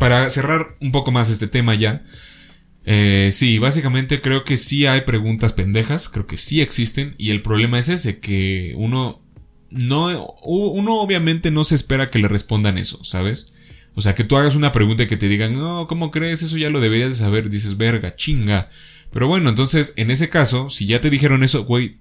para 0.00 0.28
cerrar 0.30 0.76
un 0.80 0.90
poco 0.90 1.12
más 1.12 1.30
este 1.30 1.46
tema 1.46 1.76
ya. 1.76 2.02
Eh, 2.84 3.28
sí, 3.30 3.60
básicamente 3.60 4.20
creo 4.20 4.42
que 4.42 4.56
sí 4.56 4.86
hay 4.86 5.02
preguntas 5.02 5.52
pendejas, 5.52 6.08
creo 6.08 6.26
que 6.26 6.36
sí 6.36 6.60
existen 6.60 7.14
y 7.18 7.30
el 7.30 7.40
problema 7.40 7.78
es 7.78 7.88
ese, 7.88 8.18
que 8.18 8.72
uno 8.76 9.27
no, 9.70 10.34
uno 10.42 11.00
obviamente 11.00 11.50
no 11.50 11.64
se 11.64 11.74
espera 11.74 12.10
que 12.10 12.18
le 12.18 12.28
respondan 12.28 12.78
eso, 12.78 13.02
¿sabes? 13.04 13.54
O 13.94 14.00
sea, 14.00 14.14
que 14.14 14.24
tú 14.24 14.36
hagas 14.36 14.54
una 14.54 14.72
pregunta 14.72 15.02
y 15.02 15.08
que 15.08 15.16
te 15.16 15.28
digan, 15.28 15.54
no, 15.54 15.86
¿cómo 15.88 16.10
crees? 16.10 16.42
Eso 16.42 16.56
ya 16.56 16.70
lo 16.70 16.80
deberías 16.80 17.10
de 17.10 17.16
saber. 17.16 17.50
Dices, 17.50 17.76
verga, 17.76 18.14
chinga. 18.14 18.68
Pero 19.12 19.26
bueno, 19.26 19.48
entonces, 19.48 19.94
en 19.96 20.10
ese 20.10 20.28
caso, 20.28 20.70
si 20.70 20.86
ya 20.86 21.00
te 21.00 21.10
dijeron 21.10 21.42
eso, 21.42 21.64
güey, 21.64 21.98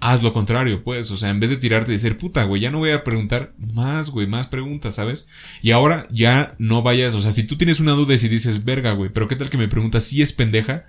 haz 0.00 0.22
lo 0.22 0.32
contrario, 0.32 0.82
pues. 0.82 1.10
O 1.10 1.16
sea, 1.16 1.30
en 1.30 1.38
vez 1.38 1.50
de 1.50 1.58
tirarte 1.58 1.92
y 1.92 1.94
decir, 1.94 2.18
puta, 2.18 2.44
güey, 2.44 2.60
ya 2.60 2.70
no 2.70 2.78
voy 2.78 2.90
a 2.90 3.04
preguntar 3.04 3.54
más, 3.72 4.10
güey, 4.10 4.26
más 4.26 4.48
preguntas, 4.48 4.96
¿sabes? 4.96 5.28
Y 5.62 5.70
ahora 5.70 6.08
ya 6.10 6.56
no 6.58 6.82
vayas, 6.82 7.14
o 7.14 7.20
sea, 7.20 7.32
si 7.32 7.46
tú 7.46 7.56
tienes 7.56 7.80
una 7.80 7.92
duda 7.92 8.14
y 8.14 8.18
si 8.18 8.28
dices, 8.28 8.64
verga, 8.64 8.92
güey, 8.92 9.10
pero 9.12 9.28
qué 9.28 9.36
tal 9.36 9.50
que 9.50 9.58
me 9.58 9.68
preguntas 9.68 10.02
si 10.04 10.22
es 10.22 10.32
pendeja, 10.32 10.86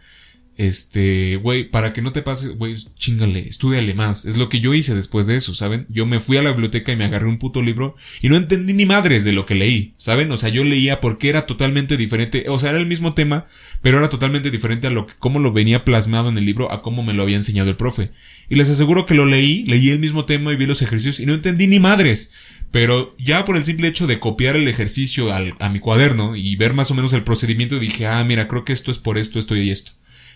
este, 0.58 1.38
güey, 1.38 1.70
para 1.70 1.94
que 1.94 2.02
no 2.02 2.12
te 2.12 2.22
pase, 2.22 2.50
güey, 2.50 2.76
chingale, 2.96 3.48
estudiale 3.48 3.94
más. 3.94 4.26
Es 4.26 4.38
lo 4.38 4.50
que 4.50 4.60
yo 4.60 4.74
hice 4.74 4.94
después 4.94 5.26
de 5.26 5.38
eso, 5.38 5.56
¿saben? 5.56 5.86
Yo 5.90 6.06
me 6.06 6.20
fui 6.20 6.38
a 6.38 6.44
la 6.44 6.52
biblioteca 6.52 6.92
y 6.92 6.96
me 6.96 7.06
agarré 7.06 7.28
un 7.28 7.40
puto 7.40 7.62
libro 7.62 7.96
y 8.22 8.30
no 8.30 8.36
entendí 8.36 8.74
ni 8.74 8.86
madres 8.86 9.24
de 9.24 9.32
lo 9.32 9.46
que 9.46 9.56
leí, 9.56 9.94
¿saben? 9.98 10.32
O 10.32 10.38
sea, 10.38 10.50
yo 10.50 10.64
leía 10.64 11.00
porque 11.00 11.30
era 11.30 11.46
totalmente 11.46 11.98
diferente, 11.98 12.46
o 12.50 12.60
sea, 12.60 12.72
era 12.72 12.80
el 12.80 12.86
mismo 12.86 13.14
tema, 13.14 13.48
pero 13.82 13.98
era 13.98 14.10
totalmente 14.10 14.52
diferente 14.52 14.88
a 14.88 14.92
lo 14.92 15.08
que, 15.08 15.14
cómo 15.18 15.40
lo 15.40 15.54
venía 15.54 15.86
plasmado 15.86 16.30
en 16.30 16.38
el 16.38 16.46
libro 16.46 16.72
a 16.72 16.82
cómo 16.82 17.02
me 17.02 17.14
lo 17.14 17.24
había 17.24 17.38
enseñado 17.38 17.70
el 17.70 17.76
profe. 17.78 18.12
Y 18.50 18.56
les 18.56 18.70
aseguro 18.70 19.06
que 19.06 19.16
lo 19.16 19.26
leí, 19.26 19.64
leí 19.64 19.90
el 19.90 20.00
mismo 20.00 20.26
tema 20.26 20.54
y 20.54 20.58
vi 20.58 20.66
los 20.66 20.82
ejercicios 20.82 21.20
y 21.20 21.26
no 21.26 21.34
entendí 21.34 21.68
ni 21.68 21.80
madres. 21.80 22.34
Pero 22.72 23.16
ya 23.18 23.46
por 23.46 23.58
el 23.58 23.66
simple 23.66 23.88
hecho 23.88 24.08
de 24.08 24.20
copiar 24.20 24.56
el 24.56 24.68
ejercicio 24.68 25.34
al, 25.34 25.56
a 25.60 25.70
mi 25.70 25.80
cuaderno 25.80 26.36
y 26.36 26.56
ver 26.56 26.74
más 26.74 26.90
o 26.90 26.94
menos 26.94 27.12
el 27.14 27.24
procedimiento 27.24 27.80
dije, 27.80 28.08
ah, 28.08 28.24
mira, 28.24 28.48
creo 28.48 28.64
que 28.64 28.74
esto 28.74 28.92
es 28.92 28.98
por 28.98 29.18
esto, 29.18 29.40
esto 29.40 29.58
y 29.58 29.72
esto. 29.72 29.92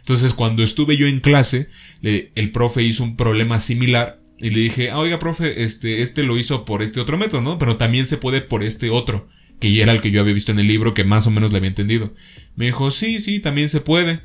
Entonces, 0.06 0.36
cuando 0.36 0.62
estuve 0.62 0.98
yo 0.98 1.08
en 1.08 1.20
clase, 1.20 1.68
el 2.04 2.52
profe 2.52 2.84
hizo 2.84 3.04
un 3.04 3.16
problema 3.16 3.58
similar 3.58 4.22
y 4.38 4.52
le 4.52 4.60
dije, 4.60 4.92
ah, 4.92 5.00
oiga, 5.00 5.18
profe, 5.18 5.64
este, 5.64 6.04
este 6.04 6.22
lo 6.22 6.38
hizo 6.38 6.64
por 6.64 6.84
este 6.84 7.00
otro 7.00 7.18
método, 7.18 7.42
¿no? 7.42 7.58
Pero 7.58 7.78
también 7.78 8.06
se 8.06 8.18
puede 8.18 8.42
por 8.42 8.62
este 8.62 8.92
otro, 8.92 9.28
que 9.60 9.74
ya 9.74 9.82
era 9.82 9.94
el 9.94 10.02
que 10.02 10.12
yo 10.12 10.22
había 10.22 10.36
visto 10.36 10.52
en 10.52 10.60
el 10.60 10.68
libro, 10.68 10.94
que 10.94 11.04
más 11.04 11.26
o 11.26 11.32
menos 11.32 11.52
le 11.52 11.58
había 11.58 11.70
entendido. 11.70 12.14
Me 12.56 12.66
dijo, 12.66 12.92
sí, 12.92 13.20
sí, 13.20 13.40
también 13.40 13.68
se 13.68 13.82
puede. 13.82 14.22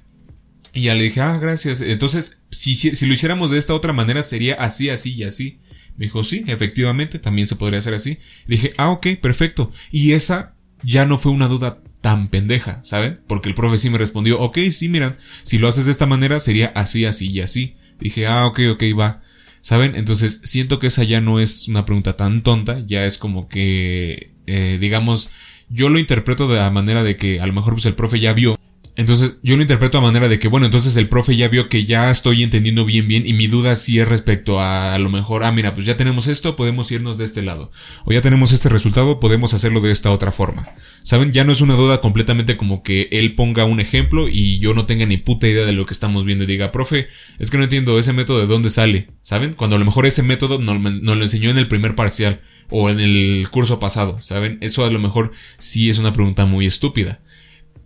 Y 0.75 0.83
ya 0.83 0.95
le 0.95 1.05
dije, 1.05 1.23
ah, 1.23 1.39
gracias. 1.39 1.81
Entonces, 1.81 2.45
si, 2.51 2.75
si, 2.75 2.95
si 2.95 3.07
lo 3.07 3.15
hiciéramos 3.15 3.51
de 3.51 3.57
esta 3.57 3.73
otra 3.73 3.95
manera, 3.95 4.23
sería 4.23 4.57
así, 4.57 4.91
así 4.91 5.15
y 5.15 5.25
así. 5.25 5.61
Me 5.97 6.05
dijo, 6.05 6.23
sí, 6.25 6.45
efectivamente, 6.47 7.19
también 7.19 7.47
se 7.47 7.57
podría 7.57 7.79
hacer 7.79 7.95
así. 7.95 8.19
dije, 8.47 8.75
ah, 8.77 8.91
ok, 8.91 9.07
perfecto. 9.23 9.73
Y 9.91 10.13
esa 10.13 10.57
ya 10.83 11.07
no 11.07 11.17
fue 11.17 11.33
una 11.33 11.49
duda 11.49 11.83
tan 12.01 12.29
pendeja, 12.29 12.81
¿saben? 12.83 13.21
Porque 13.27 13.49
el 13.49 13.55
profe 13.55 13.79
sí 13.79 13.91
me 13.91 13.99
respondió, 13.99 14.41
ok, 14.41 14.59
sí, 14.71 14.89
miran, 14.89 15.17
si 15.43 15.59
lo 15.59 15.69
haces 15.69 15.87
de 15.87 15.93
esta 15.93 16.07
manera 16.07 16.41
sería 16.41 16.73
así, 16.75 17.05
así 17.05 17.31
y 17.31 17.41
así. 17.41 17.77
Dije, 18.01 18.27
ah, 18.27 18.47
ok, 18.47 18.61
ok, 18.73 18.83
va. 18.99 19.23
¿Saben? 19.61 19.95
Entonces 19.95 20.41
siento 20.45 20.79
que 20.79 20.87
esa 20.87 21.05
ya 21.05 21.21
no 21.21 21.39
es 21.39 21.69
una 21.69 21.85
pregunta 21.85 22.17
tan 22.17 22.43
tonta, 22.43 22.83
ya 22.87 23.05
es 23.05 23.19
como 23.19 23.49
que, 23.49 24.33
eh, 24.47 24.79
digamos, 24.81 25.33
yo 25.69 25.91
lo 25.91 25.99
interpreto 25.99 26.49
de 26.49 26.57
la 26.57 26.71
manera 26.71 27.03
de 27.03 27.17
que 27.17 27.41
a 27.41 27.47
lo 27.47 27.53
mejor 27.53 27.75
pues 27.75 27.87
el 27.87 27.95
profe 27.95 28.19
ya 28.21 28.33
vio 28.33 28.57
entonces 29.01 29.39
yo 29.43 29.57
lo 29.57 29.63
interpreto 29.63 29.99
a 29.99 30.03
manera 30.03 30.29
de 30.29 30.39
que, 30.39 30.49
bueno, 30.49 30.67
entonces 30.67 30.97
el 30.97 31.09
profe 31.09 31.35
ya 31.35 31.49
vio 31.49 31.69
que 31.69 31.87
ya 31.87 32.11
estoy 32.11 32.43
entendiendo 32.43 32.85
bien 32.85 33.09
bien 33.09 33.27
y 33.27 33.33
mi 33.33 33.47
duda 33.47 33.75
sí 33.75 33.99
es 33.99 34.07
respecto 34.07 34.61
a 34.61 34.95
a 34.95 34.99
lo 34.99 35.09
mejor, 35.09 35.45
ah, 35.45 35.53
mira, 35.53 35.75
pues 35.75 35.87
ya 35.87 35.97
tenemos 35.97 36.27
esto, 36.27 36.57
podemos 36.57 36.91
irnos 36.93 37.19
de 37.19 37.25
este 37.25 37.43
lado. 37.43 37.71
O 38.05 38.13
ya 38.13 38.21
tenemos 38.21 38.53
este 38.53 38.69
resultado, 38.69 39.21
podemos 39.21 39.55
hacerlo 39.55 39.81
de 39.81 39.91
esta 39.91 40.11
otra 40.11 40.33
forma. 40.33 40.67
¿Saben? 41.03 41.33
Ya 41.33 41.45
no 41.45 41.53
es 41.53 41.61
una 41.63 41.75
duda 41.75 42.01
completamente 42.01 42.57
como 42.57 42.83
que 42.83 43.09
él 43.11 43.35
ponga 43.35 43.65
un 43.65 43.81
ejemplo 43.81 44.29
y 44.29 44.59
yo 44.59 44.75
no 44.75 44.85
tenga 44.85 45.07
ni 45.07 45.17
puta 45.17 45.49
idea 45.49 45.65
de 45.65 45.73
lo 45.73 45.87
que 45.87 45.95
estamos 45.95 46.25
viendo 46.25 46.45
y 46.45 46.47
diga, 46.47 46.73
profe, 46.73 47.09
es 47.39 47.51
que 47.51 47.57
no 47.57 47.65
entiendo 47.65 47.99
ese 47.99 48.13
método 48.13 48.41
de 48.41 48.47
dónde 48.47 48.71
sale. 48.71 49.09
¿Saben? 49.23 49.55
Cuando 49.55 49.77
a 49.77 49.79
lo 49.79 49.85
mejor 49.85 50.07
ese 50.07 50.23
método 50.23 50.59
nos, 50.59 50.81
nos 50.81 51.17
lo 51.17 51.23
enseñó 51.23 51.51
en 51.51 51.59
el 51.59 51.69
primer 51.69 51.95
parcial 51.95 52.43
o 52.69 52.91
en 52.91 53.01
el 53.01 53.49
curso 53.51 53.81
pasado. 53.81 54.21
¿Saben? 54.21 54.59
Eso 54.61 54.85
a 54.85 54.91
lo 54.91 54.99
mejor 54.99 55.33
sí 55.59 55.89
es 55.89 55.99
una 55.99 56.13
pregunta 56.13 56.45
muy 56.45 56.67
estúpida. 56.67 57.21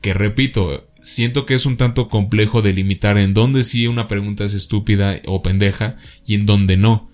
Que 0.01 0.13
repito, 0.13 0.87
siento 1.05 1.45
que 1.45 1.55
es 1.55 1.67
un 1.67 1.77
tanto 1.77 2.09
complejo 2.09 2.63
delimitar 2.63 3.19
en 3.19 3.35
dónde 3.35 3.63
sí 3.63 3.87
una 3.87 4.09
pregunta 4.09 4.45
es 4.45 4.55
estúpida 4.55 5.21
o 5.27 5.43
pendeja 5.43 5.97
y 6.27 6.35
en 6.35 6.47
dónde 6.47 6.77
no. 6.77 7.11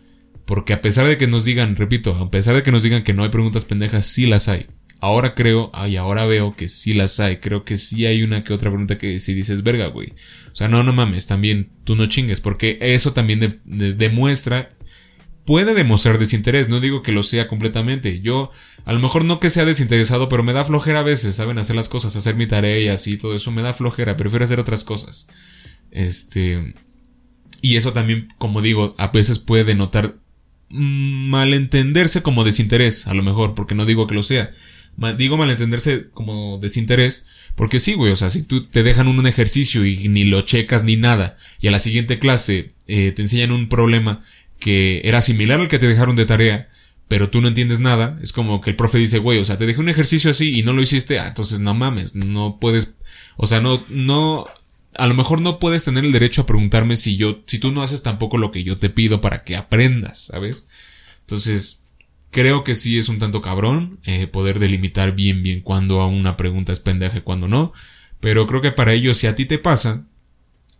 Porque 0.46 0.72
a 0.72 0.81
pesar 0.81 1.07
de 1.07 1.18
que 1.18 1.26
nos 1.26 1.44
digan, 1.44 1.76
repito, 1.76 2.14
a 2.14 2.31
pesar 2.31 2.55
de 2.55 2.62
que 2.62 2.72
nos 2.72 2.83
digan 2.83 3.03
que 3.03 3.12
no 3.12 3.24
hay 3.24 3.29
preguntas 3.29 3.64
pendejas, 3.64 4.07
sí 4.07 4.26
las 4.26 4.48
hay. 4.48 4.66
Ahora 5.00 5.35
creo, 5.35 5.70
ay, 5.72 5.96
ahora 5.96 6.24
veo 6.26 6.55
que 6.55 6.68
sí 6.68 6.94
las 6.94 7.20
hay. 7.20 7.38
Creo 7.38 7.64
que 7.64 7.76
sí 7.76 8.07
hay 8.07 8.22
una 8.22 8.44
que 8.44 8.53
otra 8.53 8.70
pregunta 8.70 8.98
que 8.98 9.18
si 9.18 9.35
dices 9.35 9.62
verga, 9.62 9.87
güey. 9.88 10.12
O 10.53 10.55
sea, 10.55 10.68
no, 10.68 10.83
no 10.83 10.92
mames, 10.92 11.26
también 11.26 11.70
tú 11.85 11.96
no 11.96 12.07
chingues, 12.07 12.40
porque 12.40 12.79
eso 12.81 13.12
también 13.12 13.61
demuestra 13.64 14.70
puede 15.50 15.74
demostrar 15.74 16.18
desinterés, 16.18 16.68
no 16.68 16.79
digo 16.79 17.03
que 17.03 17.12
lo 17.12 17.22
sea 17.22 17.48
completamente. 17.48 18.20
Yo, 18.20 18.53
a 18.85 18.93
lo 18.93 19.01
mejor 19.01 19.25
no 19.25 19.40
que 19.40 19.51
sea 19.51 19.64
desinteresado, 19.64 20.29
pero 20.29 20.43
me 20.43 20.53
da 20.53 20.64
flojera 20.64 21.01
a 21.01 21.05
veces, 21.05 21.37
¿saben? 21.37 21.59
Hacer 21.59 21.77
las 21.77 21.88
cosas, 21.88 22.16
hacer 22.16 22.35
mi 22.35 22.47
tarea 22.47 22.79
y 22.79 22.88
así, 22.88 23.16
todo 23.16 23.35
eso 23.35 23.51
me 23.51 23.62
da 23.62 23.73
flojera, 23.73 24.16
prefiero 24.16 24.45
hacer 24.45 24.61
otras 24.61 24.85
cosas. 24.85 25.29
Este. 25.90 26.75
Y 27.62 27.77
eso 27.77 27.93
también, 27.93 28.29
como 28.38 28.62
digo, 28.62 28.95
a 28.99 29.09
veces 29.09 29.38
puede 29.38 29.64
denotar 29.64 30.16
malentenderse 30.71 32.23
como 32.23 32.45
desinterés, 32.45 33.07
a 33.07 33.14
lo 33.14 33.23
mejor, 33.23 33.55
porque 33.55 33.75
no 33.75 33.85
digo 33.85 34.07
que 34.07 34.14
lo 34.14 34.23
sea. 34.23 34.53
Digo 35.16 35.37
malentenderse 35.37 36.09
como 36.11 36.59
desinterés, 36.59 37.27
porque 37.55 37.81
sí, 37.81 37.95
güey, 37.95 38.12
o 38.12 38.16
sea, 38.16 38.31
si 38.31 38.43
tú 38.43 38.64
te 38.64 38.83
dejan 38.83 39.09
un 39.09 39.27
ejercicio 39.27 39.85
y 39.85 40.09
ni 40.09 40.25
lo 40.25 40.43
checas 40.43 40.85
ni 40.85 40.97
nada, 40.97 41.37
y 41.61 41.69
a 41.69 41.71
la 41.71 41.79
siguiente 41.79 42.19
clase 42.19 42.73
eh, 42.87 43.12
te 43.12 43.23
enseñan 43.23 43.53
un 43.53 43.69
problema 43.69 44.23
que 44.59 45.01
era 45.05 45.23
similar 45.23 45.61
al 45.61 45.69
que 45.69 45.79
te 45.79 45.88
dejaron 45.88 46.16
de 46.16 46.27
tarea, 46.27 46.69
pero 47.11 47.29
tú 47.29 47.40
no 47.40 47.49
entiendes 47.49 47.81
nada, 47.81 48.20
es 48.23 48.33
como 48.33 48.61
que 48.61 48.70
el 48.70 48.77
profe 48.77 48.96
dice, 48.96 49.18
güey, 49.18 49.40
o 49.40 49.44
sea, 49.44 49.59
te 49.59 49.66
dejé 49.66 49.81
un 49.81 49.88
ejercicio 49.88 50.31
así 50.31 50.57
y 50.57 50.62
no 50.62 50.73
lo 50.73 50.81
hiciste, 50.81 51.18
ah, 51.18 51.27
entonces 51.27 51.59
no 51.59 51.75
mames, 51.75 52.14
no 52.14 52.59
puedes, 52.61 52.94
o 53.37 53.49
sea, 53.49 53.61
no, 53.61 53.83
no, 53.88 54.46
a 54.94 55.09
lo 55.09 55.14
mejor 55.14 55.40
no 55.40 55.59
puedes 55.59 55.85
tener 55.85 56.05
el 56.05 56.12
derecho 56.12 56.42
a 56.42 56.46
preguntarme 56.46 56.96
si 56.96 57.16
yo, 57.16 57.40
si 57.46 57.59
tú 57.59 57.73
no 57.73 57.83
haces 57.83 58.05
tampoco 58.05 58.38
lo 58.38 58.53
que 58.53 58.62
yo 58.62 58.79
te 58.79 58.90
pido 58.90 59.20
para 59.20 59.42
que 59.42 59.57
aprendas, 59.57 60.27
¿sabes? 60.27 60.68
Entonces, 61.23 61.83
creo 62.31 62.62
que 62.62 62.77
sí 62.77 62.96
es 62.96 63.09
un 63.09 63.18
tanto 63.18 63.42
cabrón 63.42 63.99
eh, 64.05 64.29
poder 64.29 64.61
delimitar 64.61 65.11
bien 65.11 65.42
bien 65.42 65.62
cuando 65.62 66.03
a 66.03 66.07
una 66.07 66.37
pregunta 66.37 66.70
es 66.70 66.79
pendeja 66.79 67.18
y 67.18 67.23
cuando 67.23 67.49
no, 67.49 67.73
pero 68.20 68.46
creo 68.46 68.62
que 68.62 68.70
para 68.70 68.92
ello 68.92 69.14
si 69.14 69.27
a 69.27 69.35
ti 69.35 69.46
te 69.46 69.59
pasa, 69.59 70.07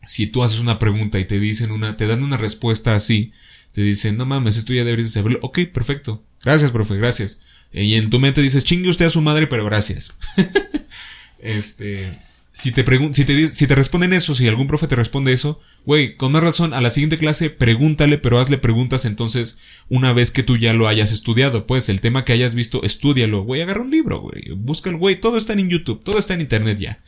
si 0.07 0.29
tú 0.29 0.45
haces 0.45 0.61
una 0.61 0.79
pregunta 0.79 1.19
y 1.19 1.25
te 1.25 1.41
dicen 1.41 1.73
una, 1.73 1.97
te 1.97 2.07
dan 2.07 2.23
una 2.23 2.37
respuesta 2.37 2.95
así, 2.95 3.33
te 3.73 3.83
dicen, 3.83 4.17
no 4.17 4.27
mames, 4.27 4.57
esto 4.57 4.73
ya 4.73 4.85
deberías 4.85 5.13
saberlo. 5.13 5.39
Ok, 5.43 5.61
perfecto. 5.73 6.25
Gracias, 6.43 6.71
profe, 6.71 6.97
gracias. 6.97 7.43
Y 7.73 7.95
en 7.95 8.11
tu 8.11 8.19
mente 8.19 8.43
dices, 8.43 8.65
chingue 8.65 8.91
usted 8.91 9.07
a 9.07 9.11
su 9.11 9.21
madre, 9.21 9.47
pero 9.47 9.65
gracias. 9.65 10.17
este, 11.41 12.19
si 12.53 12.73
te 12.73 12.85
si 13.15 13.25
te, 13.25 13.49
si 13.49 13.67
te 13.69 13.75
responden 13.77 14.13
eso, 14.13 14.35
si 14.35 14.49
algún 14.49 14.67
profe 14.67 14.89
te 14.89 14.97
responde 14.97 15.33
eso, 15.33 15.61
güey, 15.87 16.17
con 16.17 16.33
más 16.33 16.43
razón, 16.43 16.75
a 16.75 16.81
la 16.81 16.91
siguiente 16.91 17.17
clase 17.17 17.49
pregúntale, 17.49 18.19
pero 18.19 18.41
hazle 18.41 18.59
preguntas 18.59 19.05
entonces 19.05 19.61
una 19.89 20.13
vez 20.13 20.33
que 20.33 20.43
tú 20.43 20.57
ya 20.57 20.73
lo 20.73 20.89
hayas 20.89 21.13
estudiado. 21.13 21.67
Pues 21.67 21.89
el 21.89 22.01
tema 22.01 22.25
que 22.25 22.33
hayas 22.33 22.55
visto, 22.55 22.83
estudialo, 22.83 23.45
güey, 23.45 23.63
agarra 23.63 23.83
un 23.83 23.91
libro, 23.91 24.21
güey, 24.21 24.51
busca 24.57 24.91
el 24.91 24.97
güey, 24.97 25.21
todo 25.21 25.39
está 25.39 25.53
en 25.53 25.69
YouTube, 25.69 26.03
todo 26.03 26.19
está 26.19 26.35
en 26.35 26.41
internet 26.41 26.79
ya. 26.79 27.01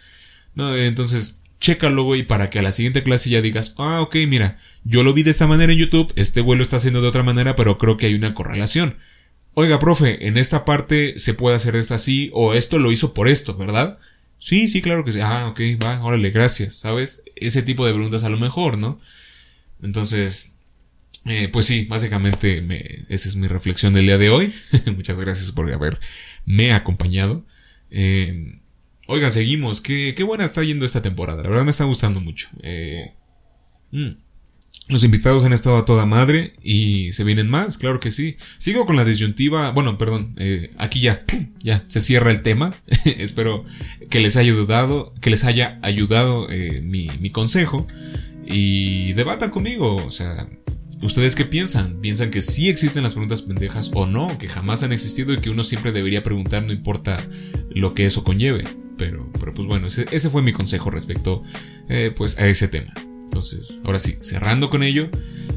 No, 0.55 0.77
entonces, 0.77 1.42
chécalo, 1.63 2.03
güey, 2.03 2.25
para 2.25 2.51
que 2.51 2.59
a 2.59 2.63
la 2.63 2.73
siguiente 2.73 3.03
clase 3.05 3.31
ya 3.31 3.41
digas, 3.41 3.75
ah, 3.79 4.03
ok, 4.03 4.17
mira, 4.27 4.59
yo 4.85 5.05
lo 5.05 5.15
vi 5.15 5.23
de 5.23 5.31
esta 5.31 5.47
manera 5.47 5.73
en 5.73 5.79
YouTube, 5.79 6.13
este 6.17 6.41
vuelo 6.41 6.63
está 6.63 6.77
haciendo 6.77 7.01
de 7.01 7.09
otra 7.09 7.23
manera, 7.23 7.55
pero 7.55 7.79
creo 7.79 7.97
que 7.97 8.07
hay 8.07 8.15
una 8.15 8.35
correlación. 8.35 8.97
Oiga, 9.55 9.79
profe, 9.79 10.27
en 10.27 10.39
esta 10.39 10.65
parte 10.65 11.19
se 11.19 11.35
puede 11.35 11.57
hacer 11.57 11.77
esto 11.77 11.95
así, 11.95 12.31
o 12.35 12.55
esto 12.55 12.79
lo 12.79 12.91
hizo 12.91 13.15
por 13.15 13.29
esto, 13.29 13.57
¿verdad? 13.57 13.99
Sí, 14.39 14.69
sí, 14.69 14.83
claro 14.83 15.05
que 15.05 15.13
sí. 15.13 15.21
Ah, 15.23 15.49
ok, 15.49 15.61
va, 15.83 16.03
órale, 16.03 16.31
gracias, 16.31 16.75
¿sabes? 16.75 17.23
Ese 17.37 17.63
tipo 17.63 17.87
de 17.87 17.93
preguntas 17.93 18.25
a 18.25 18.29
lo 18.29 18.39
mejor, 18.39 18.77
¿no? 18.77 19.01
Entonces, 19.83 20.59
eh, 21.27 21.49
pues 21.49 21.67
sí, 21.67 21.85
básicamente 21.85 22.61
me, 22.61 22.79
esa 23.09 23.29
es 23.29 23.37
mi 23.37 23.47
reflexión 23.47 23.93
del 23.93 24.07
día 24.07 24.19
de 24.19 24.31
hoy. 24.31 24.53
Muchas 24.97 25.21
gracias 25.21 25.53
por 25.53 25.73
haberme 25.73 26.73
acompañado. 26.73 27.45
Eh, 27.91 28.59
Oiga, 29.07 29.31
seguimos. 29.31 29.81
Qué, 29.81 30.15
qué 30.17 30.23
buena 30.23 30.45
está 30.45 30.63
yendo 30.63 30.85
esta 30.85 31.03
temporada. 31.03 31.43
La 31.43 31.49
verdad 31.49 31.65
me 31.65 31.71
está 31.71 31.85
gustando 31.85 32.21
mucho. 32.21 32.49
Eh, 32.63 33.13
mm. 33.91 34.11
Los 34.89 35.05
invitados 35.05 35.45
han 35.45 35.53
estado 35.53 35.77
a 35.77 35.85
toda 35.85 36.07
madre 36.07 36.55
y 36.63 37.13
se 37.13 37.25
vienen 37.25 37.49
más, 37.49 37.79
claro 37.79 38.01
que 38.01 38.11
sí. 38.11 38.37
Sigo 38.59 38.85
con 38.85 38.97
la 38.97 39.05
disyuntiva, 39.05 39.71
bueno, 39.71 39.97
perdón, 39.97 40.35
eh, 40.39 40.73
aquí 40.77 41.01
ya, 41.01 41.25
ya, 41.61 41.85
se 41.87 42.01
cierra 42.01 42.31
el 42.31 42.43
tema. 42.43 42.75
Espero 43.05 43.65
que 44.11 44.21
les 44.21 44.37
haya 44.37 44.53
ayudado, 44.53 45.15
que 45.21 45.31
les 45.31 45.45
haya 45.45 45.79
ayudado 45.83 46.51
eh, 46.51 46.81
mi, 46.83 47.09
mi 47.21 47.31
consejo 47.31 47.87
y 48.45 49.13
debatan 49.13 49.51
conmigo, 49.51 49.97
o 49.97 50.11
sea, 50.11 50.49
¿Ustedes 51.03 51.35
qué 51.35 51.45
piensan? 51.45 52.01
¿Piensan 52.01 52.31
que 52.31 52.43
sí 52.43 52.69
existen 52.69 53.03
las 53.03 53.15
preguntas 53.15 53.43
pendejas 53.43 53.91
o 53.93 54.07
no? 54.07 54.39
Que 54.39 54.47
jamás 54.47 54.85
han 54.85 54.93
existido 54.93 55.33
y 55.33 55.39
que 55.39 55.51
uno 55.51 55.65
siempre 55.65 55.91
debería 55.91 56.23
preguntar 56.23 56.63
no 56.63 56.73
importa 56.73 57.27
lo 57.71 57.93
que 57.93 58.07
eso 58.07 58.23
conlleve. 58.23 58.63
Pero, 59.03 59.29
pero 59.41 59.53
pues 59.53 59.67
bueno, 59.67 59.89
ese, 59.89 60.31
fue 60.31 60.43
mi 60.43 60.53
consejo 60.53 60.89
respecto 60.89 61.43
eh, 61.89 62.13
pues 62.17 62.39
a 62.39 62.47
ese 62.47 62.69
tema. 62.69 62.95
Entonces, 63.25 63.81
ahora 63.85 63.99
sí, 63.99 64.15
cerrando 64.21 64.71
con 64.71 64.85
ello, 64.85 65.11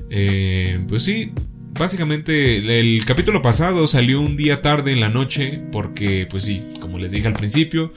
eh, 0.10 0.84
pues 0.88 1.04
sí, 1.04 1.32
básicamente 1.78 2.80
el 2.80 3.06
capítulo 3.06 3.44
pasado 3.44 3.86
salió 3.86 4.20
un 4.20 4.36
día 4.36 4.64
tarde 4.64 4.94
en 4.94 5.00
la 5.00 5.10
noche 5.10 5.62
porque, 5.72 6.26
pues 6.28 6.46
sí, 6.46 6.64
como 6.80 6.98
les 6.98 7.12
dije 7.12 7.28
al 7.28 7.34
principio, 7.34 7.94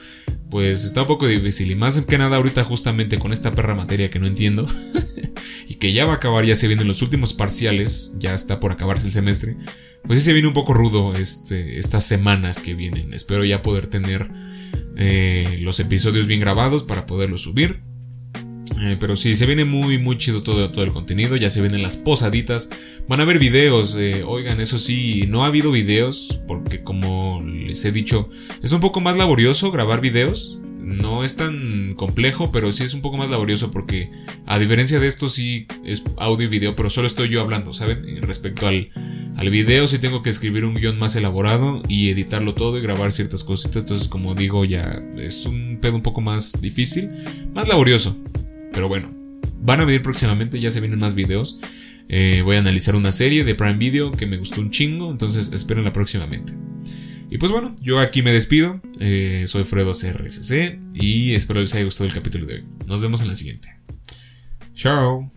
pues 0.51 0.85
está 0.85 1.01
un 1.01 1.07
poco 1.07 1.25
difícil 1.25 1.71
y 1.71 1.75
más 1.75 1.99
que 1.99 2.17
nada 2.19 2.37
ahorita 2.37 2.63
justamente 2.63 3.17
con 3.17 3.33
esta 3.33 3.55
perra 3.55 3.73
materia 3.73 4.11
que 4.11 4.19
no 4.19 4.27
entiendo 4.27 4.67
y 5.67 5.75
que 5.75 5.93
ya 5.93 6.05
va 6.05 6.13
a 6.13 6.15
acabar, 6.17 6.45
ya 6.45 6.55
se 6.55 6.67
vienen 6.67 6.87
los 6.87 7.01
últimos 7.01 7.33
parciales, 7.33 8.13
ya 8.19 8.35
está 8.35 8.59
por 8.59 8.71
acabarse 8.71 9.07
el 9.07 9.13
semestre, 9.13 9.57
pues 10.03 10.19
sí 10.19 10.25
se 10.25 10.33
viene 10.33 10.47
un 10.47 10.53
poco 10.53 10.75
rudo 10.75 11.15
este, 11.15 11.79
estas 11.79 12.03
semanas 12.03 12.59
que 12.59 12.75
vienen. 12.75 13.15
Espero 13.15 13.43
ya 13.45 13.63
poder 13.63 13.87
tener 13.87 14.29
eh, 14.97 15.59
los 15.61 15.79
episodios 15.79 16.27
bien 16.27 16.39
grabados 16.39 16.83
para 16.83 17.05
poderlos 17.05 17.43
subir. 17.43 17.81
Eh, 18.81 18.97
pero 18.99 19.15
sí, 19.15 19.35
se 19.35 19.45
viene 19.45 19.65
muy, 19.65 19.97
muy 19.97 20.17
chido 20.17 20.43
todo, 20.43 20.69
todo 20.71 20.83
el 20.83 20.91
contenido. 20.91 21.35
Ya 21.35 21.49
se 21.49 21.61
vienen 21.61 21.81
las 21.81 21.97
posaditas. 21.97 22.69
Van 23.07 23.19
a 23.19 23.23
haber 23.23 23.39
videos. 23.39 23.97
Eh, 23.99 24.23
oigan, 24.25 24.61
eso 24.61 24.79
sí, 24.79 25.25
no 25.27 25.43
ha 25.43 25.47
habido 25.47 25.71
videos. 25.71 26.43
Porque 26.47 26.83
como 26.83 27.41
les 27.45 27.83
he 27.85 27.91
dicho, 27.91 28.29
es 28.61 28.71
un 28.71 28.79
poco 28.79 29.01
más 29.01 29.17
laborioso 29.17 29.71
grabar 29.71 30.01
videos. 30.01 30.59
No 30.79 31.23
es 31.23 31.35
tan 31.35 31.93
complejo, 31.95 32.51
pero 32.51 32.71
sí 32.71 32.83
es 32.83 32.93
un 32.93 33.01
poco 33.01 33.17
más 33.17 33.29
laborioso 33.29 33.69
porque 33.69 34.09
a 34.45 34.57
diferencia 34.57 34.99
de 34.99 35.07
esto 35.07 35.29
sí 35.29 35.67
es 35.83 36.03
audio 36.17 36.47
y 36.47 36.49
video, 36.49 36.75
pero 36.75 36.89
solo 36.89 37.05
estoy 37.05 37.29
yo 37.29 37.41
hablando, 37.41 37.73
¿saben? 37.73 38.21
Respecto 38.21 38.65
al, 38.65 38.89
al 39.35 39.49
video 39.49 39.87
sí 39.87 39.99
tengo 39.99 40.21
que 40.21 40.29
escribir 40.29 40.65
un 40.65 40.75
guion 40.75 40.97
más 40.97 41.15
elaborado 41.15 41.83
y 41.87 42.09
editarlo 42.09 42.55
todo 42.55 42.77
y 42.77 42.81
grabar 42.81 43.11
ciertas 43.11 43.43
cositas. 43.43 43.83
Entonces, 43.83 44.07
como 44.07 44.35
digo, 44.35 44.65
ya 44.65 45.03
es 45.17 45.45
un 45.45 45.79
pedo 45.81 45.95
un 45.95 46.01
poco 46.01 46.21
más 46.21 46.61
difícil, 46.61 47.09
más 47.53 47.67
laborioso. 47.67 48.17
Pero 48.71 48.87
bueno, 48.87 49.09
van 49.61 49.81
a 49.81 49.85
venir 49.85 50.01
próximamente, 50.01 50.59
ya 50.59 50.71
se 50.71 50.79
vienen 50.79 50.99
más 50.99 51.13
videos. 51.13 51.59
Eh, 52.07 52.41
voy 52.43 52.55
a 52.55 52.59
analizar 52.59 52.95
una 52.95 53.11
serie 53.11 53.43
de 53.43 53.53
Prime 53.53 53.77
Video 53.77 54.11
que 54.11 54.25
me 54.25 54.37
gustó 54.37 54.61
un 54.61 54.71
chingo, 54.71 55.11
entonces 55.11 55.53
espérenla 55.53 55.93
próximamente. 55.93 56.53
Y 57.29 57.37
pues 57.37 57.51
bueno, 57.51 57.75
yo 57.81 57.99
aquí 57.99 58.21
me 58.23 58.31
despido. 58.31 58.81
Eh, 58.99 59.43
soy 59.47 59.63
Fredo 59.63 59.93
CRSC 59.93 60.79
y 60.93 61.33
espero 61.33 61.59
les 61.59 61.73
haya 61.75 61.85
gustado 61.85 62.07
el 62.07 62.13
capítulo 62.13 62.45
de 62.45 62.55
hoy. 62.55 62.65
Nos 62.87 63.01
vemos 63.01 63.21
en 63.21 63.27
la 63.27 63.35
siguiente. 63.35 63.75
Chao. 64.73 65.31